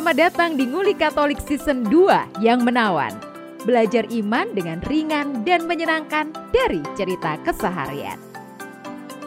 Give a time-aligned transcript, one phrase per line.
[0.00, 3.12] Selamat datang di Nguli Katolik Season 2 yang menawan.
[3.68, 8.16] Belajar iman dengan ringan dan menyenangkan dari cerita keseharian.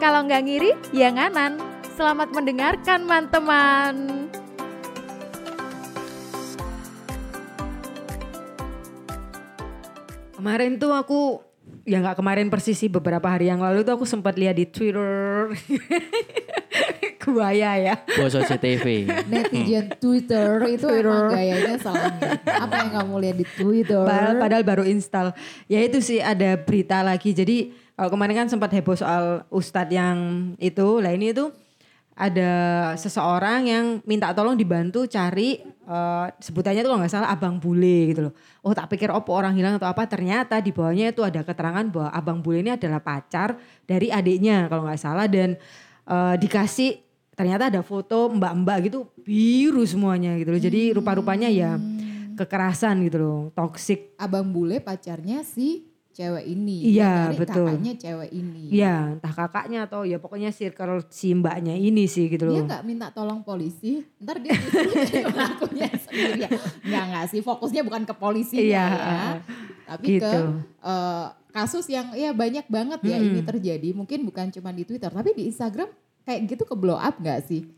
[0.02, 1.62] Kalau nggak ngiri, ya nganan.
[1.94, 3.94] Selamat mendengarkan, teman-teman.
[10.34, 11.38] Kemarin tuh aku
[11.86, 15.54] ya nggak kemarin persis sih beberapa hari yang lalu tuh aku sempat lihat di Twitter
[17.24, 17.94] Buaya ya.
[18.20, 19.08] Boso CTV.
[19.28, 22.14] netizen Twitter itu emang gayanya salah.
[22.44, 24.04] Apa yang kamu lihat di Twitter?
[24.04, 25.32] Padahal, padahal baru install.
[25.66, 27.32] Ya itu sih ada berita lagi.
[27.32, 30.18] Jadi kalau kemarin kan sempat heboh soal ustadz yang
[30.58, 31.00] itu.
[31.00, 31.48] Lah ini itu
[32.14, 32.52] ada
[32.94, 35.58] seseorang yang minta tolong dibantu cari
[35.90, 38.34] uh, sebutannya tuh kalau nggak salah abang bule gitu loh.
[38.62, 42.08] Oh tak pikir opo orang hilang atau apa ternyata di bawahnya itu ada keterangan bahwa
[42.14, 45.58] abang bule ini adalah pacar dari adiknya kalau nggak salah dan
[46.06, 47.03] uh, dikasih
[47.34, 50.62] ternyata ada foto mbak-mbak gitu biru semuanya gitu loh.
[50.62, 51.76] Jadi rupa-rupanya ya
[52.32, 54.14] kekerasan gitu loh, toxic.
[54.16, 56.94] Abang bule pacarnya si cewek ini.
[56.94, 57.66] Iya, Dari betul.
[57.68, 58.62] Kakaknya cewek ini.
[58.70, 62.66] Iya, entah kakaknya atau ya pokoknya circle si mbaknya ini sih gitu Dia loh.
[62.66, 64.54] nggak minta tolong polisi, ntar dia
[65.26, 66.38] pelakunya sendiri.
[66.40, 66.48] ya.
[66.80, 69.18] Nggak nggak sih, fokusnya bukan ke polisi Iya, ya,
[69.86, 70.38] tapi ke gitu.
[70.82, 73.26] eh, kasus yang ya banyak banget ya Hmm.
[73.28, 73.88] ini terjadi.
[73.90, 75.90] Mungkin bukan cuma di Twitter, tapi di Instagram
[76.24, 77.68] kayak gitu ke blow up nggak sih?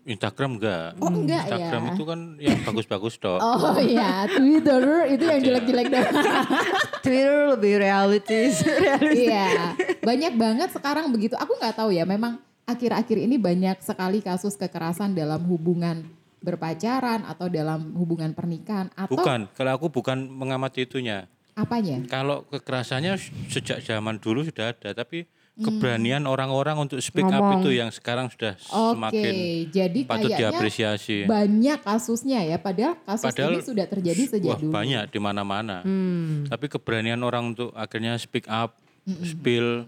[0.00, 0.96] Instagram enggak.
[0.98, 1.90] Oh enggak Instagram ya?
[1.92, 3.38] itu kan yang bagus-bagus dok.
[3.44, 6.14] Oh iya, Twitter itu yang jelek-jelek doang.
[7.04, 8.64] Twitter lebih realistis.
[9.20, 11.36] Iya, banyak banget sekarang begitu.
[11.36, 16.06] Aku nggak tahu ya, memang akhir-akhir ini banyak sekali kasus kekerasan dalam hubungan
[16.40, 21.28] berpacaran atau dalam hubungan pernikahan atau Bukan, kalau aku bukan mengamati itunya.
[21.52, 22.00] apanya?
[22.08, 23.20] Kalau kekerasannya
[23.52, 25.39] sejak zaman dulu sudah ada, tapi Hmm.
[25.58, 27.60] Keberanian orang-orang untuk speak up Ngomong.
[27.60, 29.32] itu yang sekarang sudah Oke, semakin
[29.68, 31.28] jadi patut diapresiasi.
[31.28, 34.72] banyak kasusnya ya, padahal kasus Padahal ini sudah terjadi sejak Wah dulu.
[34.72, 35.84] banyak di mana-mana.
[35.84, 36.48] Hmm.
[36.48, 38.78] Tapi keberanian orang untuk akhirnya speak up,
[39.26, 39.84] spill,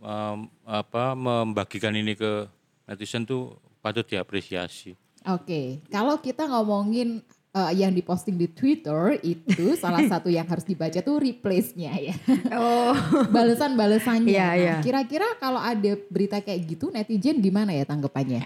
[0.00, 2.46] um, apa membagikan ini ke
[2.86, 4.94] netizen tuh patut diapresiasi.
[5.26, 7.18] Oke, kalau kita ngomongin
[7.56, 12.14] eh, yang diposting di Twitter itu salah satu yang harus dibaca tuh replace-nya ya.
[12.52, 12.92] Oh,
[13.34, 14.28] Balasan-balasannya.
[14.28, 14.74] Iya, Nah, iya.
[14.84, 18.44] Kira-kira kalau ada berita kayak gitu netizen gimana ya tanggapannya?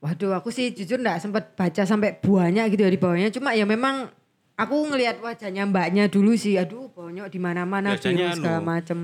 [0.00, 3.28] waduh aku sih jujur nggak sempat baca sampai banyak gitu ya di bawahnya.
[3.28, 4.08] Cuma ya memang
[4.56, 6.56] aku ngelihat wajahnya mbaknya dulu sih.
[6.56, 8.98] Aduh bonyok di mana-mana segala anu, macem.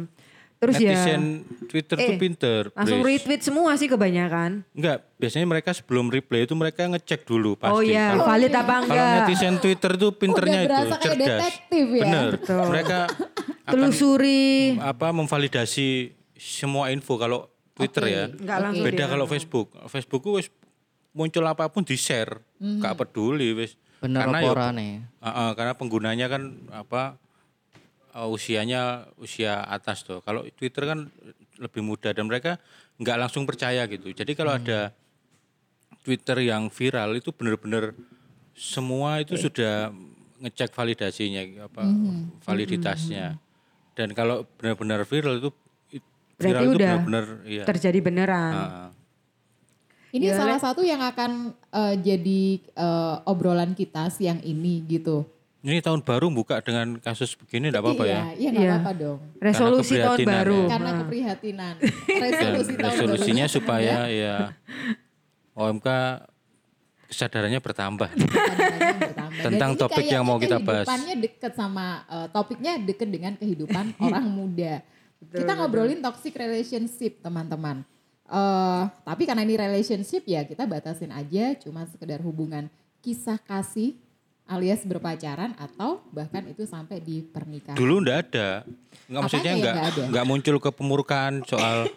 [0.57, 1.23] Terus ya Netizen
[1.67, 2.61] Twitter tuh Eh, pinter.
[2.73, 3.21] langsung Bris.
[3.21, 4.65] retweet semua sih kebanyakan.
[4.73, 7.71] Enggak, biasanya mereka sebelum reply itu mereka ngecek dulu pasti.
[7.71, 9.13] oh iya, Kalau, valid apa kalau enggak?
[9.21, 11.19] netizen Twitter itu pinternya Udah itu cerdas.
[11.21, 12.03] detektif ya.
[12.03, 12.29] Bener.
[12.35, 12.65] Betul.
[12.67, 12.99] Mereka
[13.67, 14.45] akan Telusuri.
[14.79, 15.89] apa memvalidasi
[16.35, 18.11] semua info kalau Twitter Oke.
[18.11, 18.25] ya.
[18.31, 19.69] Enggak langsung Beda dia- kalau Facebook.
[19.87, 20.49] Facebook wis
[21.13, 23.77] muncul apa pun di share, nggak peduli wis.
[23.97, 25.01] Bener Karena apa ya-?
[25.19, 27.17] Ah, ah, karena penggunanya kan apa
[28.17, 30.25] uh, usianya usia atas tuh.
[30.25, 31.13] Kalau Twitter kan
[31.61, 32.57] lebih muda dan mereka
[32.97, 34.09] nggak langsung percaya gitu.
[34.17, 34.97] Jadi kalau ada
[36.01, 37.93] Twitter yang viral itu benar-benar
[38.57, 39.93] semua itu sudah
[40.41, 41.85] ngecek validasinya apa
[42.41, 43.37] validitasnya.
[43.97, 45.51] Dan kalau benar-benar viral itu
[45.93, 46.05] it-
[46.37, 47.65] Berarti viral itu udah benar-benar iya.
[47.65, 48.53] Terjadi beneran.
[48.53, 48.89] Ah,
[50.13, 50.39] Ini Gimana?
[50.39, 55.29] salah satu yang akan eh, jadi eh, obrolan kita siang ini gitu.
[55.67, 58.15] Ini tahun baru buka dengan kasus begini enggak apa-apa ya.
[58.15, 58.73] Iya, iya nggak Iya.
[58.73, 59.19] apa-apa dong.
[59.37, 60.61] Resolusi tahun baru.
[60.61, 60.71] ya.
[60.71, 61.75] Karena keprihatinan.
[61.75, 63.55] dan Resolusi tahun resolusinya baru.
[63.59, 64.37] supaya ya
[65.53, 65.89] OMK
[67.07, 68.09] kesadarannya bertambah.
[68.09, 69.43] Kesadarannya bertambah.
[69.43, 70.87] Tentang ini topik yang mau kita bahas.
[70.87, 74.75] Kehidupannya deket sama eh, topiknya deket dengan kehidupan orang muda.
[75.27, 77.83] kita ngobrolin toxic relationship teman-teman.
[78.23, 83.99] Eh, tapi karena ini relationship ya kita batasin aja cuma sekedar hubungan kisah kasih
[84.47, 87.75] alias berpacaran atau bahkan itu sampai di pernikahan.
[87.75, 88.49] Dulu enggak ada.
[89.11, 90.03] Enggak maksudnya enggak nggak ada?
[90.07, 91.91] enggak muncul kepemurkaan soal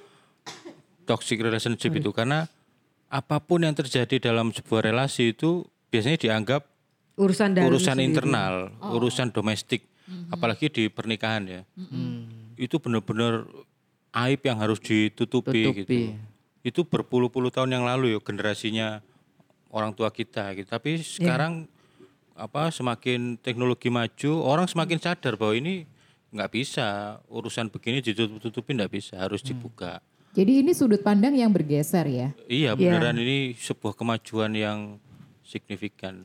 [1.06, 2.50] toxic relationship itu karena
[3.10, 6.62] apa pun yang terjadi dalam sebuah relasi itu biasanya dianggap
[7.20, 8.08] Urusan dalam urusan sendiri.
[8.16, 9.84] internal, urusan domestik,
[10.32, 11.62] apalagi di pernikahan ya.
[12.56, 13.44] Itu benar-benar
[14.24, 15.80] aib yang harus ditutupi, Tutupi.
[15.84, 15.96] gitu.
[16.64, 19.04] Itu berpuluh-puluh tahun yang lalu ya generasinya
[19.68, 20.70] orang tua kita gitu.
[20.70, 21.68] Tapi sekarang
[22.40, 25.84] apa semakin teknologi maju, orang semakin sadar bahwa ini
[26.32, 30.00] nggak bisa urusan begini ditutup-tutupi nggak bisa, harus dibuka.
[30.32, 32.30] Jadi ini sudut pandang yang bergeser ya.
[32.46, 34.80] Iya beneran ini sebuah kemajuan yang
[35.42, 36.24] signifikan.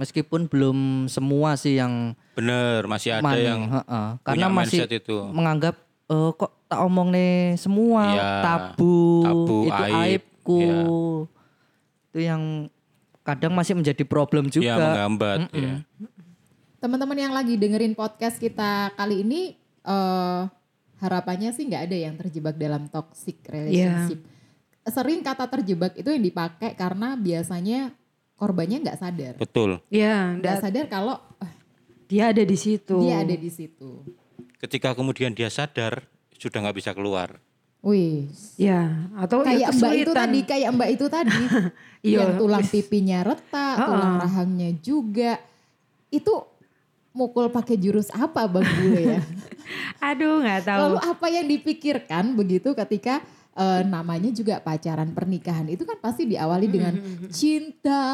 [0.00, 4.08] Meskipun belum semua sih yang Bener, masih ada maning, yang heeh.
[4.24, 5.18] karena punya masih itu.
[5.28, 5.76] menganggap
[6.08, 10.60] eh, kok tak omong nih semua Iya, tabu, tabu, itu aib, aibku.
[10.64, 10.80] iya.
[12.08, 12.42] Itu yang
[13.26, 14.64] kadang masih menjadi problem juga.
[14.64, 15.82] Ya menghambat ya.
[16.78, 20.42] Teman-teman yang lagi dengerin podcast kita kali ini eh
[20.96, 24.22] harapannya sih nggak ada yang terjebak dalam toxic relationship.
[24.86, 27.90] Sering kata terjebak itu yang dipakai karena biasanya
[28.38, 29.34] korbannya nggak sadar.
[29.34, 29.82] Betul.
[29.90, 31.52] Ya, Nggak nggak- sadar kalau eh,
[32.06, 32.96] dia ada di situ.
[33.02, 34.06] dia ada di situ.
[34.56, 37.42] Ketika kemudian dia sadar sudah nggak bisa keluar.
[37.86, 38.26] Wih,
[38.58, 41.42] Ya, atau ya kayak mbak itu tadi, kayak mbak itu tadi,
[42.02, 43.86] Iya, yang tulang pipinya retak, Ha-ha.
[43.86, 45.38] tulang rahangnya juga,
[46.10, 46.34] itu
[47.16, 49.22] mukul pakai jurus apa bang Bule ya?
[50.12, 50.78] Aduh, nggak tahu.
[50.82, 53.24] Lalu apa yang dipikirkan begitu ketika
[53.56, 55.64] eh, namanya juga pacaran pernikahan?
[55.70, 56.94] Itu kan pasti diawali dengan
[57.32, 58.04] cinta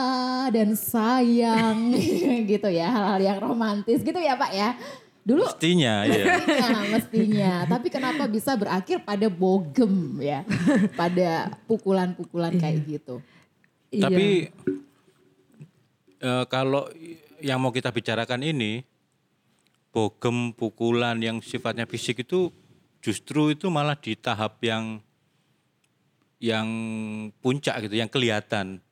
[0.55, 1.97] dan sayang.
[2.51, 4.07] Gitu ya hal-hal yang romantis.
[4.07, 4.79] Gitu ya Pak ya.
[5.23, 6.25] Dulu Mestinya ya.
[6.35, 7.53] mestinya, mestinya.
[7.71, 10.43] Tapi kenapa bisa berakhir pada bogem ya?
[10.93, 13.23] Pada pukulan-pukulan kayak gitu.
[13.89, 14.11] Iya.
[14.11, 14.27] Tapi
[16.19, 16.91] eh, kalau
[17.39, 18.83] yang mau kita bicarakan ini
[19.91, 22.51] bogem pukulan yang sifatnya fisik itu
[22.99, 24.99] justru itu malah di tahap yang
[26.43, 26.67] yang
[27.39, 28.83] puncak gitu, yang kelihatan.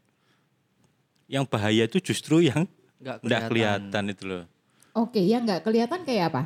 [1.26, 2.70] Yang bahaya itu justru yang
[3.02, 3.50] Nggak nggak kelihatan.
[3.90, 4.44] kelihatan itu loh.
[4.92, 6.42] Oke, yang nggak kelihatan kayak apa?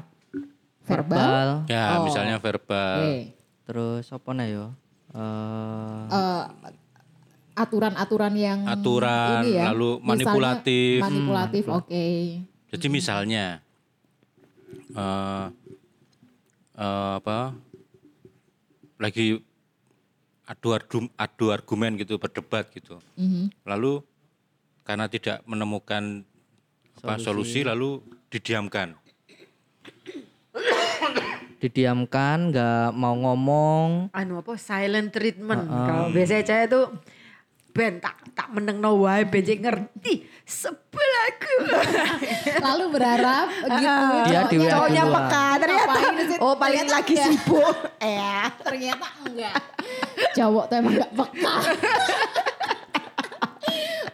[0.85, 1.17] Verbal.
[1.17, 2.05] Verbal, Ya, Oh.
[2.05, 2.99] misalnya verbal.
[3.01, 3.17] Oke.
[3.65, 4.67] terus apa nih yo?
[5.11, 6.45] Eh, Eh,
[7.55, 10.99] aturan-aturan yang Aturan, ini ya, lalu misalnya manipulatif.
[11.01, 12.07] manipulatif, oke.
[12.69, 13.65] Jadi misalnya
[14.93, 15.47] eh
[16.77, 17.57] eh, apa
[18.97, 19.41] lagi
[20.45, 23.01] adu argu- adu argumen gitu berdebat gitu.
[23.17, 23.49] Mhm.
[23.65, 24.05] Lalu
[24.83, 26.21] karena tidak menemukan
[26.97, 27.65] apa, solusi.
[27.65, 28.05] lalu
[28.35, 28.99] didiamkan.
[31.63, 34.13] didiamkan, nggak mau ngomong.
[34.13, 35.65] anu apa silent treatment.
[35.65, 36.93] Kalau biasanya saya tuh
[37.73, 41.55] ben tak tak meneng no wae ben ngerti sebelahku.
[42.69, 43.97] Lalu berharap gitu.
[44.29, 45.99] Dia di WA Cowoknya peka ternyata.
[46.39, 47.29] Oh paling Ternyata lagi enggak.
[47.33, 47.75] sibuk.
[48.05, 48.47] Eh.
[48.61, 49.59] Ternyata enggak.
[50.37, 51.55] Cowok tuh emang gak peka.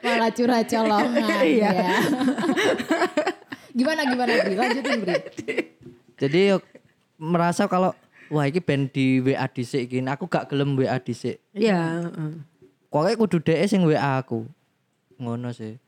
[0.01, 1.71] Malah curhat colongan Iya.
[1.75, 1.99] ya.
[3.73, 4.55] Gimana gimana Bri?
[4.55, 5.15] Lanjutin Bri.
[6.21, 6.57] Jadi yo
[7.17, 7.97] merasa kalau
[8.31, 11.43] wah ini band di WA dhisik iki, aku gak gelem WA dhisik.
[11.51, 12.33] Iya, heeh.
[12.91, 14.47] Pokoknya kudu dhek sing WA aku.
[15.19, 15.79] Ngono sih.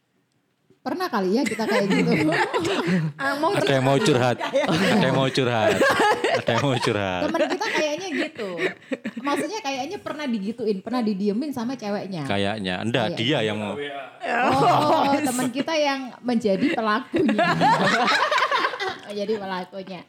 [0.83, 2.11] Pernah kali ya kita kayak gitu.
[3.63, 5.79] Ada yang mau curhat, ada yang mau curhat,
[6.43, 7.23] ada yang mau curhat.
[7.31, 8.51] Temen kita kayaknya gitu.
[9.23, 12.27] Maksudnya kayaknya pernah digituin, pernah didiemin sama ceweknya.
[12.27, 13.79] Kayaknya, enggak dia yang mau.
[13.79, 17.47] Oh, teman kita yang menjadi pelakunya.
[19.13, 20.01] menjadi pelakunya.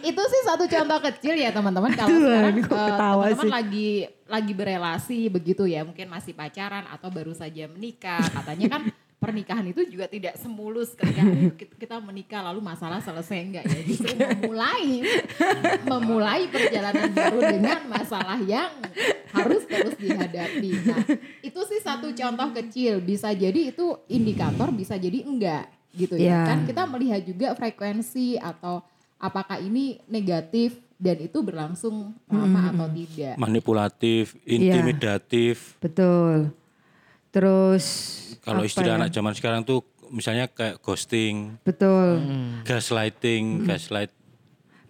[0.00, 3.90] Itu sih satu contoh kecil ya teman-teman kalau sekarang eh, teman-teman lagi
[4.30, 8.22] lagi berelasi begitu ya, mungkin masih pacaran atau baru saja menikah.
[8.22, 8.82] Katanya kan
[9.20, 11.20] pernikahan itu juga tidak semulus ketika
[11.80, 15.04] kita- menikah lalu masalah selesai enggak ya justru memulai
[15.84, 18.72] memulai perjalanan baru dengan masalah yang
[19.30, 20.70] harus terus dihadapi.
[20.88, 21.04] Nah,
[21.40, 26.24] itu sih satu contoh kecil bisa jadi itu indikator bisa jadi enggak gitu ya.
[26.24, 26.40] Ya.
[26.48, 28.80] Kan kita melihat juga frekuensi atau
[29.20, 33.34] apakah ini negatif dan itu berlangsung lama atau tidak.
[33.36, 34.80] Manipulatif, Iya.
[34.80, 35.76] intimidatif.
[35.80, 36.52] Betul.
[37.30, 37.84] Terus
[38.42, 38.98] Kalau istilah ya?
[38.98, 42.18] anak zaman sekarang tuh misalnya kayak ghosting, Betul.
[42.66, 44.10] gaslighting, gaslight.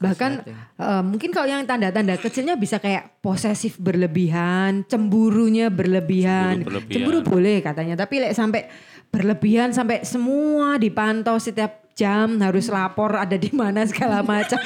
[0.01, 0.33] Bahkan
[0.81, 6.65] eh, mungkin kalau yang tanda-tanda kecilnya bisa kayak posesif berlebihan, cemburunya berlebihan.
[6.65, 6.95] Cemburu berlebihan.
[6.97, 8.73] Cemburu boleh katanya, tapi lek sampai
[9.13, 14.57] berlebihan sampai semua dipantau setiap jam harus lapor ada di mana segala macam.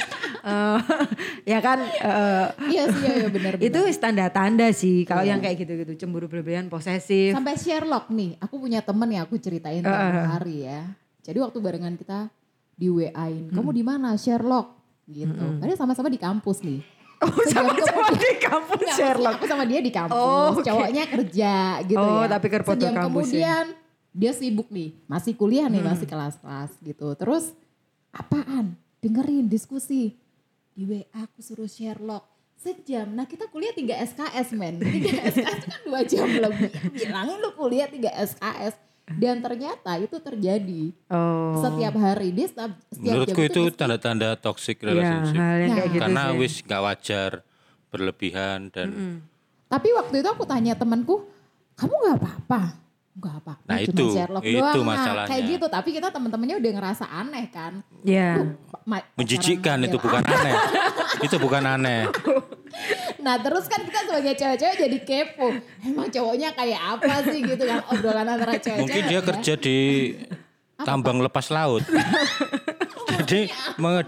[0.44, 0.78] Eh,
[1.52, 3.52] ya kan eh, Iya sih, iya, iya benar.
[3.58, 7.34] itu tanda-tanda sih kalau yang kayak gitu-gitu cemburu berlebihan, posesif.
[7.34, 10.86] Sampai Sherlock nih, aku punya temen yang aku ceritain tadi hari ya.
[11.20, 12.28] Jadi waktu barengan kita
[12.74, 14.76] di WA-in, kamu di mana Sherlock?
[15.04, 15.32] Gitu.
[15.58, 16.80] Padahal sama-sama di kampus nih.
[17.24, 19.40] Oh, sama-sama di kampus Sherlock.
[19.40, 20.60] Aku sama dia di kampus, Oh, oke.
[20.60, 22.28] cowoknya kerja gitu Oh, ya.
[22.28, 23.64] tapi ke foto Sejam kampus ya.
[23.64, 23.64] kemudian
[24.14, 25.90] dia sibuk nih, masih kuliah nih, Hmm.
[25.90, 27.12] masih kelas-kelas gitu.
[27.14, 27.50] Terus
[28.10, 28.78] apaan?
[28.98, 30.14] Dengerin diskusi.
[30.70, 32.24] Di WA aku suruh Sherlock.
[32.56, 33.10] Sejam.
[33.10, 34.78] Nah kita kuliah 3 SKS men.
[34.78, 34.88] 3
[35.28, 36.70] SKS itu kan 2 jam lebih.
[36.90, 38.74] Bilangin lu kuliah 3 SKS.
[39.04, 41.60] Dan ternyata itu terjadi Oh.
[41.60, 42.32] setiap hari.
[42.32, 45.36] Dia setiap, setiap Menurutku jam itu tanda-tanda toxic Ya, relationship.
[45.36, 45.76] hal yang Nah.
[45.76, 46.38] kayak gitu Karena sih.
[46.38, 47.30] wis gak wajar,
[47.88, 48.88] berlebihan dan
[49.66, 51.26] Tapi waktu itu aku tanya temanku,
[51.74, 52.62] kamu nggak apa-apa?
[53.14, 53.62] Nggak apa-apa.
[53.70, 54.74] Nah, cuma itu, Sherlock itu doang.
[54.74, 55.30] Nah, masalahnya.
[55.30, 55.66] kayak gitu.
[55.70, 57.72] Tapi kita teman-temannya udah ngerasa aneh kan.
[58.02, 58.30] Ya.
[58.82, 60.54] Ma- menjijikkan itu bukan aneh.
[61.22, 62.02] itu bukan aneh.
[63.24, 65.48] Nah terus kan kita sebagai cewek-cewek jadi kepo.
[65.80, 68.82] Emang cowoknya kayak apa sih gitu kan obrolan antara cewek-cewek.
[68.84, 69.20] Mungkin dia ya.
[69.22, 69.78] kerja di
[70.82, 71.86] tambang lepas laut.
[73.24, 73.48] Jadi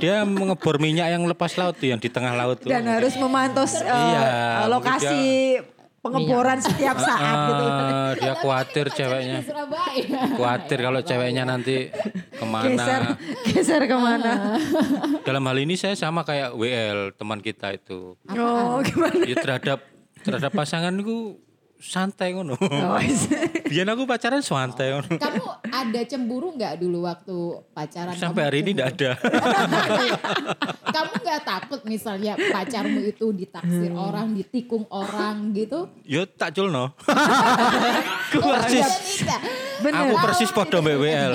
[0.02, 2.68] dia mengebor minyak yang lepas laut tuh yang di tengah laut tuh.
[2.68, 5.16] Dan harus memantau uh, Iya, lokasi
[6.06, 7.64] pengeboran setiap saat gitu.
[7.66, 9.40] Ah, dia khawatir ceweknya.
[10.36, 13.16] Khawatir kalau ceweknya nanti Geser, ke mana.
[13.44, 14.32] geser ke mana?
[15.22, 18.14] Dalam hal ini saya sama kayak WL teman kita itu.
[18.30, 19.22] Oh gimana?
[19.26, 19.80] Ya terhadap
[20.22, 21.38] terhadap pasanganku
[21.76, 22.56] santai ngono.
[22.56, 22.96] Oh,
[23.70, 25.16] Biar aku pacaran santai ngono.
[25.16, 27.36] Kamu ada cemburu nggak dulu waktu
[27.70, 28.14] pacaran?
[28.14, 29.10] Sampai hari ini tidak ada.
[30.96, 34.00] Kamu nggak takut misalnya pacarmu itu ditaksir Hmm.
[34.02, 35.86] orang, ditikung orang gitu?
[36.02, 36.96] Yo tak culno.
[36.96, 39.22] Oh, persis.
[39.86, 41.34] Aku persis podo mbak WL.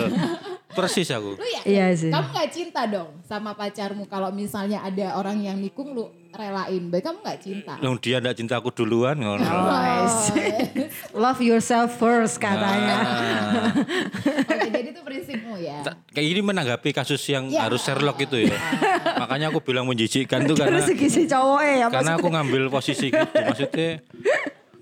[0.74, 1.34] Persis aku.
[1.34, 2.08] Lu ya, Iya sih.
[2.08, 6.88] Kamu nggak cinta dong sama pacarmu kalau misalnya ada orang yang nikung lu relain.
[6.88, 7.74] Baik kamu nggak cinta.
[7.78, 9.42] Loh dia ndak cinta aku duluan ngono.
[9.42, 10.32] Guys.
[11.12, 12.96] Love yourself first katanya.
[12.98, 13.72] Ah.
[14.52, 15.84] Oke, jadi itu prinsipmu ya.
[15.84, 17.66] Ta- Kayak ini menanggapi kasus yang Ya.
[17.66, 18.56] harus Sherlock itu ya.
[19.18, 23.10] Makanya aku bilang menjijikkan tuh Dari karena segi si cowok ya karena aku ngambil posisi
[23.10, 23.28] gitu.
[23.34, 24.00] Maksudnya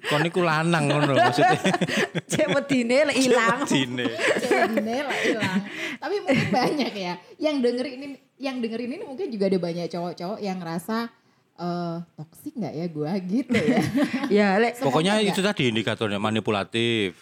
[0.02, 1.60] kon iku lanang ngono maksudnya.
[2.32, 3.60] cek wedine lek ilang.
[3.64, 4.06] Dine.
[4.40, 5.60] Cewek dinela hilang.
[5.96, 10.40] Tapi mungkin banyak ya yang dengerin ini yang dengerin ini mungkin juga ada banyak cowok-cowok
[10.40, 11.12] yang ngerasa
[11.56, 13.82] eh toksik nggak ya gua gitu ya.
[14.40, 17.20] Ya lek Pokoknya itu tadi indikatornya manipulatif,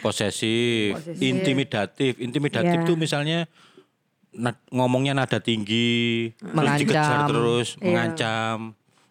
[0.00, 1.20] posesif, Posesif.
[1.20, 2.12] intimidatif.
[2.16, 2.86] Intimidatif Ya.
[2.86, 3.44] tuh misalnya
[4.32, 6.80] nad- ngomongnya nada tinggi, terus Mengancam.
[6.80, 7.84] dikejar terus, Iya.
[7.84, 8.58] mengancam.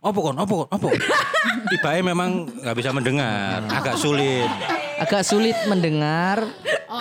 [0.02, 0.34] Apa kon?
[0.34, 0.68] Apa kon?
[0.74, 0.88] Apa?
[1.72, 4.50] Tiba memang nggak bisa mendengar, agak sulit.
[4.98, 6.42] Agak sulit mendengar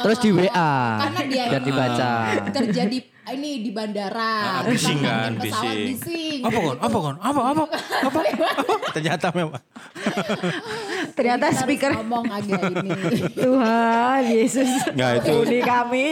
[0.01, 2.11] terus di WA Karena dia biar dibaca.
[2.61, 2.99] kerja di
[3.31, 4.61] ini di bandara.
[4.61, 5.97] Ah, bising kan, Terbangin pesawat bising.
[5.97, 6.41] bising.
[6.45, 6.77] Apa kon?
[6.77, 7.17] Apa kon?
[7.23, 7.41] Apa?
[7.41, 7.63] Apa?
[8.05, 8.19] Apa?
[8.37, 8.75] apa?
[8.93, 9.63] Ternyata memang.
[11.17, 12.91] ternyata Kita harus speaker ngomong agak ini.
[13.33, 14.71] Tuhan Yesus.
[14.93, 15.33] Nggak, itu.
[15.41, 16.09] Ampuni kami.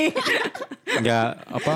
[0.89, 1.75] nggak apa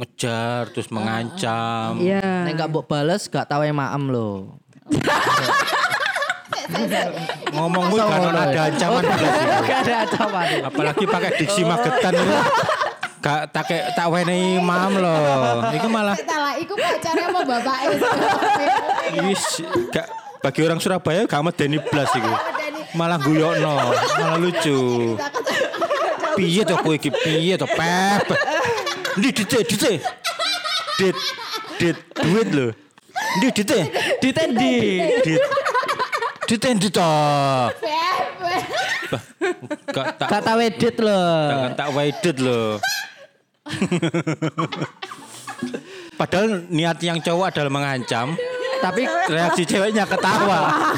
[0.00, 2.00] ngejar terus mengancam.
[2.00, 2.48] Iya.
[2.48, 4.56] Nek gak mbok bales gak tahu yang maem lo.
[7.52, 9.26] Ngomongmu kan ada ancaman itu.
[9.68, 10.46] Gak ada ancaman.
[10.64, 12.36] Apalagi pakai diksi magetan itu.
[13.20, 15.60] Gak tak kayak tak wenehi mam loh.
[15.76, 18.08] Itu malah Salah, iku pacarnya sama bapaknya.
[19.28, 19.44] wis
[19.92, 20.08] gak
[20.40, 22.32] bagi orang Surabaya gak medeni blas iku.
[22.96, 23.76] Malah guyokno,
[24.16, 25.14] malah lucu.
[26.34, 27.12] Piye to kowe iki?
[27.12, 28.24] Piye to, Pep?
[29.18, 29.92] Ndi dite, dite.
[30.98, 31.16] Dit,
[31.80, 32.66] dit, duit lho.
[33.40, 33.78] Ndi dite.
[34.22, 34.74] Ditendi.
[35.24, 35.42] Dit.
[36.46, 37.10] Ditendi to.
[37.80, 38.20] Beb.
[39.10, 39.22] Bah,
[39.90, 41.20] Gak tak Gak tahu edit lo.
[41.50, 42.78] Jangan tak wedet loh.
[46.14, 48.36] Padahal niat yang cowok adalah mengancam,
[48.84, 50.90] tapi reaksi ceweknya ketawa.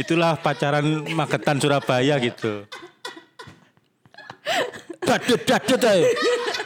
[0.00, 2.68] Itulah pacaran Magetan Surabaya gitu.
[5.08, 6.04] Dadet dadet ayo.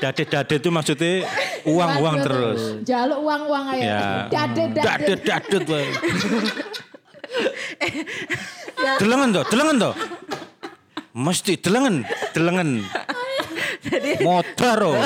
[0.03, 1.23] Dadet dadet itu maksudnya
[1.63, 2.61] uang uang Waduh, terus.
[2.83, 3.83] Jaluk uang-uang aja.
[3.87, 4.03] Ya.
[4.27, 4.83] Dadet dadet.
[4.83, 5.87] Dadet dadet wae.
[8.99, 9.95] Delengen toh, delengen toh.
[11.13, 12.03] Mesti delengen,
[12.35, 12.83] delengen.
[14.25, 14.79] Motor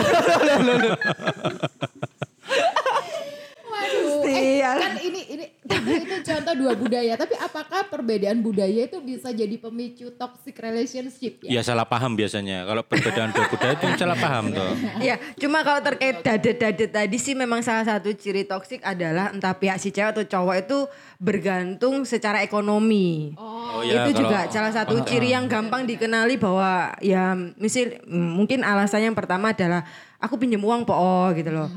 [4.27, 4.37] oh.
[4.37, 7.13] Eh, kan ini ini tapi itu contoh dua budaya.
[7.15, 11.59] Tapi apakah perbedaan budaya itu bisa jadi pemicu toxic relationship ya?
[11.59, 12.67] Ya salah paham biasanya.
[12.67, 14.73] Kalau perbedaan dua budaya itu salah paham toh.
[15.03, 19.77] Ya, cuma kalau terkait dadet-dadet tadi sih memang salah satu ciri toksik adalah entah pihak
[19.79, 20.79] si cewek atau cowok itu
[21.21, 23.37] bergantung secara ekonomi.
[23.37, 28.31] Oh ya, itu kalau- juga salah satu ciri yang gampang dikenali bahwa ya misal mm,
[28.37, 29.85] mungkin alasannya yang pertama adalah
[30.21, 31.69] aku pinjam uang po oh, gitu loh.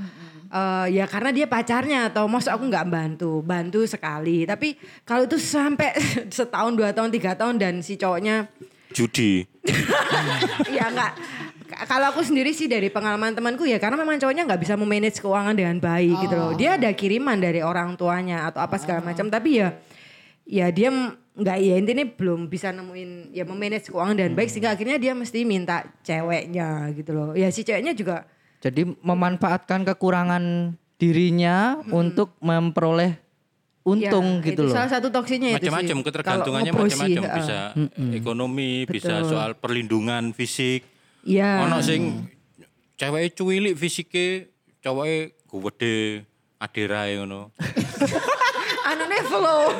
[0.50, 4.50] Eh, ya karena dia pacarnya atau maksud aku nggak bantu, bantu sekali.
[4.50, 4.74] Tapi
[5.06, 5.94] kalau itu sampai
[6.34, 8.50] setahun, dua tahun, tiga tahun dan si cowoknya
[8.90, 9.46] Judi.
[10.76, 11.14] ya enggak
[11.70, 15.22] K- kalau aku sendiri sih dari pengalaman temanku ya karena memang cowoknya nggak bisa memanage
[15.22, 16.58] keuangan dengan baik gitu loh.
[16.58, 19.78] Dia ada kiriman dari orang tuanya atau apa segala macam tapi ya
[20.50, 20.90] ya dia
[21.38, 25.46] nggak ya intinya belum bisa nemuin ya memanage keuangan dengan baik sehingga akhirnya dia mesti
[25.46, 27.38] minta ceweknya gitu loh.
[27.38, 28.26] Ya si ceweknya juga
[28.60, 33.16] Jadi memanfaatkan kekurangan dirinya untuk memperoleh
[33.88, 34.76] untung ya, gitu itu loh.
[34.76, 35.72] Salah satu toksiknya itu sih.
[35.72, 37.36] Macam-macam ketergantungannya macam-macam eh.
[37.40, 37.60] bisa
[38.12, 39.32] ekonomi, bisa Betul.
[39.32, 40.84] soal perlindungan fisik.
[41.24, 41.64] Iya.
[41.68, 42.28] Ono sing
[43.00, 44.52] cewek cuwilik fisike,
[44.84, 45.98] cowoknya gede
[46.60, 47.56] adirae ngono.
[48.90, 49.64] Anune flow.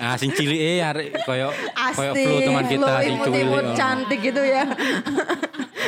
[0.00, 1.52] Ah sing cilike arek koyo
[1.92, 3.76] koyo flu teman kita flow sing imut-imut, cuwilik.
[3.76, 4.64] cantik gitu ya.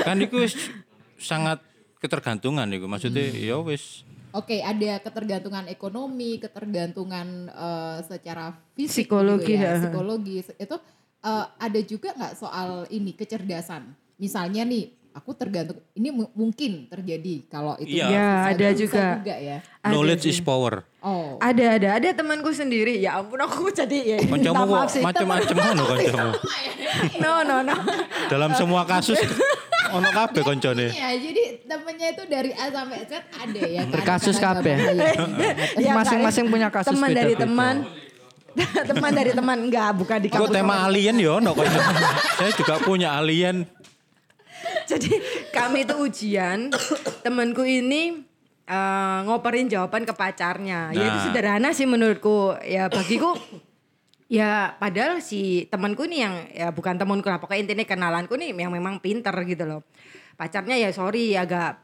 [0.04, 0.68] Kan iku wis
[1.16, 1.64] sangat
[2.02, 2.84] ketergantungan iku.
[2.84, 3.38] Maksudnya Hmm.
[3.38, 9.78] ya wis Oke, ada ketergantungan ekonomi, ketergantungan eh, secara fisik, Psikologi, gitu ya, ya.
[9.78, 10.36] psikologi.
[10.56, 10.76] Itu
[11.22, 13.92] eh, ada juga nggak soal ini kecerdasan?
[14.16, 15.76] Misalnya nih, aku tergantung.
[15.92, 17.92] Ini mu- mungkin terjadi kalau itu.
[17.92, 18.06] Iya.
[18.08, 19.04] Ya, ada bisa juga.
[19.36, 19.56] ya.
[19.78, 20.32] Ada Knowledge sih.
[20.32, 20.80] is power.
[20.98, 22.96] Oh, Ada ada ada temanku sendiri.
[22.96, 24.18] Ya ampun aku jadi ya.
[24.24, 26.32] Macam-macam kancamu.
[27.20, 27.76] No no no.
[28.28, 29.18] Dalam semua kasus
[29.92, 30.86] ono kabeh koncone.
[30.88, 33.82] Iya, jadi temennya itu dari A sampai Z ada ya.
[33.86, 34.74] Berkasus kadang-kadang kabeh.
[34.74, 35.66] nggak bahaya.
[35.82, 37.74] Ya, Masing-masing enggak, punya kasus Teman dari teman.
[38.90, 40.52] teman dari teman enggak bukan di Kok kampus.
[40.52, 41.52] tema alien ya ono.
[42.38, 43.64] Saya juga punya alien.
[44.84, 45.08] Jadi
[45.50, 46.68] kami itu ujian,
[47.20, 48.20] temanku ini
[48.62, 50.90] eh, ngoperin jawaban ke pacarnya.
[50.90, 51.24] Ya itu Nah.
[51.24, 52.56] sederhana sih menurutku.
[52.62, 53.34] Ya bagiku
[54.32, 58.72] ya padahal si temanku ini yang ya bukan temanku lah pokoknya intinya kenalanku nih yang
[58.72, 59.84] memang pinter gitu loh.
[60.32, 61.76] Pacarnya ya sorry agak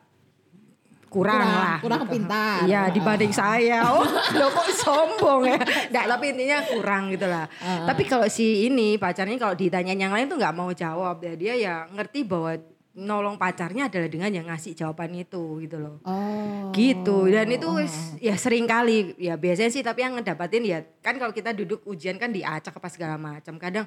[1.08, 1.76] kurang, Kurang- lah.
[1.80, 2.64] kurang pintar.
[2.64, 3.92] Iya dibanding saya.
[3.92, 4.04] Oh
[4.40, 5.60] loh kok sombong ya.
[5.92, 7.44] Nggak tapi intinya kurang gitu lah.
[7.60, 11.20] Tapi kalau si ini pacarnya kalau ditanya yang lain tuh nggak mau jawab.
[11.20, 12.56] Ya, dia ya ngerti bahwa
[12.98, 16.02] nolong pacarnya adalah dengan yang ngasih jawaban itu gitu loh.
[16.02, 16.74] Oh.
[16.74, 21.14] Gitu dan itu wis- ya sering kali ya biasanya sih tapi yang ngedapatin ya kan
[21.14, 23.86] kalau kita duduk ujian kan diacak apa segala macam kadang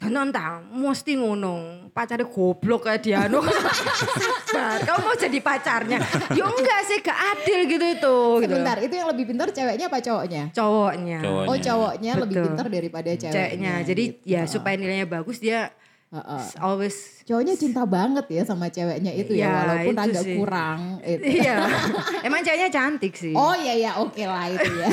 [0.00, 1.84] Tonton tang, mesti ngono.
[1.92, 3.28] Pacarnya goblok kayak dia.
[3.28, 3.44] No.
[3.44, 6.00] Sabar, kamu mau jadi pacarnya?
[6.32, 8.16] Ya enggak sih, gak adil gitu itu.
[8.40, 8.48] Gitu.
[8.48, 10.42] Sebentar, itu yang lebih pintar ceweknya apa cowoknya?
[10.56, 11.20] Cowoknya.
[11.20, 11.48] Cowoknya.
[11.52, 12.46] Oh cowoknya lebih Betul.
[12.48, 13.36] pintar daripada ceweknya.
[13.36, 13.72] Ceweknya.
[13.84, 14.24] Jadi gitu.
[14.24, 15.68] ya supaya nilainya bagus dia
[16.10, 16.42] Heeh.
[16.58, 20.34] always Cowoknya cinta banget ya sama ceweknya itu ya, Ya, walaupun itu agak sih.
[20.34, 21.22] kurang itu.
[21.38, 21.56] Iya.
[22.26, 23.30] Emang ceweknya cantik sih.
[23.30, 24.86] Oh iya ya oke lah itu ya.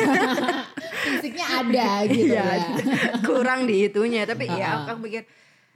[1.03, 2.69] Fisiknya ada gitu Iya, ya.
[3.27, 4.21] kurang di itunya.
[4.23, 5.25] Tapi ya aku pikir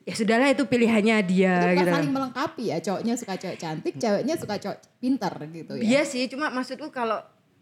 [0.02, 1.90] ya sudahlah itu pilihannya dia Itu gitu.
[1.90, 2.78] saling melengkapi ya.
[2.78, 5.82] Cowoknya suka cewek cantik, ceweknya suka cowok pinter gitu ya.
[5.82, 7.18] Iya sih, cuma maksudku kalau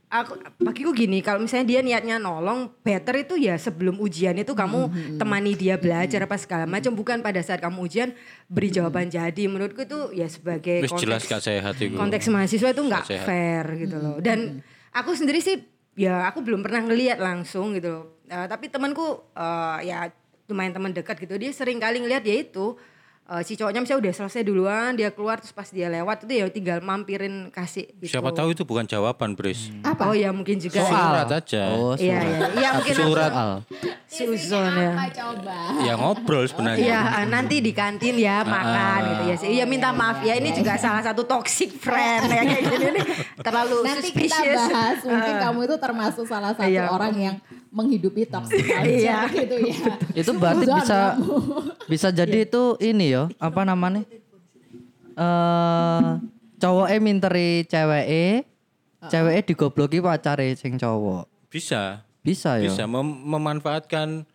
[0.10, 4.89] aku bagiku gini, kalau misalnya dia niatnya nolong, better itu ya sebelum ujian itu kamu
[5.22, 8.10] temani dia belajar apa segala macam, bukan pada saat kamu ujian
[8.50, 9.43] beri jawaban jadi.
[9.45, 11.93] Menurutku itu ya sebagai Wis jelas gak sehat itu.
[11.93, 14.17] konteks mahasiswa itu nggak fair gitu loh.
[14.17, 15.62] Dan aku sendiri sih
[15.93, 18.06] ya aku belum pernah ngelihat langsung gitu loh.
[18.26, 20.10] Eh, tapi temanku eh, ya
[20.50, 21.38] lumayan teman dekat gitu.
[21.38, 22.74] Dia sering kali ngelihat ya itu
[23.30, 26.46] eh, si cowoknya misalnya udah selesai duluan, dia keluar terus pas dia lewat itu ya
[26.48, 28.10] tinggal mampirin kasih gitu.
[28.12, 29.70] Siapa tahu itu bukan jawaban, Bris.
[29.82, 30.10] Apa?
[30.10, 30.80] Oh ya mungkin juga.
[30.80, 30.89] sih.
[30.89, 31.63] Surat aja.
[31.72, 32.26] Oh, Iya surat.
[32.26, 32.48] iya.
[32.52, 33.32] Iya mungkin Surat.
[33.32, 33.52] Soal.
[34.08, 34.92] Suzon ya.
[35.12, 35.58] Coba?
[35.80, 36.82] Ya ngobrol sebenarnya.
[36.82, 39.36] Iya nanti di kantin ya makan gitu ya.
[39.52, 43.06] Iya minta maaf ya ini juga salah satu toxic friend ya kayak gini nih
[43.38, 44.58] terlalu Nanti kita suspicious.
[44.65, 46.89] bahas mungkin kamu itu termasuk salah satu Iya.
[46.89, 47.36] orang yang
[47.69, 49.29] menghidupi toxic culture Iya.
[49.29, 49.77] gitu ya.
[50.21, 51.36] Itu berarti bisa kamu.
[51.86, 54.01] bisa jadi itu ini yo, apa namanya?
[55.13, 56.01] Eh
[56.60, 58.43] cowoknya minteri ceweke,
[59.05, 61.29] ceweke digobloki pacare sing cowok.
[61.47, 62.03] Bisa.
[62.19, 62.67] Bisa ya.
[62.67, 64.27] Bisa mem- memanfaatkan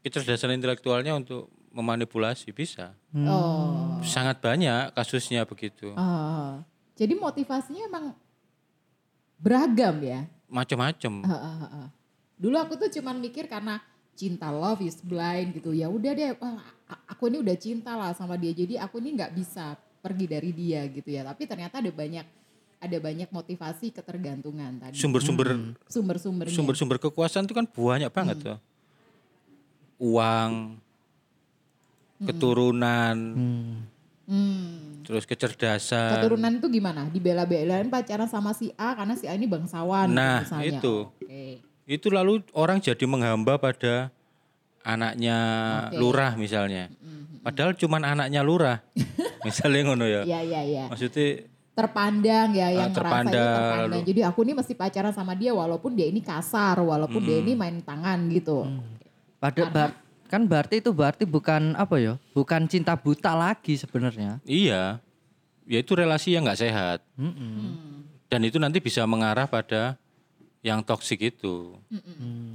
[0.00, 2.96] kecerdasan intelektualnya untuk memanipulasi bisa.
[3.14, 4.00] Oh.
[4.02, 5.94] Sangat banyak kasusnya begitu.
[5.94, 6.58] Oh.
[6.98, 8.04] Jadi motivasinya emang
[9.38, 10.26] beragam ya.
[10.50, 11.12] Macam-macam.
[11.22, 11.88] Heeh, heeh, heeh.
[12.38, 13.82] Dulu aku tuh cuman mikir karena
[14.14, 16.34] cinta love is blind gitu ya udah deh
[17.06, 20.82] aku ini udah cinta lah sama dia jadi aku ini nggak bisa pergi dari dia
[20.86, 22.26] gitu ya tapi ternyata ada banyak
[22.78, 28.58] ada banyak motivasi ketergantungan tadi Sumber-sumber sumber-sumbernya sumber-sumber kekuasaan itu kan banyak banget tuh.
[29.98, 30.78] Uang,
[32.20, 33.16] keturunan,
[34.28, 35.02] Hmm.
[35.02, 36.20] terus kecerdasan.
[36.20, 40.78] keturunan itu gimana dibela-belain pacaran sama si A karena si A ini bangsawan Nah, misalnya.
[40.78, 40.96] itu.
[41.08, 41.64] Oke.
[41.88, 44.12] Itu lalu orang jadi menghamba pada
[44.84, 45.36] anaknya
[45.88, 45.96] Oke.
[45.96, 46.92] lurah misalnya.
[47.40, 48.84] Padahal cuman anaknya lurah.
[49.46, 50.22] misalnya ngono ya.
[50.22, 50.84] Iya iya iya.
[50.86, 53.88] Maksudnya terpandang ya yang terpandang, terpandang.
[53.94, 57.54] lalu- Jadi aku ini mesti pacaran sama dia walaupun dia ini kasar, walaupun dia ini
[57.54, 58.66] main tangan gitu.
[59.38, 59.96] Pada bar-
[60.28, 62.14] kan berarti itu berarti bukan apa ya?
[62.36, 64.44] Bukan cinta buta lagi sebenarnya.
[64.44, 65.00] iya.
[65.64, 67.04] Ya itu relasi yang nggak sehat.
[68.26, 70.00] Dan itu nanti bisa mengarah pada
[70.60, 71.78] yang toksik itu.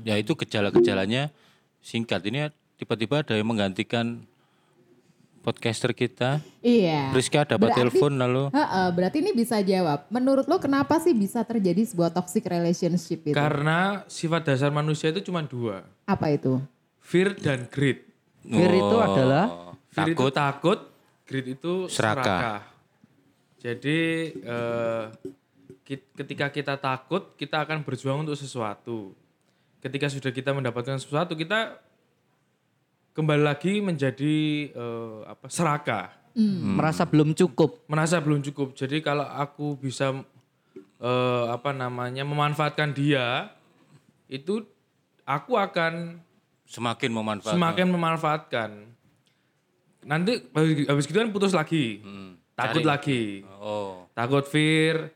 [0.03, 1.31] Ya itu gejala-gejalanya
[1.79, 2.19] singkat.
[2.21, 4.23] Ini tiba-tiba ada yang menggantikan
[5.39, 6.39] podcaster kita.
[6.59, 7.11] Iya.
[7.11, 10.07] Rizka dapat Berarti- telepon lalu Heeh, berarti ini bisa jawab.
[10.07, 13.35] Menurut lo kenapa sih bisa terjadi sebuah toxic relationship itu?
[13.35, 15.83] Karena sifat dasar manusia itu cuma dua.
[16.05, 16.63] Apa itu?
[16.99, 18.07] Fear dan greed.
[18.41, 19.45] Fear itu Oh, adalah
[19.89, 20.15] Fear takut.
[20.15, 20.79] itu takut,
[21.23, 22.23] greed itu Serakah.
[22.23, 22.59] serakah.
[23.59, 23.99] Jadi
[24.37, 25.35] eh, ki-
[25.85, 29.11] ketika kita takut, kita akan berjuang untuk sesuatu.
[29.83, 31.75] Ketika sudah kita mendapatkan sesuatu, kita
[33.13, 34.35] kembali lagi menjadi
[34.71, 35.45] eh, apa?
[35.47, 36.07] serakah.
[36.33, 37.85] merasa belum cukup.
[37.85, 38.73] merasa belum cukup.
[38.73, 40.17] Jadi kalau aku bisa
[40.97, 43.53] eh, apa namanya memanfaatkan dia
[44.25, 44.65] itu
[45.29, 46.17] aku akan
[46.65, 47.53] Semakin memanfaatkan.
[47.53, 48.69] semakin memanfaatkan.
[50.03, 50.41] Nanti
[50.89, 52.01] habis- gitu kan putus lagi.
[52.57, 52.89] Takut Cari.
[52.89, 53.21] lagi.
[53.61, 54.09] Oh.
[54.17, 55.13] Takut fear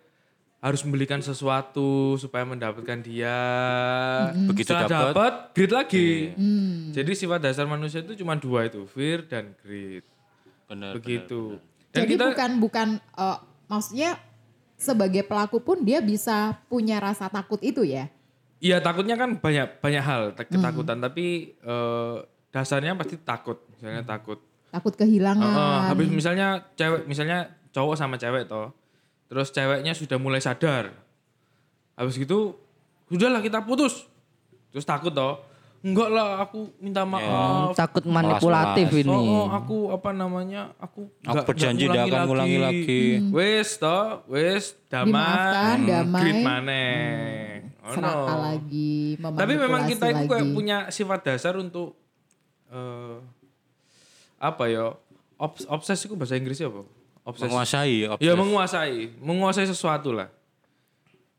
[0.58, 3.38] harus membelikan sesuatu supaya mendapatkan dia.
[4.46, 6.10] Begitu Setelah dapat, dapat, greed lagi.
[6.34, 6.90] Hmm.
[6.92, 10.04] Jadi sifat dasar manusia itu cuma dua itu, fear dan greed.
[10.66, 10.94] benar.
[10.94, 11.62] Begitu.
[11.90, 14.20] Dan Jadi kita bukan bukan eh, maksudnya
[14.76, 18.12] sebagai pelaku pun dia bisa punya rasa takut itu ya.
[18.58, 22.16] Iya takutnya kan banyak banyak hal tak- ketakutan tapi eh,
[22.50, 24.42] dasarnya pasti takut misalnya takut.
[24.68, 25.48] Takut Eh, kehilangan.
[25.48, 28.74] eh, habis misalnya cewek misalnya cowok sama cewek toh,
[29.28, 30.96] terus ceweknya sudah mulai sadar,
[32.00, 32.56] habis gitu
[33.08, 34.08] sudahlah kita putus,
[34.72, 35.44] terus takut toh,
[35.84, 37.72] enggak lah aku minta maaf.
[37.78, 39.08] Takut manipulatif Melas-melas.
[39.08, 39.28] ini.
[39.32, 40.74] Oh, oh, aku apa namanya?
[40.82, 43.04] Aku Aku berjanji tidak akan ngulangi lagi.
[43.32, 45.12] Wes toh, wes damai.
[45.12, 46.22] Dimaafkan, damai.
[46.24, 47.58] Grit maneh.
[47.88, 48.12] Oh, no.
[48.52, 50.52] lagi, Tapi memang kita itu kayak lagi.
[50.52, 51.96] punya sifat dasar untuk
[52.68, 53.24] eh
[54.38, 54.92] apa ya?
[55.40, 56.84] Obs obses itu bahasa Inggrisnya apa?
[57.28, 57.44] Obses.
[57.44, 57.94] Menguasai.
[58.00, 58.34] Ya obses.
[58.34, 60.32] menguasai, menguasai sesuatu lah.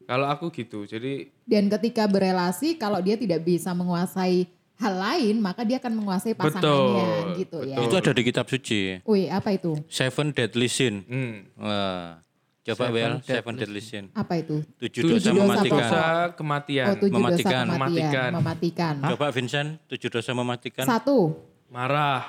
[0.05, 4.45] Kalau aku gitu, jadi Dan ketika berelasi kalau dia tidak bisa menguasai
[4.79, 7.77] hal lain, maka dia akan menguasai pasangannya Betul, gitu ya.
[7.77, 7.89] betul.
[7.89, 8.81] Itu ada di kitab suci.
[9.03, 9.77] Wih, apa itu?
[9.87, 11.05] Seven Deadly Sin.
[11.05, 12.21] hmm, Wah.
[12.63, 14.05] Coba Well, Seven Deadly Sin.
[14.13, 14.61] Apa itu?
[14.79, 15.73] Tujuh Tujuh dosa dosa mematikan.
[15.73, 16.03] dosa
[16.37, 17.65] kematian, Oh, tujuh Mematikan.
[17.65, 18.31] dosa kematian, Mematikan.
[18.35, 18.95] mematikan.
[19.09, 20.85] Coba Vincent, tujuh dosa mematikan.
[20.85, 21.19] Satu,
[21.67, 22.29] marah,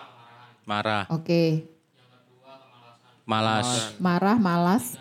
[0.64, 1.66] Marah, oke.
[3.30, 4.98] Malas, Marah, malas,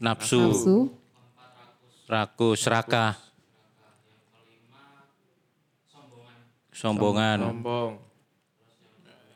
[0.00, 0.76] nafsu, nafsu,
[2.08, 3.12] rakus, serakah,
[6.72, 7.92] sombongan, sombong.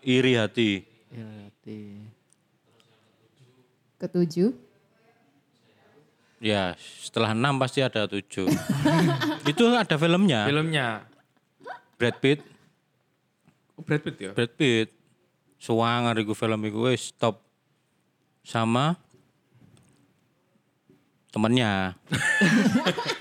[0.00, 0.88] iri hati.
[1.12, 2.08] Hati.
[4.00, 4.50] ketujuh.
[6.42, 8.50] Ya, setelah enam pasti ada tujuh.
[9.52, 10.42] Itu ada filmnya.
[10.48, 11.06] Filmnya
[11.94, 12.42] Brad Pitt,
[13.78, 14.32] oh, Brad Pitt ya.
[14.32, 14.90] Brad Pitt.
[15.62, 17.51] Suwangar iku film iku wis stop
[18.42, 18.98] sama
[21.32, 21.94] temennya.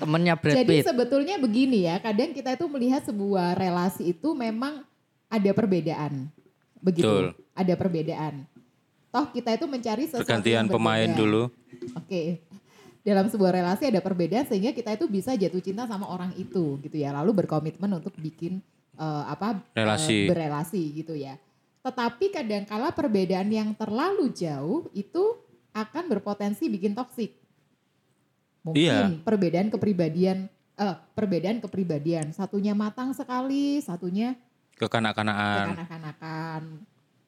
[0.00, 0.86] Temennya Brad Jadi Pitt.
[0.90, 4.82] sebetulnya begini ya, kadang kita itu melihat sebuah relasi itu memang
[5.30, 6.28] ada perbedaan.
[6.82, 7.06] Begitu.
[7.06, 7.26] Betul.
[7.54, 8.34] Ada perbedaan.
[9.14, 11.48] Toh kita itu mencari sesuatu Pergantian yang pemain dulu.
[11.94, 12.42] Oke.
[13.04, 16.96] Dalam sebuah relasi ada perbedaan sehingga kita itu bisa jatuh cinta sama orang itu gitu
[16.98, 17.14] ya.
[17.14, 18.58] Lalu berkomitmen untuk bikin
[18.98, 20.26] eh, apa eh, Relasi.
[20.26, 21.38] berelasi gitu ya.
[21.84, 25.36] Tetapi kadangkala perbedaan yang terlalu jauh itu
[25.76, 27.36] akan berpotensi bikin toksik.
[28.64, 29.20] Mungkin Iya.
[29.20, 32.32] perbedaan kepribadian eh perbedaan kepribadian.
[32.32, 34.34] Satunya matang sekali, satunya
[34.74, 35.64] Kekanak-kanakan.
[35.70, 36.62] kekanak-kanakan.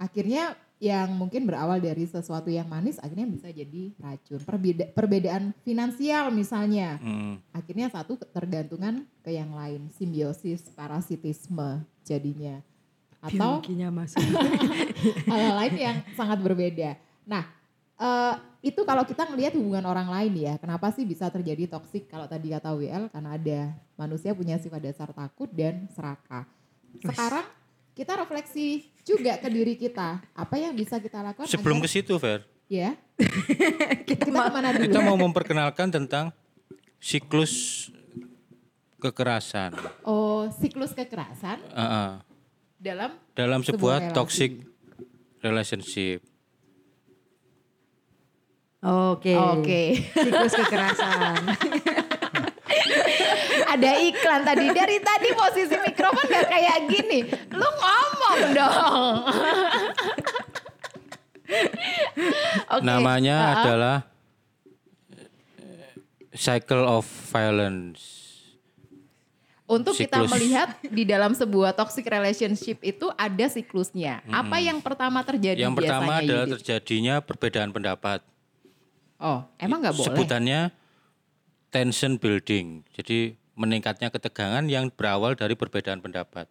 [0.01, 0.45] Akhirnya
[0.77, 4.41] yang mungkin berawal dari sesuatu yang manis akhirnya bisa jadi racun.
[4.43, 6.97] Perbeda- perbedaan finansial misalnya.
[6.99, 7.39] Hmm.
[7.53, 9.89] Akhirnya satu tergantungan ke yang lain.
[9.95, 12.61] Simbiosis, parasitisme jadinya.
[13.23, 14.21] Atau Biologinya masuk.
[15.31, 17.01] hal lain yang sangat berbeda.
[17.27, 17.43] Nah,
[17.99, 18.35] eh,
[18.67, 22.51] itu kalau kita ngelihat hubungan orang lain ya, kenapa sih bisa terjadi toksik kalau tadi
[22.51, 23.61] kata WL karena ada
[23.95, 26.45] manusia punya sifat dasar takut dan serakah.
[26.99, 27.47] Sekarang
[27.97, 32.45] kita refleksi juga ke diri kita, apa yang bisa kita lakukan Sebelum ke situ, Fer,
[32.69, 32.93] ya.
[34.09, 34.85] kita ke mana dulu?
[34.85, 36.29] kita mau memperkenalkan tentang
[37.01, 37.87] siklus
[39.01, 42.11] kekerasan Oh, siklus kekerasan Heeh.
[42.77, 44.15] Dalam dalam Sebuah sebuah relasi.
[44.15, 44.53] toxic
[45.41, 46.21] relationship.
[48.81, 49.35] Oke.
[49.35, 49.83] Oke.
[50.15, 51.35] Siklus kekerasan.
[53.67, 57.19] Ada iklan tadi dari tadi posisi mikrofon gak kayak gini.
[57.51, 59.15] Lu ngomong dong.
[62.69, 62.83] Oke.
[62.83, 63.55] Namanya Ah, ah.
[63.57, 63.97] adalah
[65.59, 65.95] eh,
[66.33, 68.26] cycle of violence.
[69.67, 70.31] Untuk kita siklus.
[70.31, 74.23] melihat di dalam sebuah toxic relationship itu ada siklusnya.
[74.31, 76.23] Apa yang pertama terjadi Yang pertama biasanya?
[76.23, 76.55] adalah Yudit?
[76.63, 78.23] terjadinya perbedaan pendapat.
[79.19, 80.07] Oh, emang nggak boleh?
[80.07, 80.61] Sebutannya
[81.75, 82.87] tension building.
[82.95, 86.47] Jadi meningkatnya ketegangan yang berawal dari perbedaan pendapat.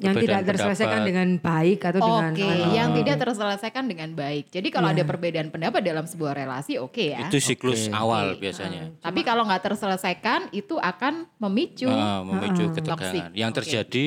[0.00, 1.08] Yang tidak terselesaikan pendapat.
[1.12, 4.44] dengan baik atau dengan Oke, yang tidak terselesaikan dengan baik.
[4.48, 7.28] Jadi kalau ada perbedaan pendapat dalam sebuah relasi, oke ya.
[7.28, 7.94] Itu siklus Oke.
[7.94, 8.48] awal Oke.
[8.48, 8.96] biasanya.
[8.98, 11.92] Tapi kalau nggak terselesaikan, itu akan memicu.
[11.92, 12.80] Ah, memicu Toxic.
[12.80, 13.30] ketegangan.
[13.36, 14.06] Yang terjadi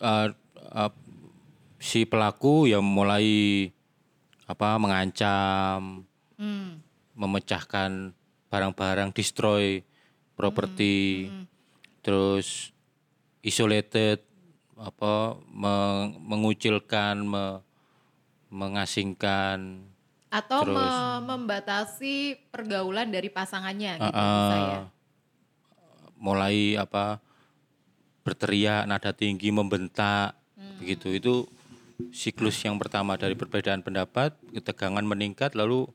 [0.00, 0.28] eh,
[0.72, 0.92] eh,
[1.76, 3.68] si pelaku yang mulai
[4.46, 6.80] apa mengancam, Hmm.
[7.12, 8.16] memecahkan
[8.46, 9.84] barang-barang, destroy
[10.32, 11.28] properti,
[12.00, 12.72] terus
[13.40, 14.20] isolated,
[14.76, 15.12] apa
[15.46, 17.60] meng- mengucilkan, me-
[18.48, 19.86] mengasingkan,
[20.28, 20.78] Atau Terus.
[20.78, 22.14] me- membatasi
[22.50, 24.62] pergaulan dari pasangannya gitu Ah, bisa ah.
[24.62, 24.80] ya.
[26.14, 27.18] mulai apa
[28.20, 30.76] berteriak nada tinggi membentak Hmm.
[30.78, 31.34] begitu itu
[32.10, 35.88] siklus yang pertama dari perbedaan pendapat ketegangan meningkat lalu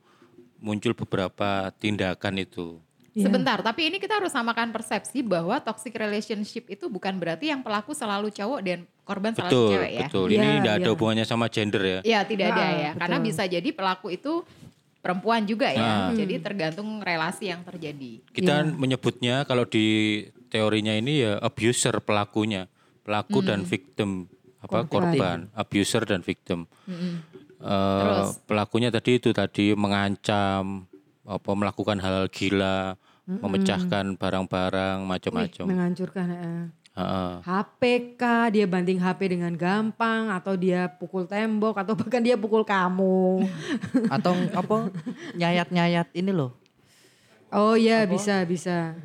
[0.58, 2.82] muncul beberapa tindakan itu
[3.16, 3.26] Iya.
[3.26, 7.96] Sebentar, tapi ini kita harus samakan persepsi bahwa toxic relationship itu bukan berarti yang pelaku
[7.96, 10.00] selalu cowok dan korban selalu betul cewek ya.
[10.04, 10.92] betul Iya, ini tidak ada iya.
[10.92, 13.28] hubungannya sama gender ya Ya tidak ada Ah, ya, karena betul.
[13.32, 14.34] bisa jadi pelaku itu
[15.00, 15.80] perempuan juga ya.
[15.80, 16.10] Ah.
[16.12, 18.20] Jadi tergantung relasi yang terjadi.
[18.28, 18.76] kita Iya.
[18.76, 19.86] menyebutnya kalau di
[20.48, 22.68] teorinya ini ya abuser pelakunya
[23.00, 24.28] pelaku dan victim
[24.60, 26.68] apa korban abuser dan victim
[27.56, 28.44] Eh, Terus?
[28.44, 30.84] pelakunya tadi itu tadi mengancam
[31.24, 32.94] apa melakukan hal gila
[33.26, 36.26] memecahkan barang-barang macam-macam Menghancurkan.
[36.30, 36.66] eh.
[36.96, 37.32] Heeh.
[37.44, 37.82] HP
[38.16, 43.44] kah, dia banting HP dengan gampang atau dia pukul tembok atau bahkan dia pukul kamu.
[44.08, 44.88] Atau apa
[45.36, 46.56] nyayat-nyayat ini loh.
[47.52, 48.96] Oh iya bisa bisa.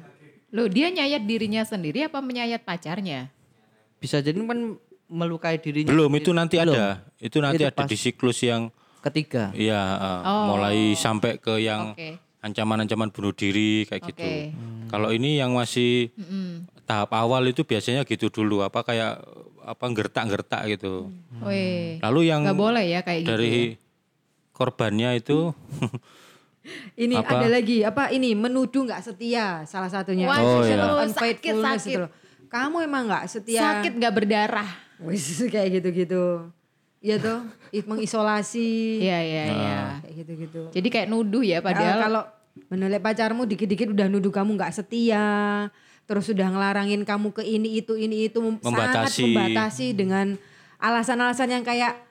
[0.55, 3.27] Loh dia nyayat dirinya sendiri apa menyayat pacarnya?
[3.99, 4.79] Bisa jadi kan
[5.11, 5.91] melukai dirinya.
[5.91, 6.23] belum sendiri.
[6.23, 6.71] itu nanti Belum.
[6.71, 6.87] ada
[7.19, 9.49] itu nanti Itu ada di siklus yang Ketiga.
[9.57, 10.19] Iya, heeh.
[10.29, 10.45] Oh.
[10.53, 12.21] mulai sampai ke yang Oke.
[12.41, 14.21] Ancaman-ancaman bunuh diri kayak gitu.
[14.21, 14.37] Oke.
[14.89, 16.11] Kalau ini yang masih
[16.83, 19.21] tahap awal itu biasanya gitu dulu, apa kayak
[19.61, 21.13] apa gertak-gertak gitu.
[21.41, 22.01] Weh.
[22.01, 23.31] Lalu yang Nggak boleh ya kayak gitu.
[23.31, 23.55] dari
[24.51, 25.39] korbannya itu
[26.95, 27.41] Ini Apa?
[27.41, 30.29] ada lagi apa ini menuduh nggak setia salah satunya.
[30.29, 30.77] Wah, Oh, iya.
[30.77, 31.99] sakit, unfaithfulness sakit.
[32.05, 32.11] loh.
[32.53, 33.61] Kamu emang nggak setia.
[33.65, 34.69] Sakit nggak berdarah.
[35.01, 36.53] Wis kayak gitu-gitu.
[37.01, 37.39] Iya tuh,
[37.89, 39.01] mengisolasi.
[39.01, 39.79] Iya iya iya.
[40.05, 40.61] Kayak gitu-gitu.
[40.69, 42.23] Jadi kayak nuduh ya Padahal padahal kalau
[42.69, 45.69] menilai pacarmu dikit-dikit udah nuduh kamu nggak setia,
[46.05, 49.23] terus sudah ngelarangin kamu ke ini itu ini itu mem- sangat Membatasi.
[49.25, 50.27] membatasi dengan
[50.77, 52.05] alasan-alasan yang kayak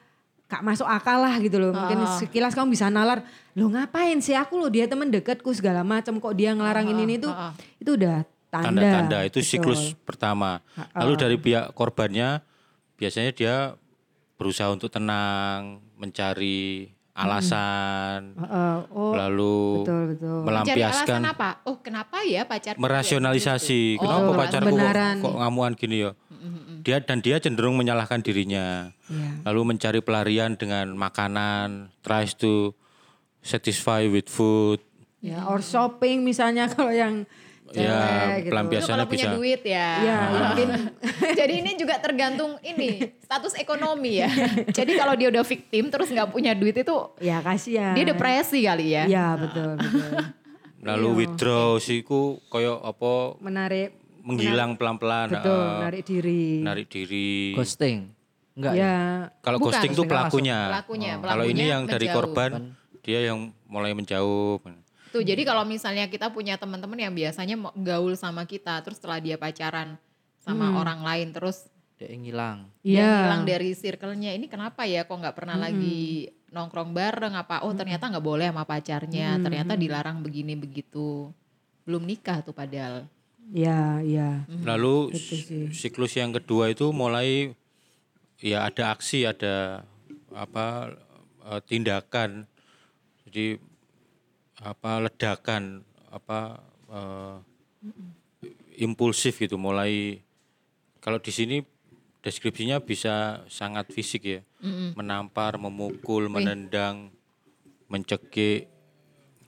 [0.50, 1.70] gak masuk akal lah gitu loh.
[1.70, 3.22] Mungkin sekilas kamu bisa nalar,
[3.54, 7.30] lo ngapain sih aku lo dia temen deketku segala macam kok dia ngelarangin ini itu,
[7.78, 8.74] itu udah tanda.
[8.74, 9.50] tanda-tanda itu Betul.
[9.54, 10.66] siklus pertama.
[10.98, 12.42] Lalu dari pihak korbannya
[12.98, 13.78] biasanya dia
[14.40, 20.40] berusaha untuk tenang, mencari alasan, Heeh, oh, lalu betul betul.
[20.48, 21.50] Melampiaskan alasan apa?
[21.68, 22.80] Oh kenapa ya pacar?
[22.80, 25.16] merasionalisasi Oh, kenapa pacarku kok, kebenaran.
[25.20, 26.12] kok ngamuan gini ya
[26.80, 29.44] dia dan dia cenderung menyalahkan dirinya Iya.
[29.44, 32.72] lalu mencari pelarian dengan makanan tries to
[33.42, 34.80] satisfy with food
[35.20, 37.28] Ya, or shopping misalnya kalau yang
[37.72, 37.82] ya
[38.36, 38.42] gitu.
[38.42, 39.90] Itu pelampiasannya kalau punya bisa duit ya.
[39.98, 40.70] Iya, ya mungkin
[41.40, 44.30] Jadi ini juga tergantung ini status ekonomi ya.
[44.70, 47.94] Jadi kalau dia udah victim terus nggak punya duit itu ya kasihan.
[47.94, 49.04] dia depresi kali ya.
[49.06, 50.10] Iya, betul betul.
[50.88, 56.44] lalu withdraw siku koyo apa Menarik menghilang pelan-pelan betul, eh, menarik diri.
[56.62, 58.08] narik diri Ghosting.
[58.54, 58.84] Enggak ya.
[58.84, 58.96] ya?
[59.40, 61.24] kalau ghosting tuh pelakunya Pelakunya, Oh.
[61.26, 62.16] kalau ini pelakunya yang dari menjauh.
[62.18, 62.52] korban
[63.00, 64.60] dia yang mulai menjauh
[65.10, 69.36] Tuh jadi kalau misalnya kita punya teman-teman yang biasanya gaul sama kita terus setelah dia
[69.36, 69.98] pacaran
[70.38, 72.70] sama orang lain terus Dia ngilang.
[72.80, 73.12] dia Iya.
[73.28, 77.36] hilang dari circle-nya ini kenapa ya kok nggak pernah lagi nongkrong bareng?
[77.36, 79.36] Apa oh ternyata nggak boleh sama pacarnya.
[79.38, 81.28] Ternyata dilarang begini begitu.
[81.84, 83.04] Belum nikah tuh padahal.
[83.50, 84.46] Ya, ya.
[84.48, 85.68] Lalu Itu sih.
[85.74, 87.52] siklus yang kedua itu mulai
[88.40, 89.84] ya ada aksi, ada
[90.32, 90.94] apa
[91.50, 92.46] eh, tindakan.
[93.26, 93.60] Jadi
[94.60, 96.60] apa ledakan apa
[96.92, 97.36] eh,
[98.80, 100.20] impulsif gitu mulai
[101.00, 101.58] kalau di sini
[102.20, 104.42] deskripsinya bisa sangat fisik ya.
[105.00, 107.08] Menampar, memukul, menendang,
[107.88, 108.68] mencekik,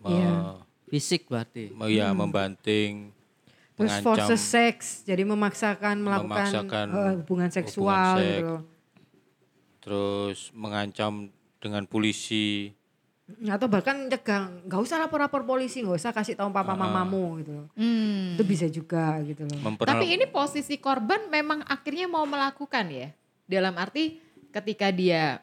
[0.02, 0.58] Iya.
[0.89, 1.71] Fisik berarti.
[1.91, 3.12] ya membanting,
[3.78, 8.47] Terus forces seks, jadi memaksakan melakukan Memaksakan eh, hubungan seksual hubungan gitu seks.
[8.47, 8.62] loh.
[9.82, 11.13] terus mengancam
[11.58, 12.74] dengan polisi.
[13.47, 17.67] Atau bahkan cegah, nggak usah lapor-lapor polisi, nggak usah kasih tahu papa mamamu gitu loh.
[17.73, 18.35] Hmm.
[18.35, 19.59] Itu bisa juga gitu loh.
[19.61, 23.09] memperla- Tapi ini posisi korban memang akhirnya mau melakukan ya.
[23.45, 24.19] Dalam arti
[24.51, 25.41] ketika dia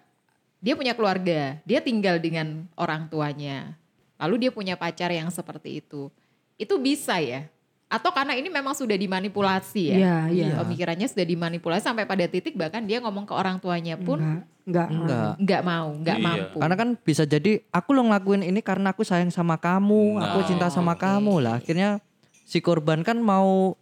[0.59, 3.79] dia punya keluarga, dia tinggal dengan orang tuanya.
[4.19, 6.11] Lalu dia punya pacar yang seperti itu.
[6.59, 7.47] Itu bisa ya?
[7.89, 9.97] Atau karena ini memang sudah dimanipulasi ya?
[9.97, 10.47] Iya, iya.
[10.61, 14.89] Pemikirannya sudah dimanipulasi sampai pada titik bahkan dia ngomong ke orang tuanya pun Enggak, enggak.
[14.93, 15.33] Enggak.
[15.41, 16.27] nggak mau, nggak Iya.
[16.29, 16.57] mampu.
[16.61, 20.69] Karena kan bisa jadi aku lo ngelakuin ini karena aku sayang sama kamu, aku cinta
[20.69, 21.57] sama kamu lah.
[21.57, 22.05] Akhirnya
[22.45, 23.73] si korban kan mau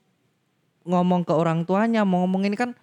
[0.82, 2.78] ngomong ke orang tuanya, mau ngomong ini kan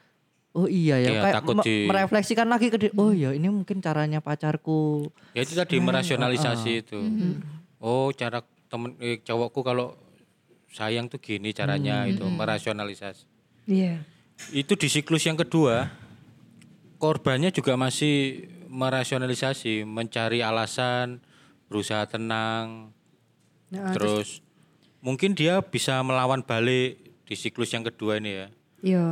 [0.51, 2.91] oh iya ya, Iya, kayak takut me- di- merefleksikan lagi ke dia.
[2.93, 5.07] Oh iya, ini mungkin caranya pacarku.
[5.31, 6.99] Ya itu tadi merasionalisasi itu.
[7.79, 9.95] Oh cara temen eh, cowokku kalau
[10.73, 13.29] sayang tuh gini caranya itu merasionalisasi.
[13.69, 14.01] Iya.
[14.49, 15.87] Itu di siklus yang kedua
[16.97, 21.21] korbannya juga masih merasionalisasi, mencari alasan,
[21.69, 22.95] berusaha tenang.
[23.69, 24.39] Nah, terus
[25.03, 28.47] mungkin dia bisa melawan balik di siklus yang kedua ini ya.
[28.79, 29.07] Iya.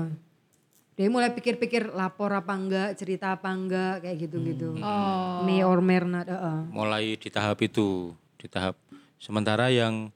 [0.96, 4.78] Dia mulai pikir-pikir lapor apa enggak, cerita apa enggak, kayak gitu-gitu.
[4.80, 5.44] Oh.
[5.44, 6.60] Me or may not, heeh.
[6.72, 8.78] mulai di tahap itu, di tahap
[9.18, 10.14] sementara yang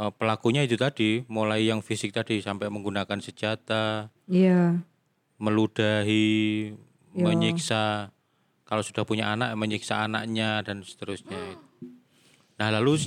[0.00, 4.80] eh, pelakunya itu tadi, mulai yang fisik tadi sampai menggunakan senjata, Iya.
[5.36, 6.72] meludahi,
[7.12, 8.08] menyiksa.
[8.64, 11.58] Kalau sudah punya anak, menyiksa anaknya dan seterusnya.
[12.54, 13.02] Nah lalu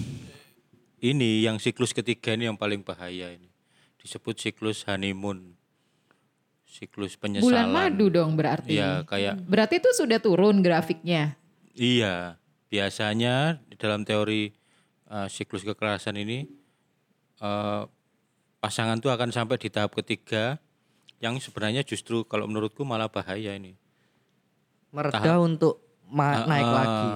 [0.99, 3.47] ini yang siklus ketiga ini yang paling bahaya ini,
[4.01, 5.55] disebut siklus honeymoon,
[6.67, 7.47] siklus penyesalan.
[7.47, 8.75] Bulan madu dong berarti.
[8.75, 11.37] Iya kayak Berarti itu sudah turun grafiknya.
[11.73, 12.35] Iya,
[12.67, 14.51] biasanya di dalam teori
[15.07, 16.43] eh, siklus kekerasan ini
[17.43, 17.83] eh,
[18.63, 20.55] pasangan tuh akan sampai di tahap ketiga
[21.19, 23.75] yang sebenarnya justru kalau menurutku malah bahaya ini.
[24.95, 26.73] Mereda untuk ma- Ah, naik ah.
[26.73, 27.09] lagi.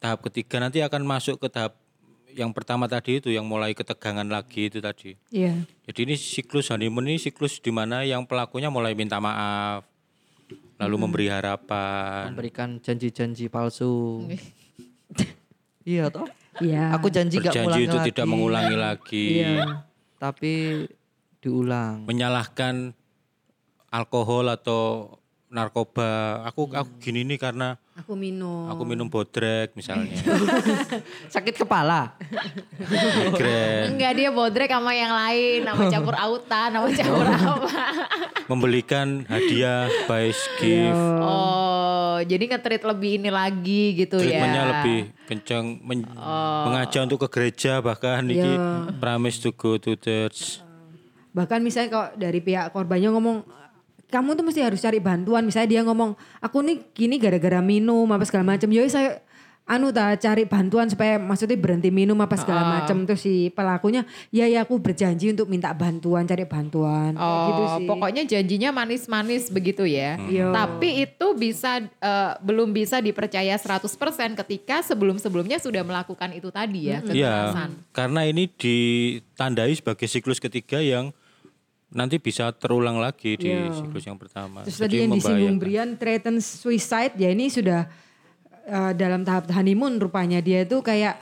[0.00, 1.76] Tahap ketiga nanti akan masuk ke tahap
[2.30, 5.18] yang pertama tadi itu yang mulai ketegangan lagi itu tadi.
[5.34, 5.66] Iya.
[5.90, 9.84] Jadi ini siklus honeymoon ini siklus di mana yang pelakunya mulai minta maaf,
[10.78, 12.30] lalu memberi harapan.
[12.32, 14.24] Memberikan janji-janji palsu.
[15.90, 16.28] iya toh?
[16.58, 16.98] Iya.
[16.98, 18.08] Aku janji gak Berjanji mengulangi itu lagi.
[18.10, 19.26] tidak mengulangi lagi.
[19.38, 19.64] Iya.
[20.18, 20.52] Tapi
[21.40, 22.04] diulang.
[22.04, 22.92] menyalahkan
[23.88, 25.16] alkohol atau
[25.48, 26.42] narkoba.
[26.44, 28.72] Aku aku gini nih karena Aku minum.
[28.72, 30.16] aku minum bodrek misalnya.
[31.34, 32.16] Sakit kepala.
[33.86, 37.70] Enggak dia bodrek sama yang lain, sama campur autan, sama campur apa.
[38.48, 41.04] membelikan hadiah by gift.
[41.20, 44.70] Oh, jadi nge-treat lebih ini lagi gitu Treatmentnya ya.
[44.74, 46.08] lebih kencang men-
[46.64, 48.56] mengajak untuk ke gereja bahkan ini
[48.96, 50.64] promise to go to church.
[51.30, 53.59] Bahkan misalnya kalau dari pihak korbannya ngomong
[54.10, 55.42] kamu tuh mesti harus cari bantuan.
[55.42, 58.66] Misalnya dia ngomong aku nih gini gara-gara minum apa segala macam.
[58.66, 59.22] Yoi saya
[59.64, 64.50] anu tak cari bantuan supaya maksudnya berhenti minum apa segala macam terus si pelakunya ya
[64.50, 67.86] ya aku berjanji untuk minta bantuan cari bantuan kayak Oh, gitu sih.
[67.86, 70.18] pokoknya janjinya manis-manis begitu ya.
[70.26, 70.50] Iya.
[70.50, 73.86] Tapi itu bisa eh, belum bisa dipercaya 100%
[74.42, 77.70] ketika sebelum-sebelumnya sudah melakukan itu tadi ya, Iya, kekerasan.
[77.94, 81.14] karena ini ditandai sebagai siklus ketiga yang
[81.90, 84.62] nanti bisa terulang lagi di siklus yang pertama.
[84.62, 87.90] Terus tadi yang disinggung Brian threaten suicide ya ini sudah
[88.66, 90.38] eh, dalam tahap honeymoon rupanya.
[90.38, 91.18] Dia itu kayak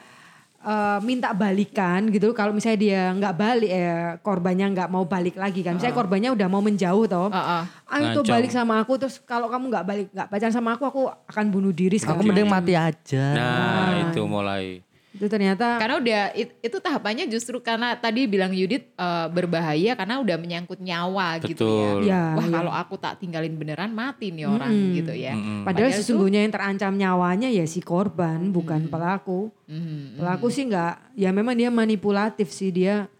[0.60, 2.36] eh, minta balikan gitu.
[2.36, 5.80] Kalau misalnya dia nggak balik eh, korbannya nggak mau balik lagi kan.
[5.80, 7.32] Misalnya korbannya udah mau menjauh toh.
[7.32, 7.62] Heeh.
[7.88, 11.02] ayo tuh balik sama aku terus kalau kamu nggak balik nggak pacaran sama aku aku
[11.32, 13.24] akan bunuh diri Aku mending mati aja.
[13.32, 14.84] Nah, itu mulai.
[15.18, 20.16] Itu ternyata Karena udah it- itu tahapannya justru karena tadi bilang Yudit eh, berbahaya karena
[20.16, 22.06] udah menyangkut nyawa gitu Betul.
[22.06, 22.32] ya.
[22.32, 22.52] Ya, Wah ya.
[22.54, 25.34] kalau aku tak tinggalin beneran mati nih orang gitu ya.
[25.62, 29.50] Padahal itu- sesungguhnya yang terancam nyawanya ya si korban bukan pelaku.
[29.66, 30.16] Mhm.
[30.16, 33.10] Pelaku sih nggak, ya memang dia manipulatif sih dia.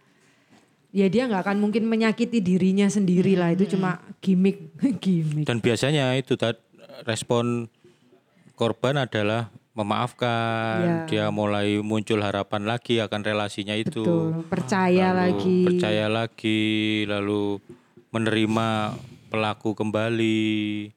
[0.89, 4.71] Ya dia nggak akan mungkin menyakiti dirinya sendiri lah itu cuma gimmick,
[5.03, 5.45] gimmick.
[5.45, 6.63] Dan biasanya itu tad-
[7.03, 7.67] respon
[8.53, 10.97] korban adalah memaafkan, Ya.
[11.05, 14.01] dia mulai muncul harapan lagi akan relasinya itu.
[14.03, 15.59] Betul, percaya Lalu lagi.
[15.65, 16.61] Percaya lagi,
[17.05, 17.61] lalu
[18.09, 18.97] menerima
[19.29, 20.89] pelaku kembali.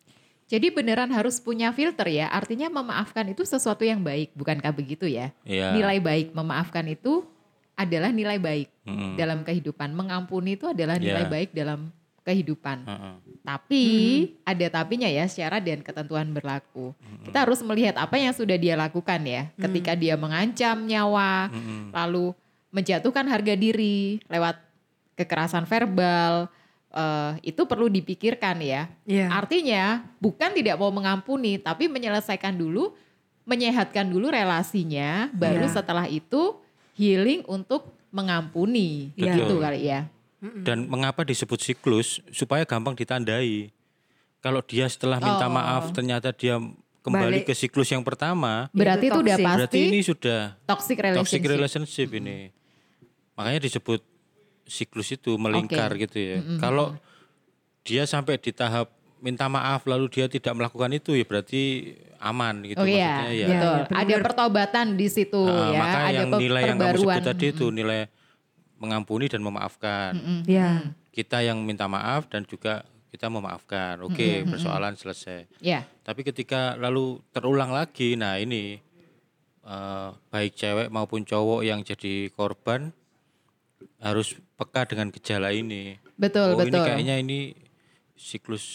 [0.49, 2.29] Jadi beneran harus punya filter ya.
[2.29, 5.33] Artinya memaafkan itu sesuatu yang baik, bukankah begitu ya?
[5.45, 5.73] Iya.
[5.73, 7.25] Nilai baik memaafkan itu
[7.73, 9.17] adalah nilai baik Mm-mm.
[9.17, 9.97] dalam kehidupan.
[9.97, 11.33] Mengampuni itu adalah nilai Iya.
[11.33, 11.89] baik dalam
[12.23, 12.87] kehidupan.
[12.87, 13.15] Heeh.
[13.43, 13.85] Tapi
[14.47, 16.95] ada tapinya ya syarat dan ketentuan berlaku.
[17.27, 19.51] Kita harus melihat apa yang sudah dia lakukan ya.
[19.59, 21.51] Ketika dia mengancam nyawa,
[21.91, 22.31] lalu
[22.71, 24.57] menjatuhkan harga diri lewat
[25.19, 26.49] kekerasan verbal,
[26.95, 28.89] eh, itu perlu dipikirkan ya.
[29.05, 29.27] Iya.
[29.29, 32.95] Artinya bukan tidak mau mengampuni, tapi menyelesaikan dulu,
[33.43, 35.75] menyehatkan dulu relasinya, baru Iya.
[35.83, 36.63] setelah itu
[36.95, 39.11] healing untuk mengampuni.
[39.19, 39.35] Iya.
[39.37, 40.07] Gitu kali ya.
[40.43, 42.19] Dan mengapa disebut siklus?
[42.29, 43.71] Supaya gampang ditandai.
[44.39, 45.55] Kalau dia setelah minta Oh.
[45.55, 46.59] maaf ternyata dia
[47.01, 47.47] kembali Balik.
[47.47, 49.47] ke siklus yang pertama, Berarti itu, Itu udah toxic.
[49.47, 51.23] pasti berarti ini sudah toxic relationship.
[51.23, 52.39] toxic relationship ini.
[53.33, 54.01] Makanya disebut
[54.65, 56.39] siklus itu melingkar gitu ya.
[56.59, 56.99] Kalau
[57.83, 61.63] dia sampai di tahap minta maaf lalu dia tidak melakukan itu ya berarti
[62.19, 63.47] aman gitu Oh iya, maksudnya ya.
[63.49, 63.79] betul.
[63.79, 67.47] Ya, ada pertobatan di situ Ah, ya, maka ada yang nilai yang kamu sebut tadi
[67.49, 68.01] itu nilai
[68.83, 70.43] mengampuni dan memaafkan.
[70.43, 72.83] Ya, Kita yang minta maaf dan juga
[73.15, 74.03] kita memaafkan.
[74.03, 75.47] Oke, persoalan selesai.
[75.63, 78.83] Ya, Tapi ketika lalu terulang lagi, nah ini
[79.63, 82.91] eh, baik cewek maupun cowok yang jadi korban
[84.03, 85.95] harus peka dengan gejala ini.
[86.19, 86.87] betul oh ini betul.
[86.87, 87.39] kayaknya ini
[88.15, 88.67] siklus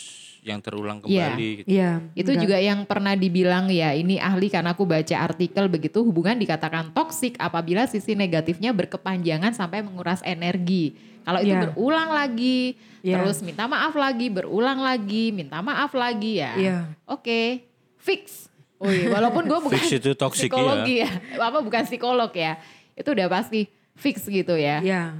[0.48, 1.28] yang terulang Iya.
[1.30, 1.50] kembali.
[1.56, 1.68] gitu.
[1.68, 1.92] Iya.
[2.14, 2.42] Itu enggak.
[2.42, 7.36] juga yang pernah dibilang ya, ini ahli karena aku baca artikel begitu hubungan dikatakan toksik
[7.38, 10.96] apabila sisi negatifnya berkepanjangan sampai menguras energi.
[11.22, 11.62] Kalau itu Iya.
[11.68, 13.20] berulang lagi, Iya.
[13.20, 16.56] terus minta maaf lagi, berulang lagi, minta maaf lagi ya.
[16.56, 16.78] Iya.
[17.06, 17.68] Oke,
[17.98, 18.48] fix.
[18.78, 21.10] Oh iya, walaupun gue bukan Fix itu toxic, psikologi ya.
[21.36, 22.56] Apa bukan psikolog ya.
[22.94, 24.80] Itu udah pasti fix gitu ya.
[24.80, 25.18] Iya.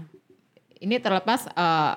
[0.78, 1.94] Ini terlepas eh,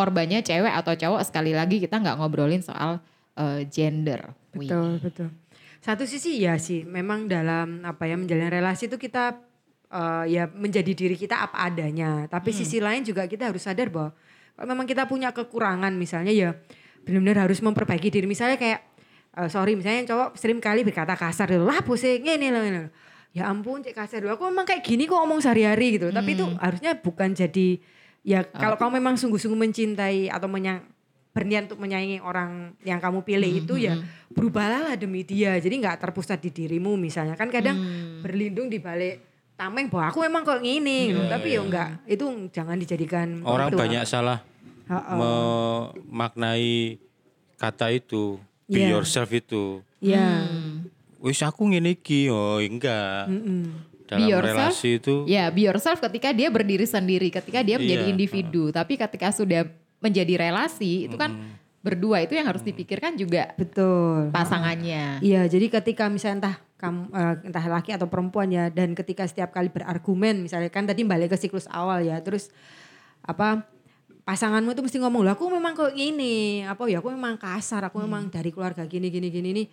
[0.00, 3.04] korbannya cewek atau cowok sekali lagi kita nggak ngobrolin soal
[3.36, 4.32] eh, gender.
[4.56, 4.64] Wih.
[4.64, 5.28] Betul, betul.
[5.80, 9.36] Satu sisi ya sih, memang dalam apa ya menjalin relasi itu kita
[9.92, 12.24] eh, ya menjadi diri kita apa adanya.
[12.32, 14.16] Tapi sisi lain juga kita harus sadar bahwa
[14.56, 16.56] kalau memang kita punya kekurangan misalnya ya
[17.04, 18.24] benar-benar harus memperbaiki diri.
[18.24, 18.80] Misalnya kayak
[19.36, 22.88] eh, sorry misalnya cowok sering kali berkata kasar gitu, lah pusing ini loh.
[23.30, 26.08] Ya ampun cek kasar aku memang kayak gini kok ngomong sehari-hari gitu.
[26.08, 27.78] Tapi itu harusnya bukan jadi
[28.20, 30.84] ya kalau kamu memang sungguh-sungguh mencintai atau menyang
[31.30, 33.94] berniat untuk menyayangi orang yang kamu pilih itu ya
[34.28, 35.54] berubahlah lah demi dia.
[35.56, 37.38] Jadi nggak terpusat di dirimu misalnya.
[37.38, 37.78] Kan kadang
[38.18, 39.22] berlindung di balik
[39.54, 41.22] tameng bahwa aku memang kok gini gitu.
[41.24, 43.78] Tapi ya enggak, itu jangan dijadikan Orang itu.
[43.78, 44.42] banyak salah
[44.90, 45.14] Ha-ha.
[45.14, 46.98] memaknai
[47.54, 48.98] kata itu, be Iya.
[48.98, 49.84] yourself itu.
[50.02, 50.48] Ya.
[51.20, 53.28] Wis aku ngene iki, oh enggak.
[54.10, 54.74] Dalam Be yourself?
[54.74, 58.74] relasi itu Ya, be yourself ketika dia berdiri sendiri, ketika dia menjadi Iya, individu.
[58.74, 59.70] Tapi ketika sudah
[60.02, 61.38] menjadi relasi, itu kan
[61.80, 64.34] berdua itu yang harus dipikirkan juga Betul.
[64.34, 65.22] pasangannya.
[65.22, 69.52] Iya, jadi ketika misalnya entah kamu eh, entah laki atau perempuan ya dan ketika setiap
[69.52, 72.50] kali berargumen misalnya kan tadi balik ke siklus awal ya, terus
[73.22, 73.64] apa
[74.24, 78.00] pasanganmu itu mesti ngomong, "Lah aku memang kok gini." Apa ya aku memang kasar, aku
[78.02, 79.66] memang dari keluarga gini gini gini nih.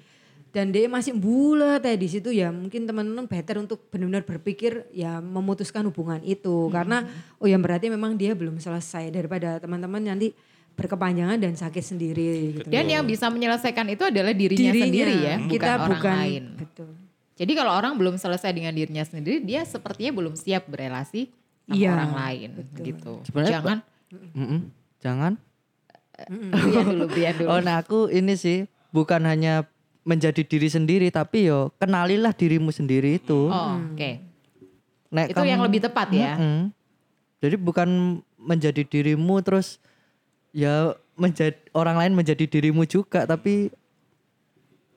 [0.55, 5.19] Dan dia masih bulat ya di situ ya mungkin teman-teman better untuk benar-benar berpikir ya
[5.21, 7.05] memutuskan hubungan itu karena
[7.37, 10.33] oh ya berarti memang dia belum selesai daripada teman-teman nanti
[10.77, 12.69] berkepanjangan dan sakit sendiri gitu.
[12.69, 16.43] Dan yang bisa menyelesaikan itu adalah dirinya, sendiri ya, bukan kita orang bukan lain.
[16.53, 16.89] betul.
[17.37, 21.33] Jadi kalau orang belum selesai dengan dirinya sendiri, dia sepertinya belum siap berelasi
[21.65, 22.49] sama Iya, orang lain
[22.81, 23.11] gitu.
[23.25, 23.77] Sebenarnya Jangan
[24.37, 24.61] Mm-mm.
[25.03, 25.33] Jangan.
[26.31, 27.49] Brian dulu, Brian dulu.
[27.51, 29.69] Oh, nah aku ini sih bukan hanya
[30.07, 33.51] menjadi diri sendiri tapi yo kenalilah dirimu sendiri itu.
[33.51, 34.23] Oh, Oke.
[35.11, 36.39] Nek Itu yang lebih tepat ya.
[36.39, 36.71] Mm-mm.
[37.43, 39.83] Jadi bukan menjadi dirimu terus
[40.55, 43.67] ya menjadi orang lain menjadi dirimu juga tapi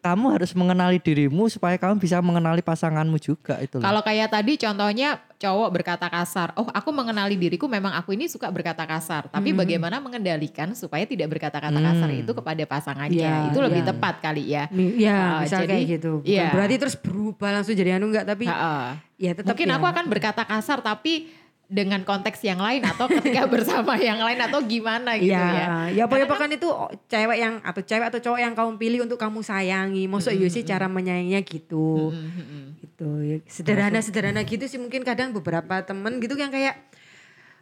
[0.00, 3.82] kamu harus mengenali dirimu supaya kamu bisa mengenali pasanganmu juga itu.
[3.82, 8.52] Kalau kayak tadi contohnya cowok berkata kasar, oh aku mengenali diriku memang aku ini suka
[8.52, 13.80] berkata kasar, tapi bagaimana mengendalikan supaya tidak berkata-kata kasar itu kepada pasangannya, Iya, itu lebih
[13.80, 13.88] iya.
[13.88, 14.64] tepat kali ya.
[15.00, 16.10] Ya, Ah, misal jadi- kayak gitu.
[16.20, 16.52] Bukan iya.
[16.52, 19.00] berarti terus berubah langsung jadi anu enggak, tapi Ha-ha.
[19.16, 19.74] ya tetap Mungkin ya.
[19.80, 21.32] aku akan berkata kasar tapi
[21.70, 25.86] dengan konteks yang lain atau ketika bersama yang lain atau gimana gitu ya.
[25.94, 26.02] ya.
[26.02, 26.66] Ya apa kan itu
[27.06, 30.10] cewek yang atau cewek atau cowok yang kamu pilih untuk kamu sayangi.
[30.10, 32.10] Maksud iya sih cara menyayanginya gitu.
[32.82, 33.36] Gitu ya.
[33.46, 36.74] Sederhana-sederhana gitu sih mungkin kadang beberapa temen gitu yang kayak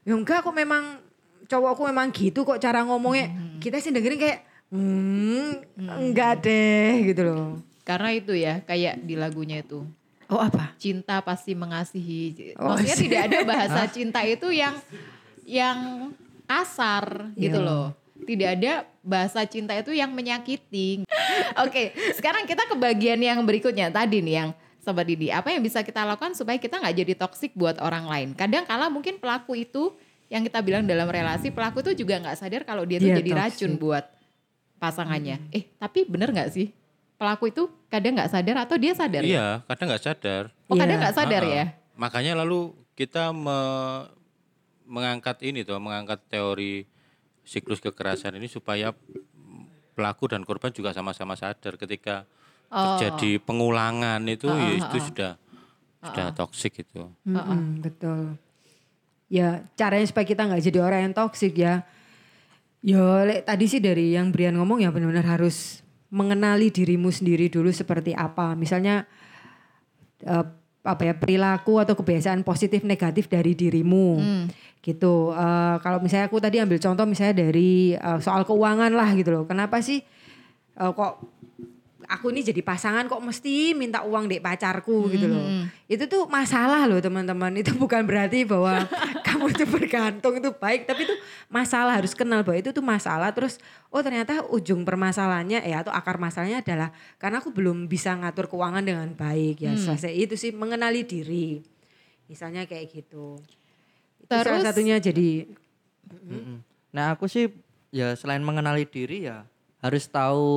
[0.08, 1.04] ya enggak kok memang
[1.44, 3.28] cowok aku memang gitu kok cara ngomongnya.
[3.60, 4.38] Kita sih dengerin kayak
[4.72, 7.60] hmm, enggak deh gitu loh.
[7.84, 9.84] Karena itu ya kayak di lagunya itu
[10.28, 10.76] Oh apa?
[10.76, 12.52] cinta pasti mengasihi.
[12.56, 13.02] Oh, Maksudnya sih.
[13.08, 14.76] tidak ada bahasa cinta itu yang
[15.42, 16.10] yang
[16.44, 17.64] kasar gitu Iya.
[17.64, 17.86] loh.
[18.18, 21.06] Tidak ada bahasa cinta itu yang menyakiti.
[21.64, 25.28] Oke, sekarang kita ke bagian yang berikutnya tadi nih yang Sobat Didi.
[25.28, 28.28] Apa yang bisa kita lakukan supaya kita nggak jadi toksik buat orang lain?
[28.32, 29.96] Kadang kala mungkin pelaku itu
[30.28, 33.30] yang kita bilang dalam relasi pelaku itu juga nggak sadar kalau dia tuh Dia jadi
[33.32, 33.44] toxic.
[33.64, 34.04] racun buat
[34.76, 35.40] pasangannya.
[35.50, 36.68] Eh tapi bener nggak sih?
[37.18, 39.22] Pelaku itu kadang nggak sadar atau dia sadar?
[39.22, 39.28] ya?
[39.28, 40.42] Iya, kadang nggak sadar.
[40.70, 41.02] Oh kadang Iya.
[41.02, 41.64] nggak sadar Ah, ya?
[41.98, 42.58] Makanya lalu
[42.94, 44.06] kita me-
[44.86, 46.86] mengangkat ini tuh, mengangkat teori
[47.42, 48.94] siklus kekerasan ini supaya
[49.92, 52.22] pelaku dan korban juga sama-sama sadar ketika
[52.68, 52.94] Oh.
[52.94, 55.32] terjadi pengulangan itu ya itu sudah
[55.98, 57.10] sudah toksik itu.
[57.24, 58.38] Mm-mm, betul.
[59.26, 61.82] Ya caranya supaya kita nggak jadi orang yang toksik ya.
[62.78, 63.02] Ya
[63.42, 68.56] tadi sih dari yang Brian ngomong ya benar-benar harus mengenali dirimu sendiri dulu seperti apa.
[68.56, 69.04] Misalnya
[70.24, 70.44] eh,
[70.88, 74.16] apa ya perilaku atau kebiasaan positif negatif dari dirimu
[74.80, 75.34] gitu.
[75.36, 79.44] Eh, kalau misalnya aku tadi ambil contoh misalnya dari eh, soal keuangan lah gitu loh.
[79.44, 80.00] Kenapa sih
[80.78, 81.12] eh, kok
[82.08, 85.44] aku ini jadi pasangan kok mesti minta uang dek pacarku gitu loh.
[85.84, 87.52] Itu tuh masalah loh teman-teman.
[87.60, 88.88] Itu bukan berarti bahwa
[89.28, 91.14] kamu itu bergantung itu baik, tapi itu
[91.46, 93.28] masalah harus kenal bahwa itu tuh masalah.
[93.36, 93.60] Terus
[93.92, 96.90] oh ternyata ujung permasalahannya ya atau akar masalahnya adalah
[97.20, 99.76] karena aku belum bisa ngatur keuangan dengan baik ya.
[99.76, 101.60] Selesai itu sih mengenali diri.
[102.26, 103.36] Misalnya kayak gitu.
[104.24, 105.44] Itu salah Terus- satunya jadi
[106.08, 106.64] Mm-mm.
[106.88, 107.52] Nah aku sih
[107.92, 109.44] ya selain mengenali diri ya
[109.84, 110.48] harus tahu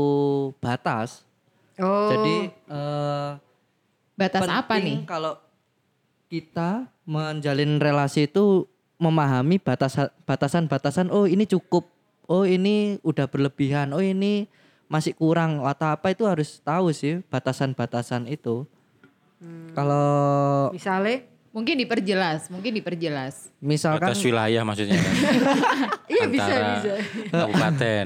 [0.63, 1.27] batas.
[1.79, 2.09] Oh.
[2.11, 3.31] Jadi eh
[4.21, 5.01] Batas apa nih?
[5.09, 5.33] Kalau
[6.29, 8.69] kita menjalin relasi itu
[9.01, 9.97] memahami batas
[10.29, 11.89] batasan-batasan oh ini cukup,
[12.29, 14.45] oh ini udah berlebihan, oh ini
[14.85, 18.69] masih kurang atau apa itu harus tahu sih batasan-batasan itu.
[19.41, 19.73] Hmm.
[19.73, 23.51] Kalau Misalnya Mungkin diperjelas, mungkin diperjelas.
[23.59, 25.13] misalkan Batas wilayah maksudnya kan.
[26.11, 26.93] Iya bisa bisa.
[27.27, 28.05] Kabupaten.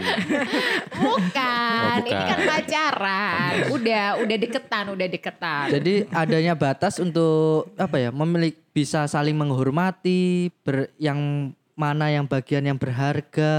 [0.94, 2.26] Bukan, Oh, ini bukan.
[2.26, 3.52] kan pacaran.
[3.70, 5.68] Udah, udah deketan, udah deketan.
[5.70, 12.64] Jadi adanya batas untuk apa ya memiliki bisa saling menghormati ber, yang mana yang bagian
[12.64, 13.54] yang berharga,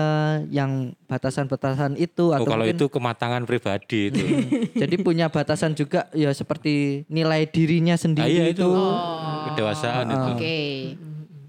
[0.48, 4.24] yang batasan-batasan itu Oh, atau kalau mungkin- itu kematangan pribadi itu.
[4.72, 8.72] jadi punya batasan juga ya seperti nilai dirinya Ah, sendiri iya itu, itu
[9.46, 10.28] kedewasaan itu.
[10.32, 10.58] Oke.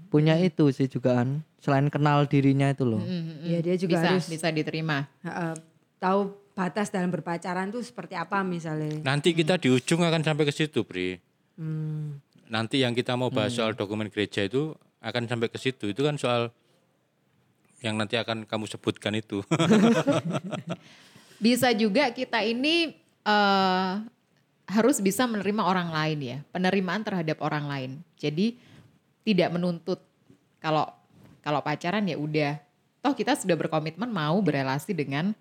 [0.08, 3.00] punya itu sih juga kan selain kenal dirinya itu loh.
[3.00, 3.44] Mm-mm.
[3.44, 5.04] Ya dia juga bisa, harus bisa diterima.
[5.20, 5.52] uh,
[5.98, 9.00] tahu batas dalam berpacaran tuh seperti apa misalnya.
[9.02, 11.20] Nanti kita di ujung akan sampai ke situ, Bri.
[11.56, 12.20] Hmm.
[12.46, 15.86] Nanti yang kita mau bahas soal dokumen gereja itu akan sampai ke situ.
[15.86, 16.56] Itu kan soal
[17.78, 19.42] yang nanti akan kamu sebutkan itu.
[21.44, 23.92] Bisa juga kita ini eh
[24.68, 27.90] harus bisa menerima orang lain ya, penerimaan terhadap orang lain.
[28.20, 28.60] Jadi
[29.24, 30.04] tidak menuntut
[30.60, 30.84] kalau
[31.40, 32.60] kalau pacaran ya udah,
[33.00, 35.32] toh kita sudah berkomitmen mau berelasi dengan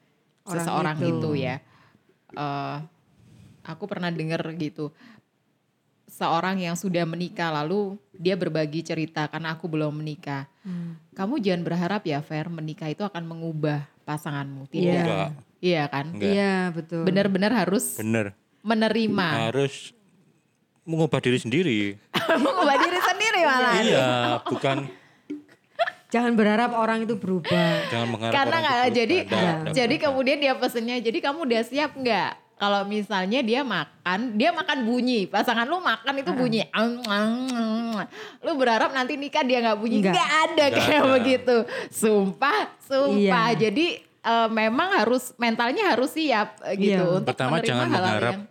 [0.48, 1.12] Orang seseorang itu.
[1.12, 1.60] itu, ya.
[2.38, 2.78] Eh
[3.68, 4.96] aku pernah dengar gitu,
[6.18, 10.50] seorang yang sudah menikah lalu dia berbagi cerita karena aku belum menikah.
[11.14, 14.82] Kamu jangan berharap ya Fer menikah itu akan mengubah pasanganmu, tidak.
[14.82, 15.02] Iya.
[15.06, 16.06] Enggak, Iya kan?
[16.18, 17.02] Iya betul.
[17.06, 18.34] Benar-benar harus Bener.
[18.66, 19.28] menerima.
[19.54, 19.94] Harus
[20.88, 21.80] mengubah diri sendiri.
[22.46, 23.76] Mengubah diri sendiri malah.
[23.84, 24.08] iya,
[24.46, 24.90] bukan
[26.08, 27.84] Jangan berharap orang itu berubah.
[27.92, 29.74] jangan mengharap Karena orang nggak itu jadi berubah.
[29.76, 32.32] Jadi kemudian dia pesennya jadi kamu udah siap nggak?
[32.58, 36.66] Kalau misalnya dia makan, dia makan bunyi, pasangan lu makan itu bunyi.
[36.70, 38.06] Ang, ang, ang.
[38.42, 40.02] Lu berharap nanti nikah dia nggak bunyi?
[40.02, 40.18] Nggak.
[40.18, 41.14] Ada Nggak kayak ada.
[41.14, 41.56] begitu.
[41.88, 43.14] Sumpah, sumpah.
[43.54, 43.70] Iya.
[43.70, 47.16] Jadi eh, memang harus mentalnya harus siap eh, gitu Iya.
[47.16, 48.48] untuk Pertama menerima jangan mengharap yang-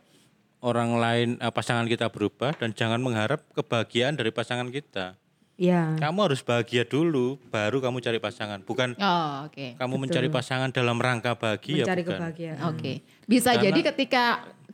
[0.58, 5.18] orang lain eh, pasangan kita berubah dan jangan mengharap kebahagiaan dari pasangan kita.
[5.56, 5.96] Iya.
[5.96, 8.60] Kamu harus bahagia dulu, baru kamu cari pasangan.
[8.60, 9.72] Bukan Oh, oke.
[9.74, 12.12] kamu mencari pasangan dalam rangka bahagia, Mencari bukan.
[12.12, 12.58] kebahagiaan.
[12.68, 12.92] Oke,
[13.24, 14.24] bisa Karena- jadi ketika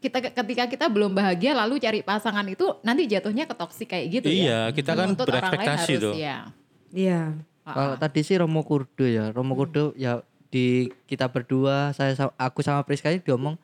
[0.03, 4.27] kita ketika kita belum bahagia lalu cari pasangan itu nanti jatuhnya ke toksik kayak gitu
[4.27, 4.35] ya.
[4.35, 6.15] Iya, kita kan Menuntut berekspektasi tuh.
[6.19, 6.51] Ya.
[6.91, 7.39] Iya.
[7.63, 10.19] Kalau tadi sih Romo Kurdo ya, Romo Kurdo ya
[10.51, 13.55] di kita berdua saya sa- aku sama Priska ini diomong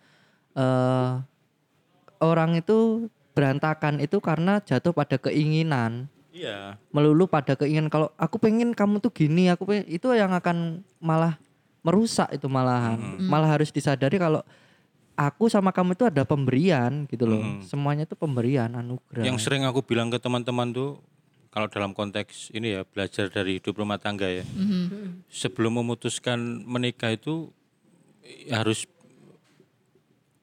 [0.54, 1.12] eh
[2.18, 6.06] orang itu berantakan itu karena jatuh pada keinginan
[6.38, 6.78] Iya.
[6.94, 11.34] melulu pada keinginan kalau aku pengen kamu tuh gini aku pengen itu yang akan malah
[11.82, 14.46] merusak itu malahan malah harus disadari kalau
[15.18, 17.58] aku sama kamu itu ada pemberian gitu loh Hmm.
[17.60, 21.02] semuanya itu pemberian anugerah Yang sering aku bilang ke teman-teman tuh
[21.50, 24.44] kalau dalam konteks ini ya belajar dari hidup rumah tangga ya.
[25.26, 27.50] Sebelum memutuskan menikah itu
[28.46, 28.84] harus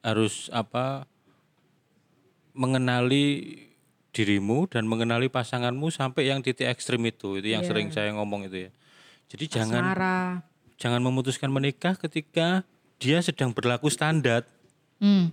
[0.02, 1.06] harus apa
[2.52, 3.54] mengenali
[4.16, 7.68] dirimu dan mengenali pasanganmu sampai yang titik ekstrim itu itu yang Iya.
[7.68, 8.70] sering saya ngomong itu ya.
[9.28, 10.30] Jadi jangan Marah.
[10.80, 12.64] jangan memutuskan menikah ketika
[12.96, 14.48] dia sedang berlaku standar.
[14.96, 15.28] Hmm.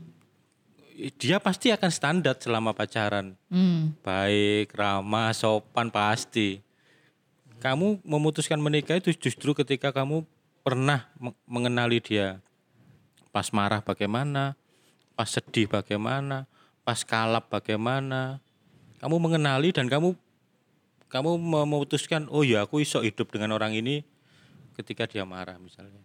[1.16, 3.40] Dia pasti akan standar selama pacaran.
[3.48, 3.96] Hmm.
[4.04, 6.60] Baik, ramah, sopan pasti.
[7.58, 10.28] Kamu memutuskan menikah itu justru ketika kamu
[10.62, 12.44] pernah me- mengenali dia.
[13.32, 14.54] Pas marah bagaimana,
[15.16, 16.46] pas sedih bagaimana,
[16.84, 18.43] pas kalap bagaimana.
[19.04, 20.16] Kamu mengenali dan kamu
[21.12, 24.02] kamu memutuskan, oh ya aku iso hidup dengan orang ini
[24.80, 26.00] ketika dia marah misalnya.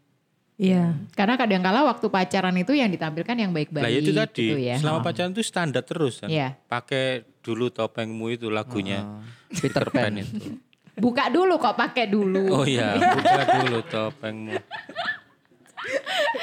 [0.58, 0.98] Iya.
[1.14, 4.76] Karena kadang-kala waktu pacaran itu yang ditampilkan yang baik-baik Lah itu tadi, gitu ya.
[4.82, 5.04] selama Oh.
[5.06, 6.26] pacaran itu standar terus kan.
[6.26, 6.58] Iya.
[6.66, 9.22] Pakai dulu topengmu itu lagunya.
[9.54, 10.58] Peter Pan itu.
[10.98, 12.50] Buka dulu kok pakai dulu.
[12.50, 14.58] Oh iya, buka dulu topengmu.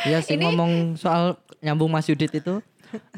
[0.08, 2.64] Iya sih ngomong soal nyambung Mas Yudit itu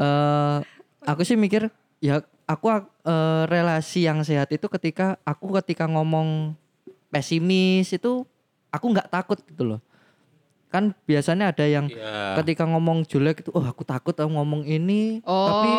[0.02, 0.58] eh
[1.06, 1.70] aku sih mikir
[2.02, 2.66] ya aku
[3.04, 6.56] eh, relasi yang sehat itu ketika aku ketika ngomong
[7.08, 8.24] pesimis itu
[8.68, 9.82] aku nggak takut gitu loh.
[10.68, 12.36] Kan biasanya ada yang Iya.
[12.38, 15.70] ketika ngomong jelek itu oh aku takut aku ngomong ini Oh, tapi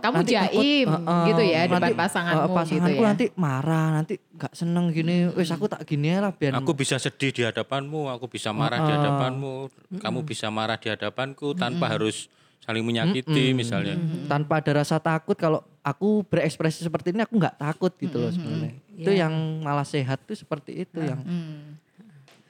[0.00, 3.08] kamu takut, jaim eh, gitu ya depan nanti, pasanganmu eh, pasanganku gitu ya.
[3.08, 7.32] nanti marah nanti nggak seneng gini wes aku tak gini lah biar Aku bisa sedih
[7.32, 9.54] di hadapanmu, aku bisa marah di hadapanmu,
[9.96, 12.28] kamu bisa marah di hadapanku tanpa harus
[12.64, 13.92] saling menyakiti misalnya.
[14.24, 18.72] tanpa ada rasa takut kalau aku berekspresi seperti ini aku nggak takut gitu loh sebenarnya
[18.94, 19.20] itu Iya.
[19.22, 21.76] yang malah sehat tuh seperti itu yang Hmm.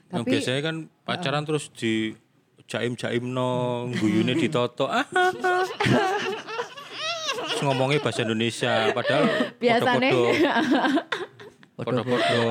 [0.08, 2.14] Yang Tapi biasanya kan pacaran terus di
[2.64, 3.50] jaim-jaim no,
[3.92, 4.86] guyune ditoto.
[4.86, 5.66] Ah, ah, ah.
[7.34, 9.26] Terus ngomongnya bahasa Indonesia, padahal
[9.58, 10.10] Biasanya.
[11.74, 12.42] foto-foto foto-foto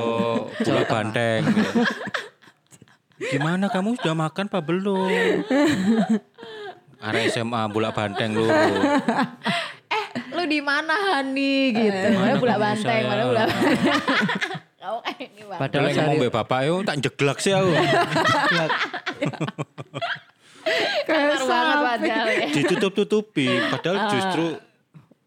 [0.60, 1.40] bola banteng.
[1.48, 1.80] gitu.
[3.32, 5.08] Gimana kamu sudah makan apa belum?
[7.04, 8.48] Area SMA bola banteng lu.
[10.34, 12.06] Lu di mana Hani gitu.
[12.16, 13.48] Mana Mana ketemu banteng, mana bulan
[14.84, 15.58] Kau kayak ini bang.
[15.60, 17.72] Padahal Kalau ngomong be bapak yo tak jeglak sih aku.
[21.04, 21.40] Kasar
[21.84, 22.46] banget padahal ya.
[22.52, 24.44] Ditutup-tutupi, padahal justru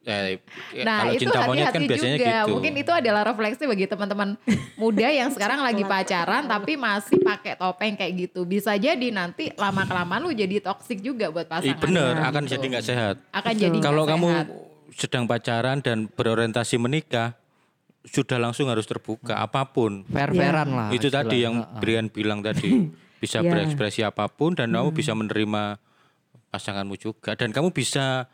[0.08, 0.40] eh,
[0.80, 2.32] Nah kalau itu cinta monyet kan hati-hati biasanya juga.
[2.32, 2.50] gitu.
[2.50, 4.30] Mungkin itu adalah refleksi bagi teman-teman
[4.76, 8.42] muda yang sekarang lagi pacaran tapi masih pakai topeng kayak gitu.
[8.44, 11.80] Bisa jadi nanti lama kelamaan lu jadi toksik juga buat Ih, pasangan.
[11.80, 12.26] bener, Gitu.
[12.26, 13.16] akan jadi nggak sehat.
[13.30, 14.48] Akan jadi Kalau kamu sehat.
[14.94, 17.36] sedang pacaran dan berorientasi menikah,
[18.04, 20.08] sudah langsung harus terbuka apa pun.
[20.08, 20.90] fair-fairan lah.
[20.90, 21.68] itu tadi yang.
[21.78, 22.88] Brian bilang tadi
[23.18, 23.50] bisa Ya.
[23.50, 25.76] berekspresi apa pun dan kamu bisa menerima
[26.48, 28.30] pasanganmu juga dan kamu bisa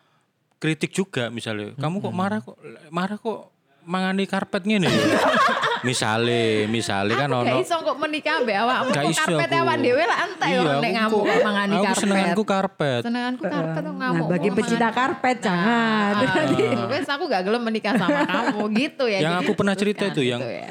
[0.63, 2.55] kritik juga misalnya kamu kok marah kok
[2.87, 3.51] marah kok
[3.83, 4.95] mangani karpet ngene ya?
[5.83, 8.89] misale misale kan Aku ono gak iso kok menikah mbak awakmu.
[8.89, 9.59] Kok karpet aku.
[9.59, 11.99] awan dhewe lah entek Iya, kok nek aku ngamuk mangani aku karpet.
[11.99, 14.25] senenganku karpet Senenganku karpet kok Nah, ngamuk.
[14.31, 16.13] bagi kok pecinta karpet jangan.
[16.15, 19.19] Ah, Wes aku gak gelem menikah sama kamu gitu ya.
[19.19, 20.65] Yang jadi aku pernah cerita itu, yang- gitu ya.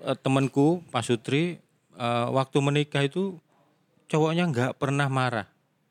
[0.00, 1.60] Eh, temanku Pak Sutri
[1.92, 3.36] eh, waktu menikah itu
[4.08, 5.44] cowoknya nggak pernah marah.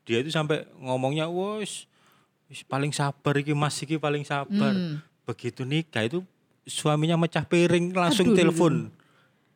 [0.04, 1.74] Dia itu sampai ngomongnya, "Wos, wis
[2.66, 5.02] paling sabar iki Mas iki paling sabar." Hmm.
[5.26, 6.26] Begitu nikah itu
[6.66, 8.94] suaminya mecah piring langsung telepon.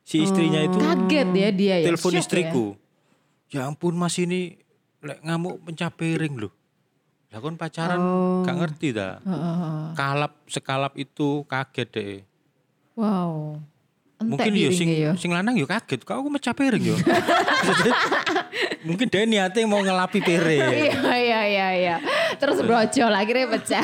[0.03, 1.85] Si istrinya itu Kaget ya dia ya.
[1.87, 2.65] telepon shock istriku.
[3.47, 3.69] Ya.
[3.69, 4.59] ampun Mas ini
[4.99, 6.53] lek ngamuk pecah piring loh.
[7.33, 7.97] Lah kon pacaran
[8.45, 9.17] gak ngerti dah.
[9.17, 9.25] ya.
[9.25, 9.83] Heeh.
[9.97, 12.21] Kalap sekalap itu kaget deh.
[12.93, 13.57] Wow.
[14.23, 15.11] Mungkin yo sing ya.
[15.15, 16.97] sing lanang yo kaget kok aku mecah piring yo
[18.87, 21.95] mungkin dia niatnya mau ngelapi piring Iya iya iya iya.
[22.39, 23.83] Terus brojol akhirnya pecah.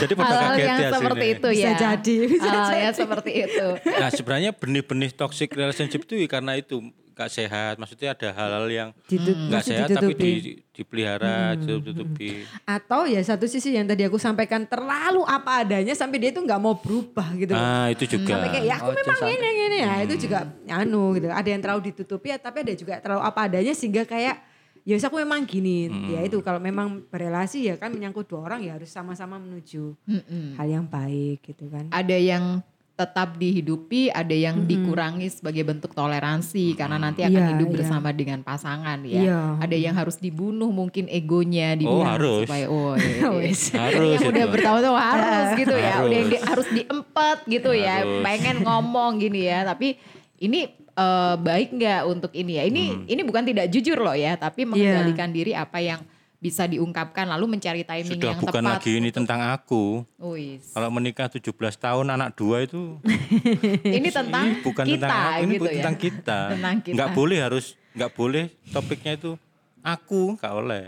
[0.00, 1.72] jadi pada Hal-hal kaget yang ya seperti itu Bisa ya.
[1.78, 3.66] jadi, bisa Hal yang seperti itu.
[3.86, 6.82] nah sebenarnya benih-benih toxic relationship itu ya karena itu
[7.20, 10.30] gak sehat maksudnya ada hal-hal yang Ditut- gak sehat tapi ditutupi.
[10.40, 16.16] di, dipelihara ditutupi Atau ya satu sisi yang tadi aku sampaikan terlalu apa adanya sampai
[16.16, 17.52] dia tuh nggak mau berubah gitu.
[17.52, 21.12] ah itu juga Sampai kayak ya aku Oh, memang ini ini ya itu juga anu
[21.12, 21.28] gitu.
[21.28, 24.36] Ada yang terlalu ditutupi ya, tapi ada juga terlalu apa adanya sehingga kayak
[24.80, 25.86] ya aku memang gini.
[26.08, 30.56] Ya itu kalau memang berelasi ya kan menyangkut dua orang ya harus sama-sama menuju Mm-mm.
[30.56, 31.92] hal yang baik gitu kan.
[31.92, 32.64] Ada yang
[33.00, 37.74] tetap dihidupi, ada yang dikurangi sebagai bentuk toleransi karena nanti akan Iya, hidup iya.
[37.74, 39.22] bersama dengan pasangan ya.
[39.24, 39.40] Iya.
[39.56, 42.44] Ada yang harus dibunuh mungkin egonya Oh, dibilang harus.
[42.44, 43.28] supaya oh iya, iya.
[43.40, 43.62] Wes.
[43.72, 46.04] harus yang udah bertahun-tahun harus gitu ya, Harus.
[46.04, 48.20] udah yang di- harus diempet gitu ya, Harus.
[48.20, 49.96] pengen ngomong gini ya, tapi
[50.38, 50.60] ini
[50.92, 52.64] eh, baik nggak untuk ini ya?
[52.64, 53.04] Ini Hmm.
[53.08, 56.04] ini bukan tidak jujur loh ya, tapi mengendalikan diri apa yang
[56.40, 58.80] bisa diungkapkan lalu mencari timing sudah yang bukan tepat.
[58.80, 60.72] lagi ini tentang aku Wis.
[60.72, 62.96] kalau menikah 17 tahun anak dua itu
[64.00, 65.76] Ini tentang ini bukan kita tentang aku, ini gitu bukan ya.
[65.78, 66.40] tentang kita.
[66.56, 66.94] Tentang kita.
[66.96, 69.30] Nggak boleh harus nggak boleh topiknya itu
[69.78, 70.86] aku nggak oleh.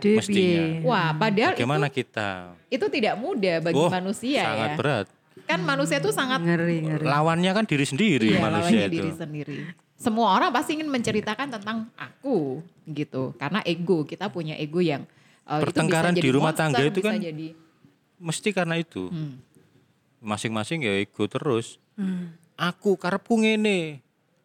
[0.00, 0.16] Dewi.
[0.16, 0.62] Mestinya.
[0.82, 2.30] Wah, padahal Bagaimana itu kita?
[2.70, 4.76] itu tidak mudah bagi Oh, manusia sangat ya.
[4.78, 5.06] berat.
[5.44, 7.04] Kan manusia itu sangat Ngeri ngeri.
[7.04, 8.94] Lawannya kan diri sendiri iya, manusia lawannya itu.
[8.96, 9.58] diri sendiri.
[10.00, 13.36] Semua orang pasti ingin menceritakan tentang aku gitu.
[13.36, 17.00] Karena ego, kita punya ego yang itu bisa Pertengkaran jadi di rumah monster, tangga itu
[17.04, 17.46] kan jadi
[18.20, 19.12] Mesti karena itu.
[19.12, 19.40] Hmm.
[20.24, 21.76] Masing-masing ya ego terus.
[22.00, 22.32] Hmm.
[22.56, 24.00] Aku karepku ngene.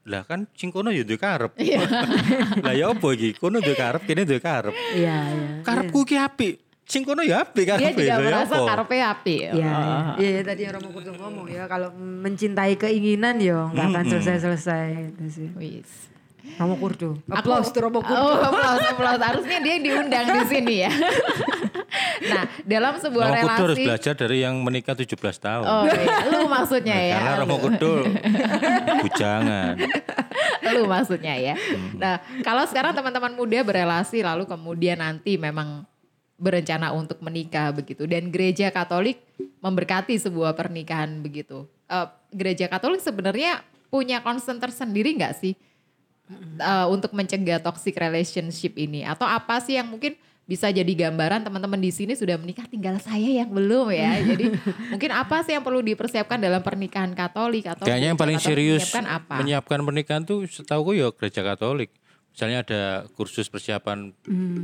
[0.06, 1.56] Lah kan sing kono ya duwe karep.
[1.56, 1.82] Iya.
[2.66, 3.40] lah ya apa iki?
[3.40, 4.76] Kono duwe karep, kene duwe karep.
[4.92, 5.50] Iya iya.
[5.64, 6.65] Karepku ki apik.
[6.86, 7.98] Sing kono ya apik dia karepe.
[7.98, 9.36] juga Lah ya merasa karpe api.
[9.42, 9.74] Iya, iya.
[10.22, 15.18] Iya, iya, tadi yang Romo Kudu ngomong ya kalau mencintai keinginan yo nggak akan selesai-selesai
[15.18, 15.50] itu sih.
[15.58, 15.90] Wis.
[16.62, 17.18] Romo Kurdo.
[17.26, 18.22] Applause tuh Romo Kurdo.
[18.22, 19.18] Oh, applause, applause.
[19.18, 20.92] Harusnya dia diundang di sini ya.
[22.32, 25.66] nah, dalam sebuah Romo Kudu harus relasi belajar dari yang menikah 17 tahun.
[25.66, 27.18] Oh iya, lu maksudnya ya.
[27.18, 27.56] Karena Romo.
[27.66, 27.94] Kudu
[29.10, 29.74] bujangan.
[30.70, 31.58] lu maksudnya ya.
[31.98, 35.82] Nah, kalau sekarang teman-teman muda berelasi lalu kemudian nanti memang
[36.36, 39.24] berencana untuk menikah begitu dan gereja Katolik
[39.64, 41.64] memberkati sebuah pernikahan begitu.
[41.88, 45.56] Eh, gereja Katolik sebenarnya punya concern tersendiri nggak sih
[46.60, 51.82] eh, untuk mencegah toxic relationship ini atau apa sih yang mungkin bisa jadi gambaran teman-teman
[51.82, 54.14] di sini sudah menikah tinggal saya yang belum ya.
[54.30, 54.54] Jadi
[54.94, 59.06] mungkin apa sih yang perlu dipersiapkan dalam pernikahan Katolik atau Kayaknya yang paling serius menyiapkan
[59.10, 59.36] apa?
[59.42, 61.90] menyiapkan pernikahan tuh setahu gue ya gereja Katolik.
[62.36, 62.84] Misalnya ada
[63.16, 64.12] kursus persiapan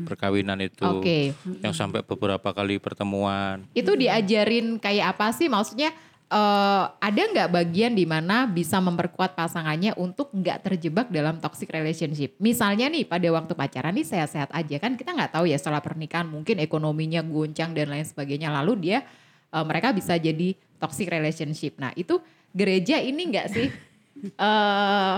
[0.03, 0.99] perkawinan itu Hmm.
[0.99, 1.31] Oke.
[1.63, 3.63] yang sampai beberapa kali pertemuan.
[3.71, 5.95] itu diajarin kayak apa sih maksudnya
[6.27, 12.35] eh, ada nggak bagian di mana bisa memperkuat pasangannya untuk nggak terjebak dalam toxic relationship?
[12.39, 16.27] Misalnya nih pada waktu pacaran nih sehat-sehat aja kan kita nggak tahu ya setelah pernikahan
[16.27, 18.99] mungkin ekonominya goncang dan lain sebagainya lalu dia
[19.47, 21.75] eh, mereka bisa jadi toxic relationship.
[21.79, 22.19] Nah itu
[22.51, 23.67] gereja ini nggak sih
[24.47, 25.15] eh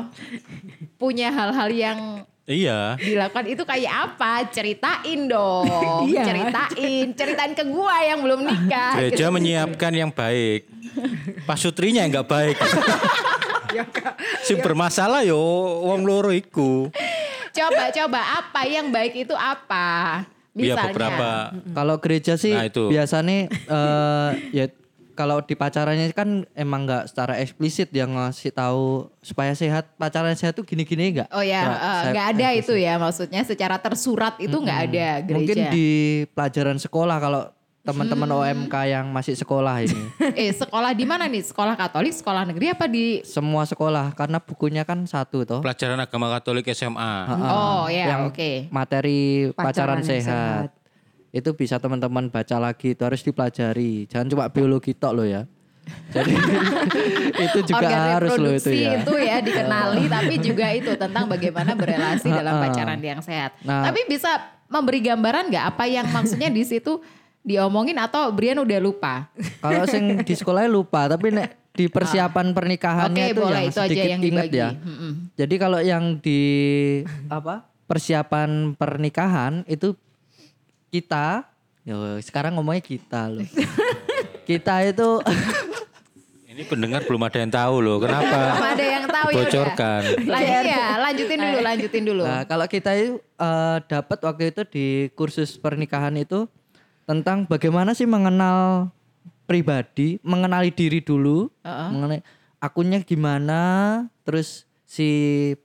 [0.98, 2.00] punya hal-hal yang
[2.44, 3.00] Iya.
[3.00, 4.52] dilakukan itu kayak apa?
[4.52, 5.64] Ceritain dong,
[6.12, 6.28] Iya.
[6.28, 9.00] ceritain, ceritain ke gua yang belum nikah.
[9.00, 10.68] Gereja menyiapkan yang baik.
[11.44, 12.58] Pasutrinya yang nggak baik.
[14.44, 15.40] Si bermasalah yo
[15.82, 16.94] wong loro iku.
[17.50, 20.22] Coba coba apa yang baik itu apa?
[20.54, 20.86] Ya Misalnya.
[20.86, 21.30] beberapa
[21.74, 22.86] Kalau gereja sih Nah, itu.
[22.86, 24.66] biasanya eh ya
[25.14, 30.54] kalau di pacarannya kan emang nggak secara eksplisit yang ngasih tahu supaya sehat pacaran sehat
[30.54, 31.30] tuh gini-gini nggak?
[31.30, 35.34] Oh ya, Nggak, nggak ada itu ya maksudnya secara tersurat itu nggak ada gereja.
[35.34, 35.88] Mungkin di
[36.30, 37.44] pelajaran sekolah kalau
[37.84, 38.40] teman-teman Hmm.
[38.40, 40.00] OMK yang masih sekolah ini.
[40.40, 41.44] Eh sekolah di mana nih?
[41.44, 43.20] Sekolah Katolik, sekolah negeri apa di?
[43.22, 45.60] Semua sekolah karena bukunya kan satu toh.
[45.60, 47.14] pelajaran agama Katolik SMA.
[47.28, 48.72] Oh ya, oke.
[48.72, 50.72] materi pacaran, Pacaran yang sehat.
[51.34, 54.06] Itu bisa teman-teman baca lagi, itu harus dipelajari.
[54.06, 55.50] Jangan cuma biologi tok loh ya.
[56.14, 56.32] Jadi
[57.50, 59.02] itu juga Organ harus loh itu ya.
[59.02, 63.58] itu ya dikenali, tapi juga itu tentang bagaimana berelasi dalam pacaran yang sehat.
[63.66, 63.90] Nah.
[63.90, 64.30] tapi bisa
[64.72, 67.04] memberi gambaran nggak apa yang maksudnya di situ
[67.44, 69.28] diomongin atau Brian udah lupa?
[69.60, 73.80] Kalau sing di sekolahnya lupa, tapi nek di persiapan pernikahannya Oke, itu boleh yang itu
[73.82, 74.62] aja sedikit yang inget dibagi.
[74.62, 74.70] ya.
[74.78, 75.12] Mm-mm.
[75.36, 76.42] Jadi kalau yang di
[77.28, 79.98] apa persiapan pernikahan itu
[80.94, 81.50] kita,
[81.82, 83.42] yo sekarang ngomongnya kita loh.
[84.50, 85.10] kita itu
[86.54, 87.98] Ini pendengar belum ada yang tahu loh.
[87.98, 88.30] Kenapa?
[88.54, 89.38] Belum ada yang tahu ya.
[89.42, 90.02] Bocorkan.
[90.22, 92.22] Lanjut ya, lanjutin dulu, lanjutin dulu.
[92.22, 94.86] Nah, kalau kita itu eh, dapat waktu itu di
[95.18, 96.46] kursus pernikahan itu
[97.10, 98.94] tentang bagaimana sih mengenal
[99.50, 102.22] pribadi, mengenali diri dulu, mengenai
[102.62, 103.62] akunnya gimana,
[104.22, 105.10] terus si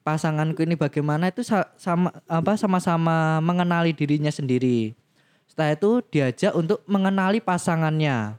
[0.01, 4.97] pasanganku ini bagaimana itu sa- sama apa sama-sama mengenali dirinya sendiri.
[5.59, 8.39] Setelah itu diajak untuk mengenali pasangannya.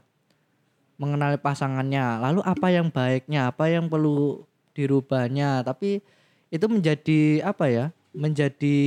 [0.96, 2.16] Mengenali pasangannya.
[2.16, 5.60] Lalu apa yang baiknya, apa yang perlu dirubahnya.
[5.60, 6.00] Tapi
[6.48, 7.92] itu menjadi apa ya?
[8.16, 8.80] Menjadi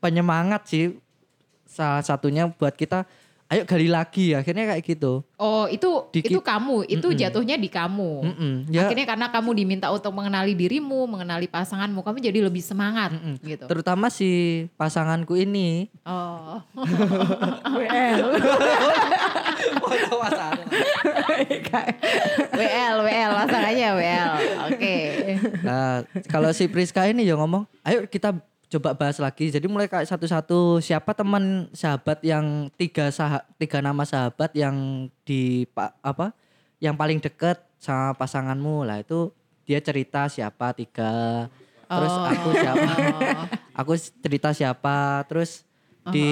[0.00, 0.96] penyemangat sih
[1.68, 3.04] salah satunya buat kita
[3.50, 5.26] ayo gali lagi akhirnya kayak gitu.
[5.34, 6.30] Oh, itu Dikit.
[6.30, 8.12] itu kamu, itu jatuhnya di kamu.
[8.22, 8.54] Mm-mm.
[8.70, 13.10] Ya Akhirnya karena kamu diminta untuk mengenali dirimu, mengenali pasanganmu, kamu jadi lebih semangat
[13.42, 13.66] gitu.
[13.66, 14.30] terutama si
[14.78, 16.62] pasanganku ini Oh.
[22.54, 24.30] WL, WL, pasangannya WL.
[24.70, 24.96] Oke.
[25.62, 28.34] Nah, kalau si Priska ini ya ngomong, ayo kita
[28.70, 29.50] coba bahas lagi.
[29.50, 35.66] Jadi mulai kayak satu-satu siapa teman sahabat yang tiga sah tiga nama sahabat yang di
[35.68, 36.30] pa- apa
[36.78, 39.34] yang paling deket sama pasanganmu lah itu
[39.66, 41.46] dia cerita siapa tiga.
[41.90, 42.22] Terus Oh.
[42.22, 42.92] aku siapa?
[43.82, 45.26] aku cerita siapa?
[45.26, 45.66] Terus
[46.14, 46.30] di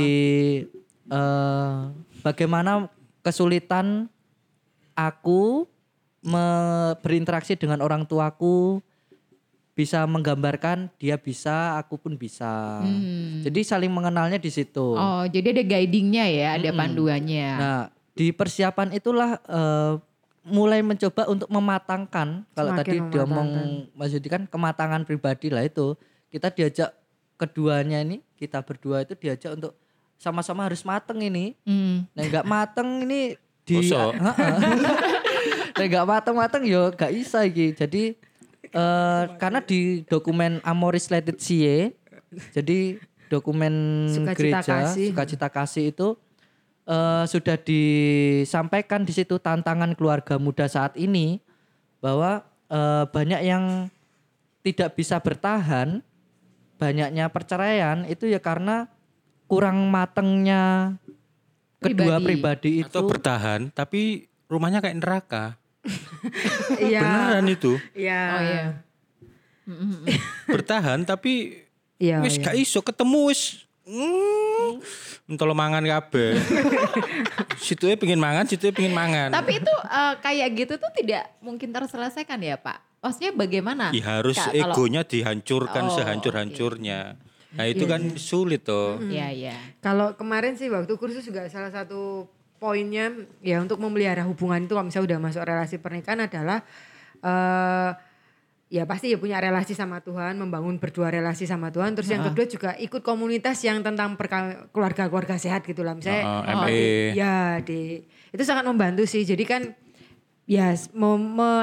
[1.10, 1.74] eh,
[2.22, 2.86] bagaimana
[3.20, 4.06] kesulitan
[4.94, 5.66] aku
[6.20, 8.78] me- berinteraksi dengan orang tuaku
[9.78, 12.82] bisa menggambarkan dia bisa, aku pun bisa.
[13.46, 14.98] Jadi saling mengenalnya di situ.
[14.98, 17.48] Oh, jadi ada guidingnya ya, ada panduannya.
[17.54, 19.94] Nah, di persiapan itulah eh,
[20.42, 22.42] mulai mencoba untuk mematangkan.
[22.58, 23.48] Kalau Semakin tadi diomong
[23.94, 25.94] Mas Yudi kan kematangan pribadi lah itu.
[26.26, 26.90] Kita diajak
[27.38, 29.78] keduanya ini, kita berdua itu diajak untuk
[30.18, 31.54] sama-sama harus mateng ini.
[31.62, 32.02] Hmm.
[32.18, 33.94] Nah, nggak mateng ini di.
[33.94, 34.34] Nah,
[35.86, 37.78] nggak mateng-mateng yo nggak bisa iki.
[37.78, 38.18] Jadi
[38.72, 41.92] eh karena di dokumen Amoris Laetitia
[42.52, 43.74] jadi dokumen
[44.08, 45.08] Sukacita gereja Kasih.
[45.12, 46.08] sukacita kasih itu
[46.88, 51.40] eh sudah disampaikan di situ tantangan keluarga muda saat ini
[52.00, 53.92] bahwa eh, banyak yang
[54.64, 56.00] tidak bisa bertahan
[56.78, 58.86] banyaknya perceraian itu ya karena
[59.50, 60.94] kurang matengnya
[61.80, 65.44] kedua pribadi itu Atau bertahan tapi rumahnya kayak neraka.
[66.78, 67.00] Iya.
[67.02, 67.72] Beneran itu.
[67.92, 68.20] Iya.
[68.28, 68.64] Oh iya.
[70.46, 71.64] Bertahan tapi
[71.98, 72.22] Iya.
[72.22, 72.44] wis iya.
[72.44, 74.78] gak iso ketemu wis mm,
[75.26, 76.38] entolo mangan kabeh.
[77.58, 79.34] situ pengen mangan, situ pengen mangan.
[79.34, 82.78] Tapi itu eh, kayak gitu tuh tidak mungkin terselesaikan ya Pak?
[82.98, 83.90] Maksudnya bagaimana?
[83.90, 87.18] Ya, harus Ka- kalau- egonya dihancurkan Oh, sehancur-hancurnya.
[87.48, 89.00] Nah itu kan sulit toh.
[89.00, 89.56] Iya, iya.
[89.80, 94.86] Kalau kemarin sih waktu kursus juga salah satu poinnya ya untuk memelihara hubungan itu kalau
[94.86, 96.58] misalnya udah masuk relasi pernikahan adalah
[97.18, 97.90] eh
[98.68, 101.96] ya pasti ya punya relasi sama Tuhan, membangun berdua relasi sama Tuhan.
[101.96, 104.12] Terus yang kedua juga ikut komunitas yang tentang
[104.68, 105.96] keluarga-keluarga sehat gitu lah.
[105.96, 106.68] Misalnya Heeh, oh, ME.
[106.68, 107.34] di- ya
[107.64, 107.80] di
[108.28, 109.24] itu sangat membantu sih.
[109.24, 109.72] Jadi kan
[110.44, 111.08] ya s- me,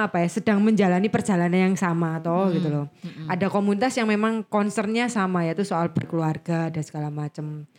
[0.02, 2.90] apa ya sedang menjalani perjalanan yang sama toh gitu loh.
[3.30, 7.70] Ada komunitas yang memang concernnya sama yaitu soal berkeluarga dan segala macam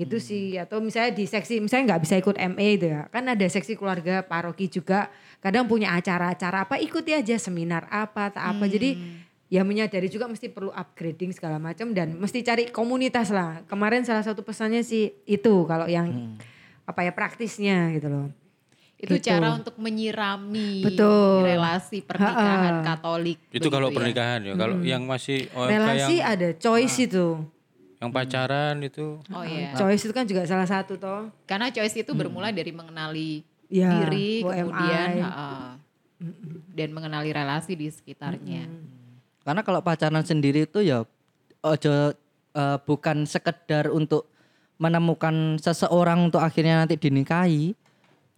[0.00, 3.44] gitu sih atau misalnya di seksi misalnya nggak bisa ikut ME itu ya kan ada
[3.44, 8.96] seksi keluarga paroki juga kadang punya acara-acara apa ikuti aja seminar apa tak apa jadi
[9.46, 14.24] ya menyadari juga mesti perlu upgrading segala macam dan mesti cari komunitas lah kemarin salah
[14.24, 16.38] satu pesannya sih itu kalau yang
[16.82, 18.28] apa ya praktisnya gitu loh
[19.00, 19.32] Itu Gitu.
[19.32, 21.48] cara untuk menyirami Betul.
[21.48, 22.88] relasi pernikahan Ha-ha.
[22.94, 23.40] Katolik.
[23.48, 23.96] Itu kalau ya.
[23.96, 24.52] pernikahan ya.
[24.54, 27.40] Kalau yang masih OMK relasi yang ada choice itu
[28.00, 29.76] yang pacaran itu Oh iya.
[29.76, 34.42] choice itu kan juga salah satu toh Karena choice itu bermula dari mengenali Ya, diri,
[34.42, 34.66] UMI.
[34.66, 35.78] kemudian ha-ha,
[36.74, 38.66] dan mengenali relasi di sekitarnya.
[39.46, 41.06] Karena kalau pacaran sendiri itu ya
[41.62, 41.94] ojo
[42.50, 44.26] eh, bukan sekedar untuk
[44.74, 47.78] menemukan seseorang untuk akhirnya nanti dinikahi,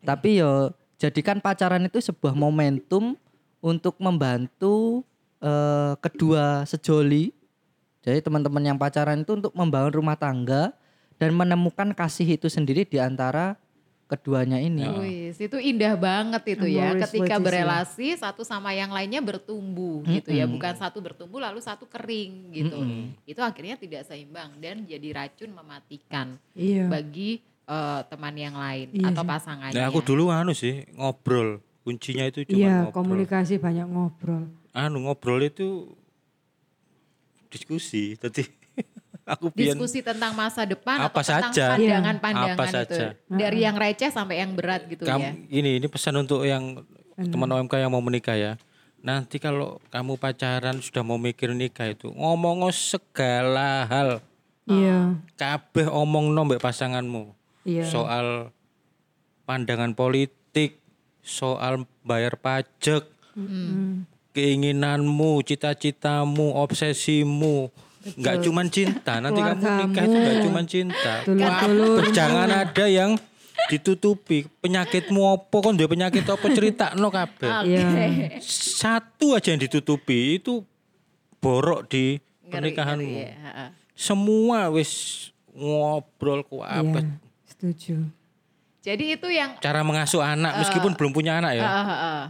[0.04, 0.68] tapi ya
[1.00, 3.16] jadikan pacaran itu sebuah momentum
[3.64, 5.00] untuk membantu
[5.40, 7.32] eh, kedua sejoli.
[8.02, 10.74] Jadi teman-teman yang pacaran itu untuk membangun rumah tangga
[11.22, 13.54] dan menemukan kasih itu sendiri di antara
[14.10, 14.84] keduanya ini.
[15.00, 16.92] Wis, itu indah banget itu ya.
[16.98, 22.52] Ketika berelasi satu sama yang lainnya bertumbuh gitu ya, bukan satu bertumbuh lalu satu kering
[22.52, 22.76] gitu.
[23.24, 29.16] Itu akhirnya tidak seimbang dan jadi racun mematikan iya bagi eh, teman yang lain Iya
[29.16, 29.78] atau pasangannya.
[29.80, 31.64] Nah aku dulu anu sih ngobrol.
[31.82, 32.94] Kuncinya itu cuma iya ngobrol.
[32.94, 35.90] komunikasi banyak ngobrol Anu ngobrol itu
[37.52, 38.16] diskusi.
[38.16, 38.42] Tadi
[39.32, 41.76] aku pian Diskusi tentang masa depan Apa atau tentang saja.
[41.76, 42.74] pandangan-pandangan Apa itu.
[42.74, 43.06] saja.
[43.28, 45.32] Dari yang receh sampai yang berat gitu kamu ya.
[45.52, 46.80] ini ini pesan untuk yang
[47.14, 48.52] teman OMK yang mau menikah ya.
[49.02, 54.10] Nanti kalau kamu pacaran sudah mau mikir nikah itu ngomong segala hal.
[54.64, 57.34] iya Kabeh omong nombek pasanganmu.
[57.62, 57.86] Iya.
[57.86, 58.50] Soal
[59.42, 60.78] pandangan politik,
[61.18, 63.06] soal bayar pajak,
[64.32, 67.68] keinginanmu, cita-citamu, obsesimu.
[68.02, 71.14] Enggak cuman cinta, nanti kamu nikah itu enggak cuman cinta.
[71.22, 72.10] Dulur-dulur.
[72.10, 73.14] Jangan ada yang
[73.70, 77.62] ditutupi penyakitmu apa kon duwe penyakit apa cerita no kabeh.
[77.70, 80.66] iya Satu aja yang ditutupi itu
[81.38, 83.06] borok di Ngeri, pernikahanmu.
[83.06, 83.66] ngeri ya, ha-ha.
[83.94, 84.90] Semua wis
[85.54, 88.02] ngobrol ku apa iya setuju
[88.82, 91.62] Jadi itu yang cara mengasuh anak meskipun belum punya anak ya.
[91.62, 92.22] ah, ah, ah.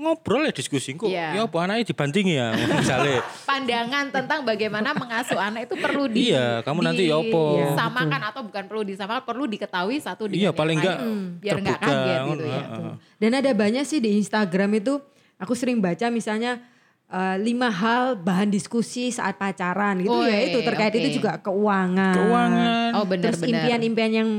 [0.00, 1.06] Ngobrol ya diskusi kok.
[1.06, 1.36] Iya.
[1.36, 3.20] Ya apa anaknya dibantingi ya misalnya.
[3.50, 7.42] pandangan tentang bagaimana mengasuh anak itu perlu di Iya, kamu nanti ya apa?
[7.68, 10.86] disamakan atau bukan perlu disamakan perlu diketahui satu dengan Iya, yang paling lain.
[10.86, 10.98] enggak
[11.36, 12.62] biar nggak terbuka, kaget gitu ya.
[12.64, 12.92] heeh.
[13.18, 14.94] Dan ada banyak sih di Instagram itu
[15.36, 16.64] aku sering baca misalnya
[17.06, 20.98] eh, lima hal bahan diskusi saat pacaran gitu ya Woi, itu terkait oke.
[20.98, 22.14] itu juga keuangan.
[22.16, 22.90] Keuangan.
[22.94, 24.30] Oh benar Terus impian-impian yang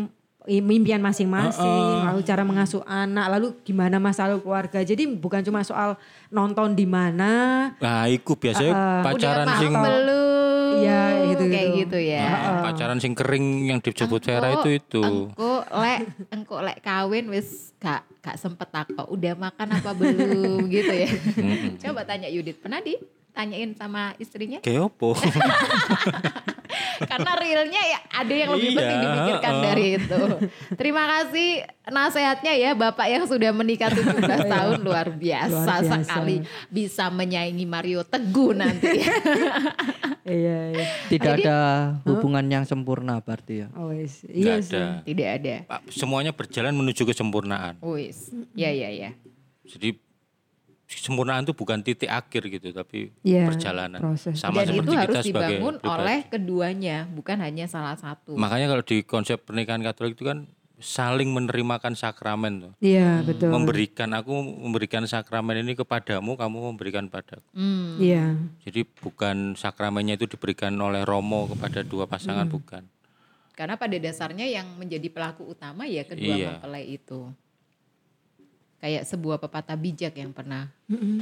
[0.59, 4.83] impian masing-masing, lalu cara mengasuh anak, lalu gimana masalah keluarga.
[4.83, 5.95] Jadi bukan cuma soal
[6.27, 7.31] nonton di mana,
[7.79, 10.75] Nah, iku biasanya pacaran Udah sing belum?
[10.81, 11.79] Iya, gitu, Kayak gitu.
[11.83, 12.27] gitu ya.
[12.27, 15.03] Nah, pacaran sing kering yang disebut Vera itu itu.
[15.03, 15.99] Engko lek
[16.31, 21.09] engko lek kawin wis gak gak sempet takok udah makan apa belum gitu ya.
[21.87, 22.95] Coba tanya Yudit, pernah di
[23.31, 24.59] tanyain sama istrinya?
[24.59, 25.15] Kayak opo?
[27.01, 29.63] Karena realnya ya ada yang lebih Iya, penting dipikirkan heeh.
[29.65, 30.21] dari itu.
[30.77, 31.49] Terima kasih
[31.83, 34.21] nasehatnya ya Bapak yang sudah menikah 17
[34.53, 35.95] tahun luar biasa, Luar biasa.
[35.99, 36.35] sekali
[36.69, 39.01] bisa menyaingi Mario Teguh nanti.
[40.27, 40.85] iya, iya.
[41.09, 41.57] Tidak ada
[42.05, 43.67] hubungan yang sempurna berarti ya.
[43.73, 43.89] Oh.
[43.89, 44.61] Nggak iya ada.
[44.61, 44.85] sih.
[45.07, 45.55] Tidak ada.
[45.67, 47.81] Pak, Semuanya berjalan menuju kesempurnaan.
[47.81, 48.29] Wis.
[48.53, 49.09] Ya ya ya.
[49.65, 49.97] Jadi
[50.91, 53.97] kesempurnaan itu bukan titik akhir gitu, tapi Iya, perjalanan.
[53.97, 54.35] proses.
[54.35, 55.93] Sama Dan seperti itu harus kita sebagai dibangun pribadi.
[55.95, 58.35] oleh keduanya, bukan hanya salah satu.
[58.35, 60.45] Makanya kalau di konsep pernikahan Katolik itu kan
[60.77, 62.73] saling menerimakan sakramen tuh.
[62.79, 63.49] Iya, betul.
[63.49, 67.45] Memberikan aku memberikan sakramen ini kepadamu, kamu memberikan padaku.
[67.51, 67.95] Hmm.
[67.95, 68.33] Iya.
[68.61, 72.81] Jadi bukan sakramennya itu diberikan oleh Romo kepada dua pasangan bukan.
[73.53, 76.47] Karena pada dasarnya yang menjadi pelaku utama ya kedua Iya.
[76.57, 77.29] mempelai itu.
[78.81, 80.73] Kayak sebuah pepatah bijak yang pernah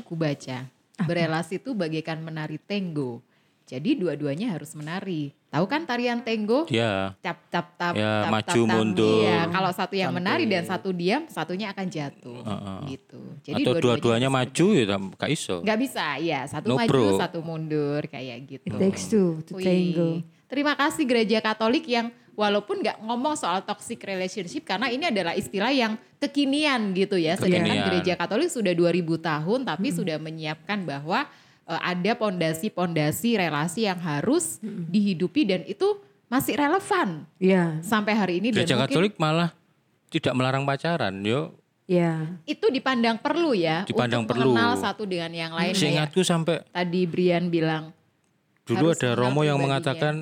[0.01, 0.63] kubaca.
[0.99, 3.19] Berelasi itu bagaikan menari tenggo.
[3.63, 5.29] Jadi dua-duanya harus menari.
[5.49, 6.65] Tahu kan tarian tenggo?
[6.65, 8.77] Dia Cap cap tap Ya, tap, maju, tap, tap.
[8.81, 9.21] mundur.
[9.21, 12.41] Iya, kalau satu yang menari dan satu diam, satunya akan jatuh.
[12.85, 13.21] Gitu.
[13.45, 15.61] Jadi atau dua-duanya maju ya tam- gak iso.
[15.61, 17.17] Nggak bisa, ya satu No, maju, bro.
[17.17, 18.73] satu mundur kayak gitu.
[18.73, 20.21] Takes two to tango.
[20.49, 25.67] Terima kasih gereja Katolik yang walaupun nggak ngomong soal toxic relationship karena ini adalah istilah
[25.69, 27.35] yang kekinian gitu ya.
[27.35, 27.87] Sedangkan Kekinian.
[27.91, 31.27] gereja Katolik sudah 2000 tahun tapi sudah menyiapkan bahwa
[31.67, 38.55] eh, ada pondasi-pondasi relasi yang harus dihidupi dan itu masih relevan Iya, sampai hari ini
[38.55, 39.49] dan Gereja mungkin Katolik malah
[40.07, 41.57] tidak melarang pacaran, yo.
[41.85, 42.37] iya.
[42.45, 44.53] itu dipandang perlu ya Dipandang untuk perlu.
[44.53, 47.91] mengenal satu dengan yang lain Seingatku sampai tadi Brian bilang
[48.63, 49.81] dulu ada Romo yang pribadinya.
[49.81, 50.13] mengatakan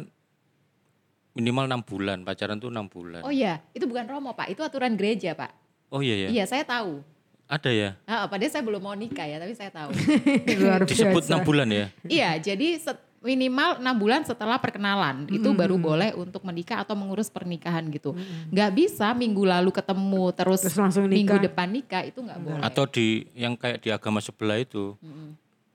[1.38, 3.22] minimal enam bulan pacaran tuh enam bulan.
[3.22, 4.50] oh iya itu bukan Romo pak.
[4.50, 5.54] Itu aturan gereja pak.
[5.88, 7.00] Oh iya ya, iya saya tahu.
[7.48, 7.90] Ada ya.
[8.04, 9.96] Ah, padahal saya belum mau nikah ya tapi saya tahu.
[10.60, 11.86] Luar Disebut enam bulan ya.
[12.04, 17.28] iya jadi set- minimal enam bulan setelah perkenalan itu baru boleh untuk menikah atau mengurus
[17.28, 18.14] pernikahan gitu.
[18.48, 21.44] Nggak bisa minggu lalu ketemu terus, Terus langsung minggu nikah.
[21.44, 22.62] depan nikah itu nggak boleh.
[22.62, 24.96] Atau di yang kayak di agama sebelah itu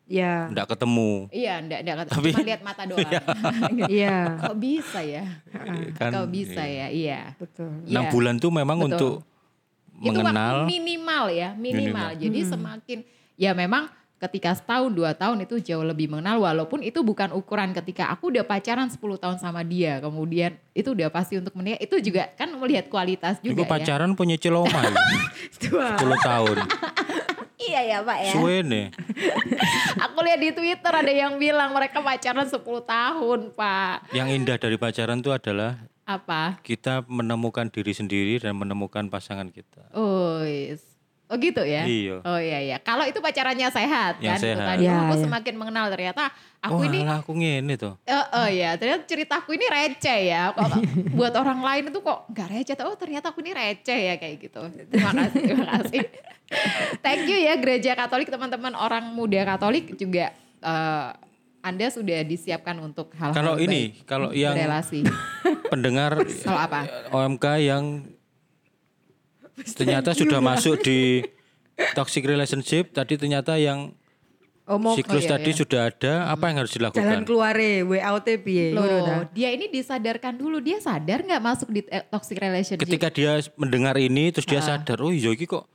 [0.03, 1.11] Iya, enggak ketemu.
[1.31, 3.13] iya enggak, enggak Tapi- cuma lihat mata doang.
[3.89, 5.25] Iya, kok bisa ya?
[5.97, 6.11] Kan?
[6.13, 6.87] Kok bisa ya?
[6.91, 7.21] Iya.
[7.39, 7.71] Betul.
[7.87, 8.13] enam Iya.
[8.13, 8.91] bulan tuh memang Betul.
[8.93, 9.15] untuk
[10.03, 10.67] itu mengenal.
[10.67, 12.21] waktu minimal ya minimal, Minimal.
[12.21, 12.99] jadi semakin
[13.39, 13.87] ya memang
[14.19, 16.39] ketika setahun dua tahun itu jauh lebih mengenal.
[16.39, 19.99] Walaupun itu bukan ukuran ketika aku udah pacaran 10 tahun sama dia.
[19.99, 21.83] Kemudian itu udah pasti untuk menikah.
[21.83, 23.71] Itu juga kan melihat kualitas juga ya.
[23.71, 24.95] pacaran punya ciloma ya.
[25.59, 26.57] 10 tahun.
[27.69, 28.87] iya ya pak ya Suwe nih.
[30.05, 34.77] aku lihat di twitter ada yang bilang mereka pacaran 10 tahun pak Yang indah dari
[34.77, 39.87] pacaran tuh adalah apa kita menemukan diri sendiri dan menemukan pasangan kita.
[39.95, 40.92] oh yes.
[41.33, 41.89] Oh gitu ya?
[41.89, 42.21] Iya.
[42.29, 42.77] Oh iya iya.
[42.77, 44.37] Kalau itu pacarannya sehat Yang kan?
[44.37, 44.69] Itu sehat.
[44.69, 45.23] tadi Iya, aku iya.
[45.25, 46.23] semakin mengenal ternyata
[46.61, 47.95] aku Wah, ini lah, aku ngene tuh.
[48.37, 50.53] Oh ya, ternyata ceritaku ini receh ya.
[50.53, 50.69] Kok
[51.17, 52.75] buat orang lain itu kok nggak receh?
[52.85, 54.61] Oh ternyata aku ini receh ya kayak gitu.
[54.93, 56.01] Terima kasih, terima kasih.
[57.01, 61.09] Thank you ya gereja Katolik teman-teman orang muda Katolik juga eh,
[61.63, 65.01] Anda sudah disiapkan untuk hal-hal Kalau ini, kalau yang relasi.
[65.73, 66.85] pendengar Kalau apa?
[67.09, 68.05] OMK yang
[69.71, 71.23] ternyata sudah masuk di
[71.95, 73.95] toxic relationship tadi ternyata yang
[74.63, 75.59] Oh, mau siklus oh iya, tadi iya.
[75.59, 78.71] sudah ada apa yang harus jalan dilakukan keluar way out piye?
[78.71, 80.63] Loh, dia ini disadarkan dulu.
[80.63, 82.87] Dia sadar nggak masuk di eh, toxic relationship?
[82.87, 85.67] ketika dia mendengar ini terus dia sadar oh iya iki kok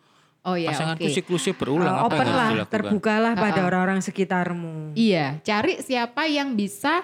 [0.47, 1.13] oh iya, pasanganku oke.
[1.19, 4.95] siklusnya berulang Uh, apa open yang harus lah, dilakukan terbukalah pada orang-orang sekitarmu.
[4.95, 7.03] Iya, cari siapa yang bisa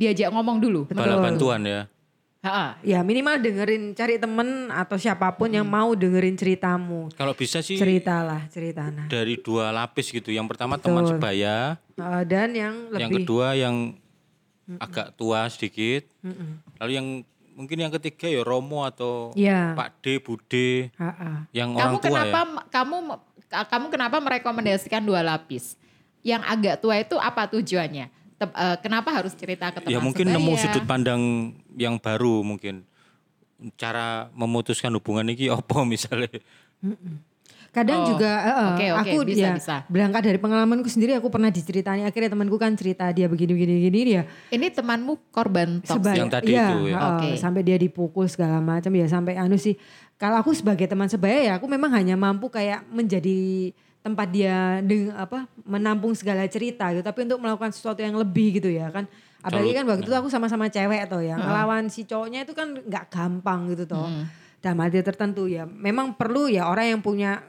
[0.00, 0.88] diajak ngomong dulu.
[0.88, 1.80] bala bantuan ya
[2.40, 2.80] Ha-ha.
[2.80, 7.12] Ya minimal dengerin, cari temen atau siapa pun yang mau dengerin ceritamu.
[7.12, 9.04] kalau bisa sih Ceritalah, ceritana.
[9.06, 11.12] dari dua lapis gitu yang pertama teman Betul.
[11.14, 13.92] sebaya Uh, dan yang yang lebih kedua yang
[14.80, 16.08] agak tua sedikit
[16.80, 17.06] lalu yang
[17.52, 19.76] mungkin yang ketiga ya Romo atau Iya.
[19.76, 21.44] Pak D Bude Ha-ha.
[21.52, 22.96] yang Kamu orang tua kenapa ya kamu
[23.50, 25.76] kamu kenapa merekomendasikan dua lapis?
[26.22, 28.08] Yang agak tua itu apa tujuannya?
[28.40, 30.40] Tep- eh, kenapa harus cerita ke teman ya mungkin sebaya?
[30.40, 31.22] nemu sudut pandang
[31.76, 32.88] yang baru mungkin
[33.76, 36.32] cara memutuskan hubungan ini apa misalnya
[37.70, 39.76] Kadang Oh, juga eh, eh, oke, oke, aku bisa, ya bisa.
[39.86, 43.98] berangkat dari pengalamanku sendiri aku pernah diceritain akhirnya temanku kan cerita dia begini begini begini
[44.02, 46.96] dia Ini temanmu korban sebaya- Yang tadi iya, itu ya.
[46.96, 47.28] eh, Oke.
[47.36, 49.78] sampai dia dipukul segala macam ya sampai anu sih
[50.16, 53.70] kalau aku sebagai teman sebaya ya aku memang hanya mampu kayak menjadi
[54.00, 57.04] tempat dia deng, apa menampung segala cerita gitu.
[57.04, 59.04] Tapi untuk melakukan sesuatu yang lebih gitu ya kan.
[59.40, 63.04] Apalagi kan waktu itu aku sama-sama cewek atau ya ngelawan si cowoknya itu kan nggak
[63.08, 64.08] gampang gitu toh.
[64.60, 65.64] Dalam arti tertentu ya.
[65.64, 67.40] Memang perlu ya orang yang punya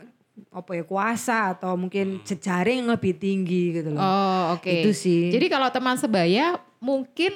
[0.51, 3.99] apa ya kuasa atau mungkin jejaring yang lebih tinggi gitu loh.
[3.99, 4.71] Oh, oke.
[4.71, 5.27] Itu sih.
[5.27, 7.35] Jadi kalau teman sebaya mungkin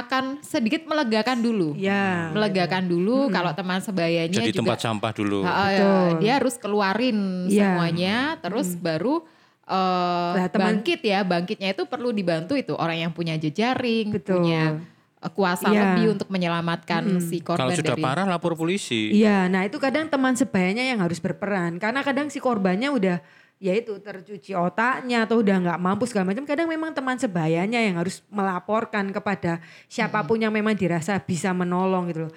[0.00, 1.74] akan sedikit melegakan dulu.
[1.74, 6.08] ya Melegakan dulu kalau teman sebayanya jadi juga tempat sampah dulu ya, Betul.
[6.18, 7.62] dia harus keluarin Iya.
[7.64, 9.22] semuanya, terus baru
[9.64, 11.20] eh, Lah, teman- bangkit ya.
[11.22, 14.40] Bangkitnya itu perlu dibantu itu orang yang punya jejaring, Betul.
[14.40, 14.80] punya
[15.18, 15.92] eh, kuasa Iya.
[15.92, 18.00] lebih untuk menyelamatkan si korban kalau sudah dari.
[18.00, 22.38] parah lapor polisi Iya, nah itu kadang teman sebayanya yang harus berperan karena kadang si
[22.38, 23.18] korbannya udah
[23.58, 26.46] ya itu tercuci otaknya atau udah nggak mampu segala macam.
[26.46, 29.58] Kadang memang teman sebayanya yang harus melaporkan kepada
[29.90, 32.34] siapa pun yang memang dirasa bisa menolong gitu loh.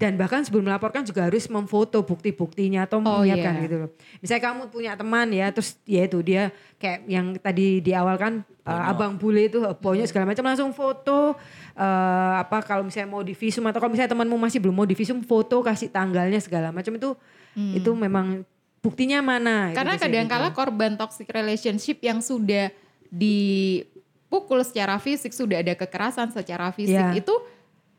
[0.00, 3.64] Dan bahkan sebelum melaporkan juga harus memfoto bukti-buktinya atau Oh, menyiapkan iya.
[3.68, 3.90] gitu loh.
[4.18, 6.50] Misalnya kamu punya teman ya, terus ya itu dia
[6.80, 10.74] kayak yang tadi di awal kan uh, abang bule itu uh, bonyok segala macam langsung
[10.74, 11.38] foto
[11.78, 14.98] uh, apa kalau misalnya mau di visum atau kalau misalnya temanmu masih belum mau di
[14.98, 17.14] visum foto kasih tanggalnya segala macam itu
[17.52, 18.48] itu memang
[18.82, 19.70] buktinya mana?
[19.70, 20.58] Itu Karena biasanya kadang-kala gitu.
[20.58, 22.74] korban toxic relationship yang sudah
[23.08, 27.16] dipukul secara fisik, sudah ada kekerasan secara fisik Iya.
[27.16, 27.34] itu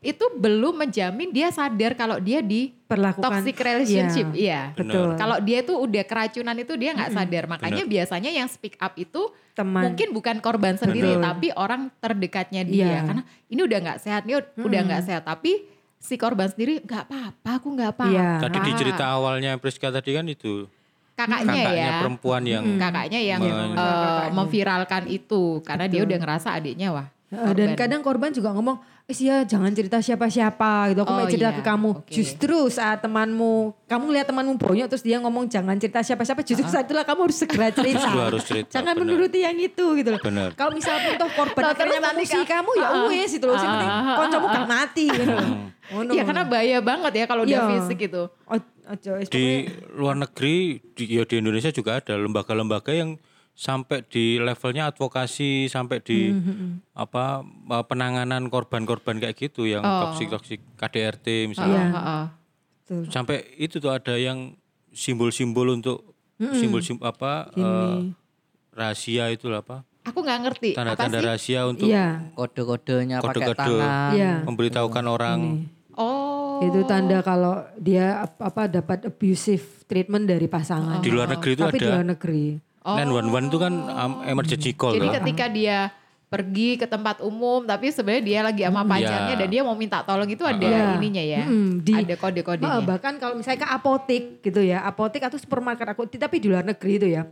[0.04, 4.36] itu belum menjamin dia sadar kalau dia di Perlakukan- toxic relationship.
[4.36, 4.76] Iya.
[4.76, 4.76] Iya.
[4.76, 5.16] Betul.
[5.16, 7.44] Kalau dia tuh udah keracunan itu dia nggak sadar.
[7.48, 9.80] Makanya biasanya yang speak up itu Teman.
[9.88, 11.24] mungkin bukan korban sendiri Betul.
[11.24, 12.84] tapi orang terdekatnya dia.
[12.84, 13.00] Iya.
[13.08, 15.24] Karena ini udah nggak sehat, ini udah nggak sehat.
[15.24, 15.52] Tapi
[16.04, 18.12] si korban sendiri nggak apa-apa, aku nggak apa-apa.
[18.12, 18.30] Iya.
[18.44, 20.68] tadi di cerita awalnya Priska tadi kan itu
[21.16, 21.98] kakaknya, kakaknya ya.
[22.04, 27.08] perempuan yang kakaknya yang Men- eh, memviralkan itu karena dia udah ngerasa adiknya wah.
[27.36, 27.76] Eh, Dan korban.
[27.76, 31.00] kadang korban juga ngomong, eh ya jangan cerita siapa-siapa gitu.
[31.00, 31.56] Aku mau Oh, cerita iya.
[31.56, 31.90] ke kamu.
[31.98, 32.10] Oke.
[32.10, 33.54] Justru saat temanmu,
[33.84, 36.40] kamu lihat temanmu bonyok terus dia ngomong jangan cerita siapa-siapa.
[36.40, 38.00] Justru saat itulah kamu harus segera cerita.
[38.00, 39.04] Justru harus cerita, Jangan benar.
[39.04, 40.20] menuruti yang itu gitu loh.
[40.20, 40.50] Benar.
[40.54, 43.54] Kalau misalnya toh korban Loh, akhirnya ka- kamu ya wes itu loh.
[43.54, 45.36] Yang penting koncomu gak mati gitu.
[45.84, 47.68] Iya karena bahaya banget ya kalau udah Iya.
[47.76, 48.22] fisik itu.
[49.26, 49.46] Di
[49.92, 50.56] luar negeri
[50.92, 53.16] di, ya di Indonesia juga ada lembaga-lembaga yang
[53.54, 56.34] sampai di levelnya advokasi sampai di
[56.92, 60.10] apa eh, penanganan korban-korban kayak gitu yang Oh.
[60.10, 61.46] toksik toksik KDRT Iya.
[61.46, 62.24] misalnya Heeh.
[62.84, 63.04] Tuh.
[63.08, 64.58] sampai itu tuh ada yang
[64.90, 68.10] simbol-simbol untuk simbol-simbol apa eh,
[68.72, 71.24] rahasia itu lah apa Aku nggak ngerti apa tanda-tanda sih?
[71.24, 72.08] rahasia untuk Iya.
[72.32, 73.56] Kode-kodenya pakai Kode-kode.
[73.56, 74.10] tangan.
[74.12, 74.32] Iya.
[74.42, 75.40] memberitahukan orang
[75.94, 76.58] Oh.
[76.60, 80.98] Itu tanda kalau dia ap- apa dapat abusive treatment dari pasangan.
[80.98, 82.42] di luar negeri itu Tapi di ada luar negeri.
[82.84, 85.14] 911 itu kan um, emergency call Jadi tuh.
[85.18, 85.88] ketika dia
[86.26, 89.38] pergi ke tempat umum tapi sebenarnya dia lagi sama pacarnya Iya.
[89.38, 90.98] dan dia mau minta tolong itu ada Iya.
[90.98, 91.42] ininya ya.
[91.44, 92.68] Mm, di- ada kode-kodenya.
[92.68, 96.62] Ah, bahkan kalau misalnya ke apotik gitu ya, apotik atau supermarket apotik tapi di luar
[96.62, 97.22] negeri itu ya.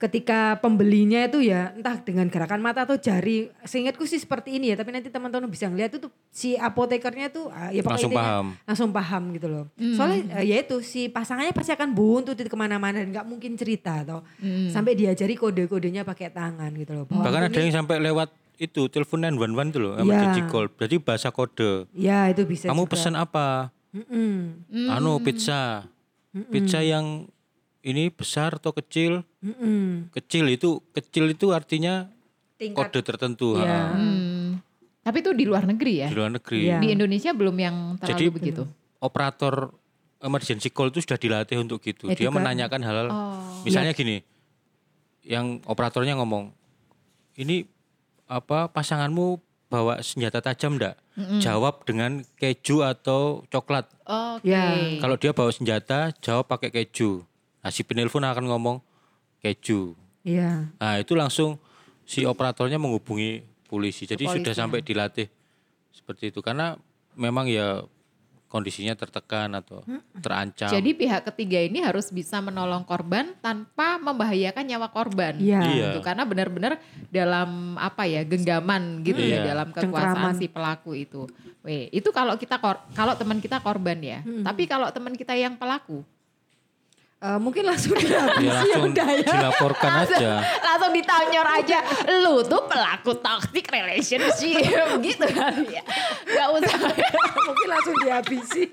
[0.00, 4.80] Ketika pembelinya itu ya entah dengan gerakan mata atau jari, seingatku sih seperti ini ya,
[4.80, 8.24] tapi nanti teman-teman bisa ngeliat itu tuh si apotekernya tuh ah, ya pokoknya Langsung intinya
[8.24, 8.46] paham.
[8.64, 9.64] langsung paham gitu loh.
[9.92, 13.52] Soalnya eh, ya itu si pasangannya pasti akan buntu di ke mana-mana dan nggak mungkin
[13.54, 14.24] cerita atau
[14.72, 17.04] sampai diajari kode-kodenya pakai tangan gitu loh.
[17.04, 19.36] Bahwa Bahkan ada yang sampai lewat itu telepon 911
[19.68, 20.48] itu loh, emergency Iya.
[20.48, 20.66] call.
[20.70, 21.92] Berarti bahasa kode.
[21.92, 22.68] ya itu bisa.
[22.68, 22.92] Kamu juga.
[22.92, 23.68] pesan apa?
[23.92, 24.64] Mm-mm.
[24.88, 25.84] Anu pizza.
[26.48, 27.28] Pizza yang
[27.82, 29.24] ini besar atau kecil?
[29.40, 30.12] Mm-mm.
[30.12, 32.08] Kecil itu kecil itu artinya
[32.54, 33.60] Tingkat kode tertentu ha.
[33.60, 33.80] Iya.
[33.90, 34.46] Hmm.
[35.00, 36.08] Tapi itu di luar negeri ya.
[36.08, 36.60] di luar negeri.
[36.62, 36.78] Iya.
[36.78, 38.62] Di Indonesia belum yang terlalu Jadi begitu.
[38.98, 39.72] operator
[40.20, 42.06] emergency call itu sudah dilatih untuk gitu.
[42.06, 43.64] Dia Eduka- menanyakan hal-hal Oh.
[43.64, 44.20] misalnya gini.
[45.20, 46.52] Yang operatornya ngomong,
[47.34, 47.64] "Ini
[48.26, 51.00] apa pasanganmu bawa senjata tajam enggak?"
[51.38, 53.88] Jawab dengan keju atau coklat.
[54.04, 54.48] Oke.
[54.48, 54.96] Ya.
[54.96, 57.24] Kalau dia bawa senjata, jawab pakai keju.
[57.60, 58.76] Nah, si penelpon akan ngomong
[59.38, 59.92] keju.
[60.20, 60.68] Iya.
[60.74, 61.56] Nah, itu langsung
[62.02, 64.04] si operatornya menghubungi polisi.
[64.04, 64.58] Jadi sudah Kepolisian.
[64.58, 65.28] sampai dilatih
[65.90, 66.74] seperti itu karena
[67.12, 67.84] memang ya
[68.46, 69.86] kondisinya tertekan atau
[70.18, 70.66] terancam.
[70.66, 75.38] Jadi pihak ketiga ini harus bisa menolong korban tanpa membahayakan nyawa korban.
[75.38, 75.62] Iya.
[75.62, 75.86] Iya.
[75.86, 76.00] Gitu.
[76.02, 79.54] Karena benar-benar dalam apa ya genggaman gitu ya Iya.
[79.54, 80.34] dalam kekuasaan Cengkraman.
[80.34, 81.30] si pelaku itu.
[81.62, 84.18] Weh, itu kalau kita kor- kalau teman kita korban ya.
[84.24, 86.02] Tapi kalau teman kita yang pelaku,
[87.20, 89.28] Eh, mungkin langsung dihabisi ya langsung udah ya.
[89.28, 90.40] dilaporkan aja.
[90.40, 91.78] langsung ditanyor aja,
[92.16, 94.64] lu tuh pelaku toxic relationship
[95.04, 95.84] gitu kali ya.
[96.24, 96.80] Gak usah.
[97.52, 98.72] mungkin langsung dihabisi.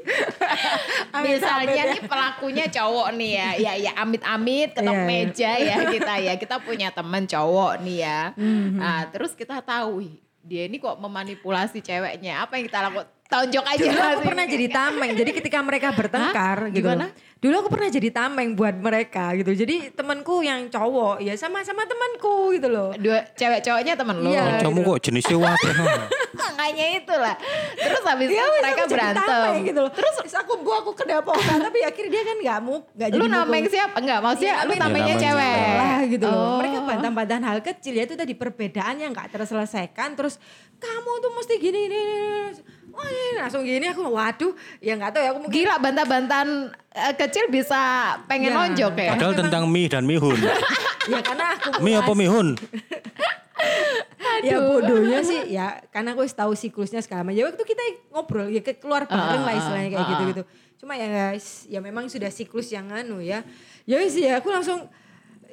[1.28, 5.08] Misalnya Amit-amit nih pelakunya cowok nih ya, ya ya amit-amit ketok Iya, iya.
[5.12, 8.32] meja ya kita ya, kita punya teman cowok nih ya.
[8.40, 8.80] Mhm.
[8.80, 13.12] Nah terus kita tahu, "Wih, dia ini kok memanipulasi ceweknya, apa yang kita lakukan?
[13.28, 13.84] Tonjok aja.
[13.84, 15.12] Dulu aku pernah jadi tameng.
[15.12, 16.88] Jadi ketika mereka bertengkar gitu.
[16.88, 17.12] Gimana?
[17.38, 19.52] Dulu aku pernah jadi tameng buat mereka gitu.
[19.54, 22.96] Jadi temanku yang cowok ya sama-sama temanku gitu loh.
[22.96, 24.32] Dua cewek cowoknya temen lu.
[24.32, 24.64] Iya.
[24.64, 25.76] Kamu kok jenisnya wakil?
[26.42, 27.36] Makanya itulah.
[27.76, 29.28] Terus habis Ya mereka aku jadi berantem.
[29.28, 29.92] tameng gitu loh.
[29.92, 33.26] Terus aku bu aku ke Dapokan tapi akhirnya dia kan nggak mau nggak jadi Lu
[33.28, 33.96] nameng siapa?
[34.00, 35.68] Enggak, maksudnya Iya, lu namanya nameng cewek.
[35.78, 36.40] lah gitu loh.
[36.40, 36.58] Oh.
[36.58, 40.40] Mereka bantah-bantahan hal kecil ya itu tadi perbedaan yang nggak terselesaikan terus
[40.80, 42.02] kamu tuh mesti gini gini.
[42.02, 42.76] gini.
[42.98, 46.50] Wah, ini langsung gini aku waduh ya nggak tahu ya aku mungkin Gila bantah-bantahan
[46.98, 47.78] eh, kecil bisa
[48.26, 48.58] pengen Ya.
[48.58, 49.12] nonjok ya.
[49.14, 50.34] Padahal tentang mie dan mihun.
[51.14, 52.58] ya karena aku Mie apa mihun?
[54.46, 57.82] ya bodohnya sih ya karena aku tahu siklusnya sekarang ya waktu kita
[58.14, 60.44] ngobrol ya ke- keluar bareng lah istilahnya kayak gitu-gitu
[60.78, 63.42] cuma ya guys ya memang sudah siklus yang anu ya
[63.90, 64.86] ya wis ya aku langsung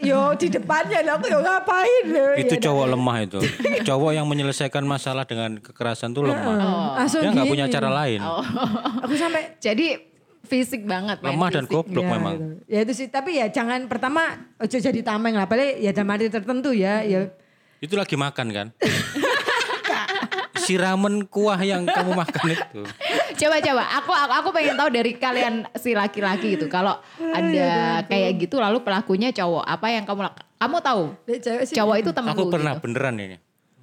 [0.03, 2.05] yo di depannya lah aku yo ngapain
[2.35, 3.39] Itu ya, cowok lemah itu.
[3.85, 6.99] Cowok yang menyelesaikan masalah dengan kekerasan tuh lemah.
[6.99, 8.19] langsung Dia nggak punya cara lain.
[9.01, 9.95] aku sampai Jadi
[10.45, 11.23] fisik banget.
[11.23, 11.73] Lemah dan fisik.
[11.73, 12.35] goblok ya, memang.
[12.35, 12.45] gitu.
[12.69, 14.23] ya itu sih tapi ya jangan pertama
[14.59, 17.33] ojo jadi tameng lah paling ya dalam arti tertentu ya ya
[17.81, 18.66] Itu lagi makan kan?
[20.65, 22.83] si ramen kuah yang kamu makan itu.
[23.45, 26.65] Coba coba, aku aku aku pengen tahu dari kalian si laki-laki gitu.
[26.66, 26.97] Kalau
[27.37, 31.03] ada kayak gitu lalu pelakunya cowok, apa yang kamu kamu tahu?
[31.29, 32.89] deh, cewek sih Cowok itu temen Aku lu pernah gitu.
[32.89, 33.37] beneran ini.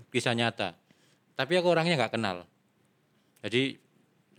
[0.10, 0.74] Kisah nyata.
[1.38, 2.50] Tapi aku orangnya nggak kenal.
[3.46, 3.78] Jadi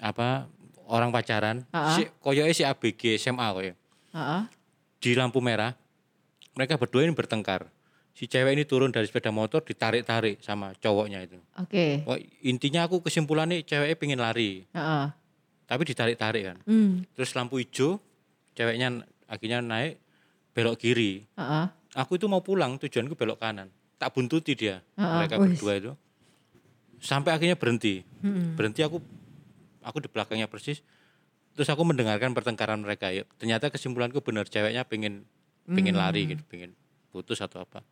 [0.03, 0.51] apa
[0.90, 1.94] orang pacaran, Ha-ha.
[1.94, 3.74] si koyoke si ABG SMA koyo.
[4.11, 4.43] Heeh.
[4.99, 5.78] Di lampu merah
[6.53, 7.70] mereka berdua ini bertengkar.
[8.12, 11.40] Si cewek ini turun dari sepeda motor ditarik-tarik sama cowoknya itu.
[11.56, 12.05] Oke.
[12.05, 15.06] Wah, intinya aku kesimpulannya ceweknya pengen lari, Heeh.
[15.64, 16.59] tapi ditarik-tarik kan.
[16.68, 17.09] Hmm.
[17.16, 17.97] Terus lampu hijau,
[18.52, 19.97] ceweknya akhirnya naik,
[20.52, 21.24] belok kiri.
[21.40, 21.64] Heeh.
[21.97, 23.72] Aku itu mau pulang, tujuanku belok kanan.
[23.97, 25.56] Tak buntuti dia, mereka Wih.
[25.56, 25.93] berdua itu.
[27.01, 28.05] Sampai akhirnya berhenti.
[28.55, 29.01] Berhenti aku
[29.82, 30.84] aku di belakangnya persis.
[31.52, 33.12] Terus aku mendengarkan pertengkaran mereka.
[33.12, 35.24] Ya, ternyata kesimpulanku benar ceweknya pengen
[35.68, 36.76] pengen lari gitu, pengen
[37.12, 37.84] putus atau apa.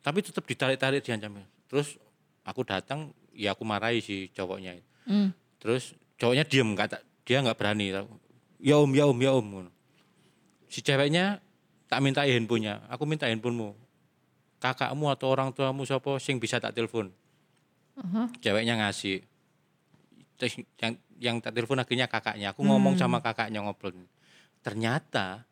[0.00, 1.44] Tapi tetap ditarik-tarik diancam.
[1.68, 2.00] Terus
[2.42, 4.80] aku datang, ya aku marahi si cowoknya.
[5.04, 5.32] Hmm.
[5.60, 7.92] Terus cowoknya diem, nggak tak- dia nggak berani.
[8.60, 9.68] Ya om, ya om, ya om.
[10.70, 11.40] Si ceweknya
[11.90, 13.76] tak minta handphonenya, aku minta handphonemu.
[14.60, 17.08] Kakakmu atau orang tuamu siapa sing bisa tak telepon.
[18.40, 19.24] Ceweknya ngasih.
[20.36, 22.52] Terus yang yang tak telepon akhirnya kakaknya.
[22.52, 23.92] Aku ngomong sama kakaknya ngobrol.
[24.64, 25.44] Ternyata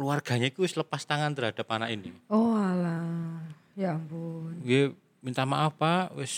[0.00, 2.16] keluarganya itu lepas tangan terhadap anak ini.
[2.32, 3.44] Oh alah.
[3.76, 4.56] Ya ampun.
[4.64, 6.32] Gue minta maaf pak, wis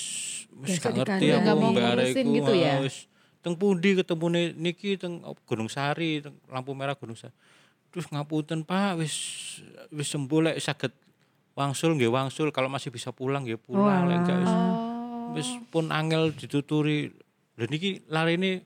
[0.59, 2.75] wis gak ngerti aku mbak Areku, gitu ya?
[2.75, 3.07] ah, Wis
[3.39, 4.27] teng pundi ketemu
[4.59, 7.31] niki teng Gunung Sari, teng lampu merah Gunung Sari.
[7.95, 9.15] Terus ngapunten pak, wis
[9.95, 10.91] wis sembuh lek saged
[11.55, 14.55] wangsul nggih wangsul, kalau masih bisa pulang nggih pulang, lek enggak wis
[15.39, 17.15] wis pun angel dituturi.
[17.55, 18.59] Lha niki lari ini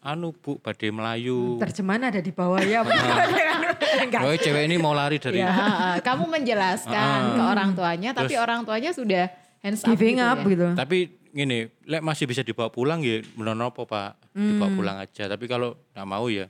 [0.00, 1.60] anu Bu badhe melayu.
[1.60, 2.80] Terjemahan ada di bawah ya.
[3.98, 4.20] Enggak.
[4.20, 5.52] Oh, cewek ini mau lari dari Ya,
[6.00, 9.24] kamu menjelaskan ke orang tuanya, tapi Terus- orang tuanya sudah
[9.58, 10.48] hands up Giving gitu up ya.
[10.48, 10.66] gitu.
[10.74, 10.98] Tapi
[11.28, 15.24] gini, lek masih bisa dibawa pulang ya menonopo Pak, dibawa pulang aja.
[15.26, 16.46] Tapi kalau nggak mau ya,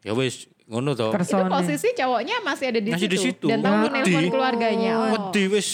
[0.00, 1.12] ya wis ngono toh.
[1.12, 3.12] Itu posisi cowoknya masih ada di Masih situ.
[3.12, 3.46] di situ.
[3.46, 3.92] Dan tahu Wedi.
[3.94, 4.92] nelpon keluarganya.
[4.94, 5.08] Oh.
[5.28, 5.68] Wedi wis,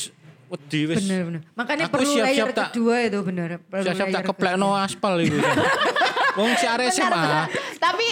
[0.48, 0.98] wedi wis.
[1.00, 1.40] Bener bener.
[1.52, 3.48] Makanya Aku perlu siap-siap layer tak- kedua itu bener.
[3.62, 5.38] Perlu Siap-siap tak layer keplekno aspal itu.
[6.32, 7.48] Wong si arek SMA.
[7.76, 8.06] tapi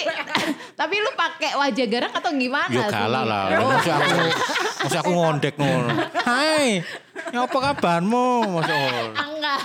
[0.73, 2.93] tapi lu pakai wajah garang atau gimana Yo sih?
[2.93, 3.45] galak lah.
[3.57, 3.70] Oh.
[3.70, 4.19] Masa aku
[4.81, 5.89] masa aku ngondek ngono.
[6.20, 6.82] Hai,
[7.28, 8.27] ya apa kabarmu?
[8.53, 8.74] Masa.
[9.15, 9.59] Enggak,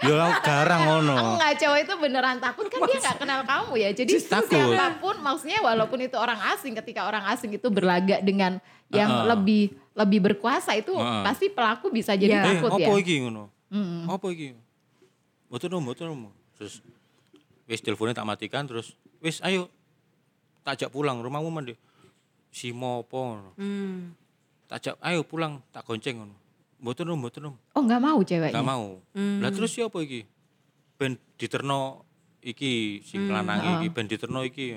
[0.00, 1.14] Yo garang ngono.
[1.34, 3.90] enggak cowok itu beneran takut kan dia nggak kenal kamu ya.
[3.92, 4.50] Jadi Takut.
[4.50, 8.58] siapa pun maksudnya walaupun itu orang asing ketika orang asing itu berlagak dengan
[8.88, 9.26] yang Heeh.
[9.28, 11.22] lebih lebih berkuasa itu Heeh.
[11.22, 12.42] pasti pelaku bisa jadi Ya.
[12.44, 12.86] Eh, takut ya.
[12.86, 13.50] apa iki ngono?
[14.06, 14.54] Apa iki?
[15.46, 16.06] Mboten mboten.
[16.56, 16.80] Terus
[17.66, 19.68] wis teleponnya tak matikan terus wis ayo
[20.66, 21.74] tak ajak pulang rumahmu mandi.
[22.50, 23.54] Si ngono.
[23.54, 24.14] Hmm.
[24.66, 26.34] Tak ajak ayo pulang tak gonceng ngono.
[26.82, 27.56] Mboten om, mboten om.
[27.74, 28.54] Oh nggak mau ceweknya.
[28.58, 28.98] Gak mau.
[29.14, 30.26] Lah terus siapa iki?
[30.96, 32.02] Ben diterno
[32.42, 34.74] iki sing lanang iki ben diterno iki.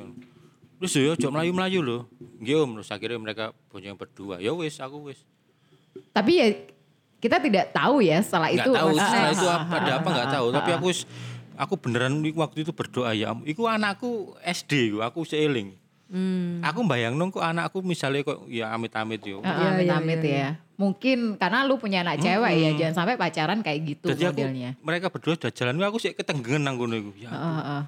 [0.80, 2.00] Terus yo ojo melayu-melayu lho.
[2.40, 4.40] Nggih om, terus akhirnya mereka bonceng berdua.
[4.40, 5.20] Ya wis aku wis.
[6.16, 6.48] Tapi ya
[7.20, 8.72] kita tidak tahu ya setelah nggak itu.
[8.72, 10.88] tahu setelah itu apa ada apa nggak tahu tapi aku
[11.60, 15.76] aku beneran waktu itu berdoa ya iku anakku SD iku, aku seeling
[16.10, 16.58] Hmm.
[16.60, 20.50] aku bayang nung kok anakku misalnya kok ya amit-amit yo Iya, iya, amit-amit iya, ya.
[20.74, 24.70] Mungkin karena lu punya anak cewek ya, jangan sampai pacaran kayak gitu jadi aku modelnya.
[24.82, 27.84] mereka berdua sudah jalan aku sih ketenggengan nang iku ya Heeh, heeh.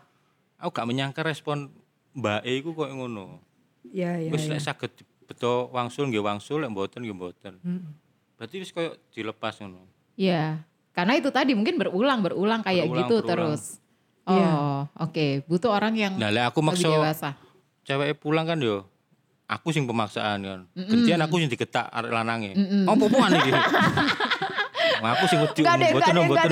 [0.60, 1.73] aku gak menyangka respon
[2.14, 3.41] mbak E iku kok ngono
[3.89, 4.30] Ya ya.
[4.30, 4.53] wis ya.
[4.53, 4.93] lek saged
[5.26, 7.89] beto wangsul nggih wangsul lek mboten nggih mboten Hmm.
[8.38, 9.81] berarti wis koyo dilepas ngono
[10.14, 10.61] Iya.
[10.91, 13.30] Karena itu tadi mungkin berulang berulang kayak Berulang, gitu berulang.
[13.55, 13.63] terus.
[14.22, 14.51] Oh, Iya.
[14.99, 15.26] oke.
[15.45, 17.30] Butuh orang yang nah lek aku lebih maksa dewasa.
[17.81, 18.85] cewek pulang kan yo
[19.45, 22.53] aku sing pemaksaan kan gantian aku sing diketak arek lanange
[22.85, 23.51] apa puan iki
[25.01, 26.49] Nah, aku sing wedi mboten mboten.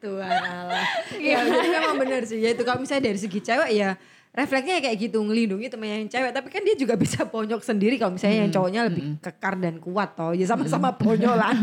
[0.00, 0.82] Tuhan Allah.
[1.14, 2.38] ya jadi memang benar sih.
[2.38, 3.94] Ya itu kalau misalnya dari segi cewek ya
[4.32, 6.32] refleksnya kayak gitu ngelindungi temennya yang cewek.
[6.32, 10.16] Tapi kan dia juga bisa bonyok sendiri kalau misalnya yang cowoknya lebih kekar dan kuat
[10.16, 10.32] toh.
[10.32, 11.62] Ya sama-sama bonyolan.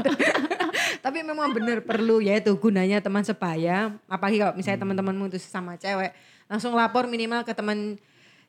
[1.06, 3.98] Tapi memang benar perlu ya itu gunanya teman sebaya.
[4.06, 6.14] Apalagi kalau misalnya teman-temanmu itu sama cewek
[6.50, 7.98] langsung lapor minimal ke teman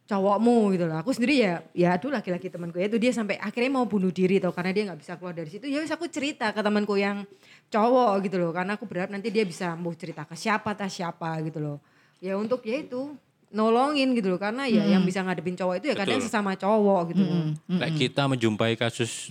[0.08, 0.98] cowokmu gitu loh.
[0.98, 4.42] Aku sendiri ya ya aduh laki-laki temanku ya itu dia sampai akhirnya mau bunuh diri
[4.42, 5.70] toh karena dia nggak bisa keluar dari situ.
[5.70, 7.22] Ya wis aku cerita ke temanku yang
[7.70, 8.50] cowok gitu loh.
[8.50, 11.78] Karena aku berharap nanti dia bisa mau cerita ke siapa tas siapa gitu loh.
[12.18, 13.14] Ya untuk ya itu
[13.50, 14.40] nolongin gitu loh.
[14.40, 16.26] Karena ya yang bisa ngadepin cowok itu ya kadang Betul.
[16.30, 17.42] sesama cowok gitu loh.
[17.78, 19.28] Lek kita menjumpai kasus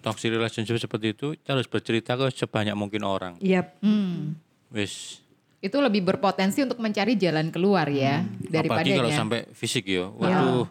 [0.00, 3.32] toxic relationship seperti itu kita harus bercerita ke sebanyak mungkin orang.
[3.40, 3.68] Iya.
[3.84, 4.36] Hmm.
[4.72, 5.20] wis.
[5.60, 10.64] Itu lebih berpotensi untuk mencari jalan keluar ya daripada apalagi kalau sampai fisik yo waduh.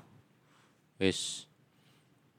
[0.97, 1.45] Wis.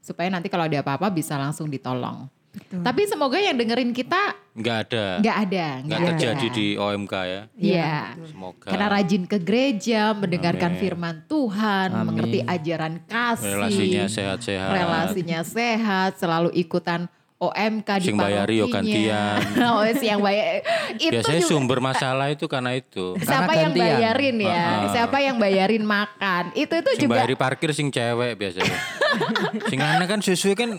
[0.02, 2.26] Supaya nanti kalau ada apa-apa bisa langsung ditolong.
[2.72, 6.06] Tapi semoga yang dengerin kita nggak ada nggak ada, nggak ada.
[6.10, 7.94] terjadi di OMK ya Iya.
[8.24, 10.80] semoga Karena rajin ke gereja, mendengarkan Amin.
[10.80, 17.06] firman Tuhan, mengerti ajaran kasih, relasinya sehat-sehat relasinya sehat, selalu ikutan
[17.38, 19.40] OMK di Sing bayari yo gantian.
[19.70, 20.60] oh, si yang bayar.
[20.92, 23.86] Itu biasanya juga- sumber masalah itu karena itu siapa Karena yang gantian.
[23.96, 24.52] bayarin ya?
[24.52, 24.88] Heeh.
[24.92, 26.44] Siapa yang bayarin makan?
[26.52, 28.76] Itu itu sing juga bayari parkir sing cewek biasanya
[29.70, 30.70] sing lanang kan sesuai kan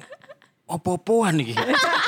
[0.71, 1.53] opo-opoan iki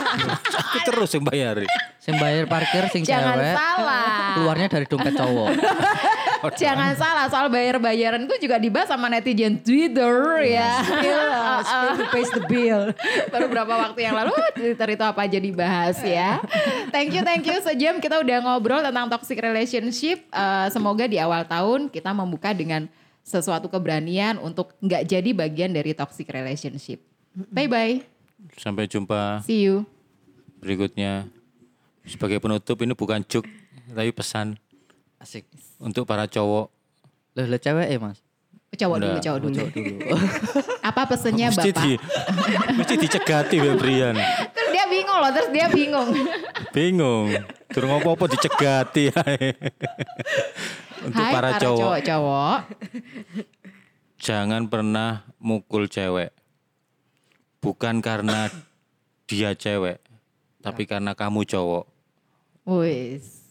[0.63, 1.67] aku terus yang bayari
[2.03, 3.55] Sing bayar parkir sing jangan cewek.
[3.55, 4.35] salah.
[4.35, 5.55] Keluarnya dari dompet cowok.
[6.59, 10.83] Jangan salah soal bayar-bayaran itu juga dibahas sama netizen Twitter ya.
[10.83, 11.23] spill
[11.95, 12.91] who pays the bill.
[13.31, 16.43] Baru berapa waktu yang lalu Twitter itu apa aja dibahas ya.
[16.91, 17.55] Thank you, thank you.
[17.63, 20.27] Sejam kita udah ngobrol tentang toxic relationship.
[20.27, 22.91] Eh, semoga di awal tahun kita membuka dengan
[23.23, 26.99] sesuatu keberanian untuk nggak jadi bagian dari toxic relationship.
[27.31, 28.12] Bye bye.
[28.53, 29.87] Sampai jumpa See you.
[30.57, 31.27] berikutnya.
[32.03, 33.47] Sebagai penutup ini bukan juk
[33.85, 34.59] tapi pesan
[35.17, 35.47] Asik.
[35.77, 36.67] untuk para cowok.
[37.33, 38.19] Loh, lo cewek ya mas?
[38.73, 39.63] Cowok dulu, Nggak, cowok dulu.
[40.89, 41.83] Apa pesennya mesti Bapak?
[41.85, 41.91] di
[42.73, 44.17] mesti dicegati Febrian.
[44.49, 46.09] Terus dia bingung loh, terus dia bingung.
[46.73, 47.25] Bingung.
[47.69, 49.13] Terus ngopo-opo dicegati.
[51.05, 52.57] untuk Hai para, para cowok, cowok-cowok.
[54.17, 56.33] jangan pernah mukul cewek.
[57.63, 58.51] Bukan karena
[59.23, 60.03] dia cewek,
[60.59, 61.87] tapi karena kamu cowok.
[62.67, 63.47] Wis.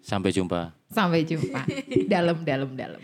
[0.00, 0.72] Sampai jumpa.
[0.88, 1.62] Sampai jumpa.
[2.08, 3.00] Dalam, dalam, dalam.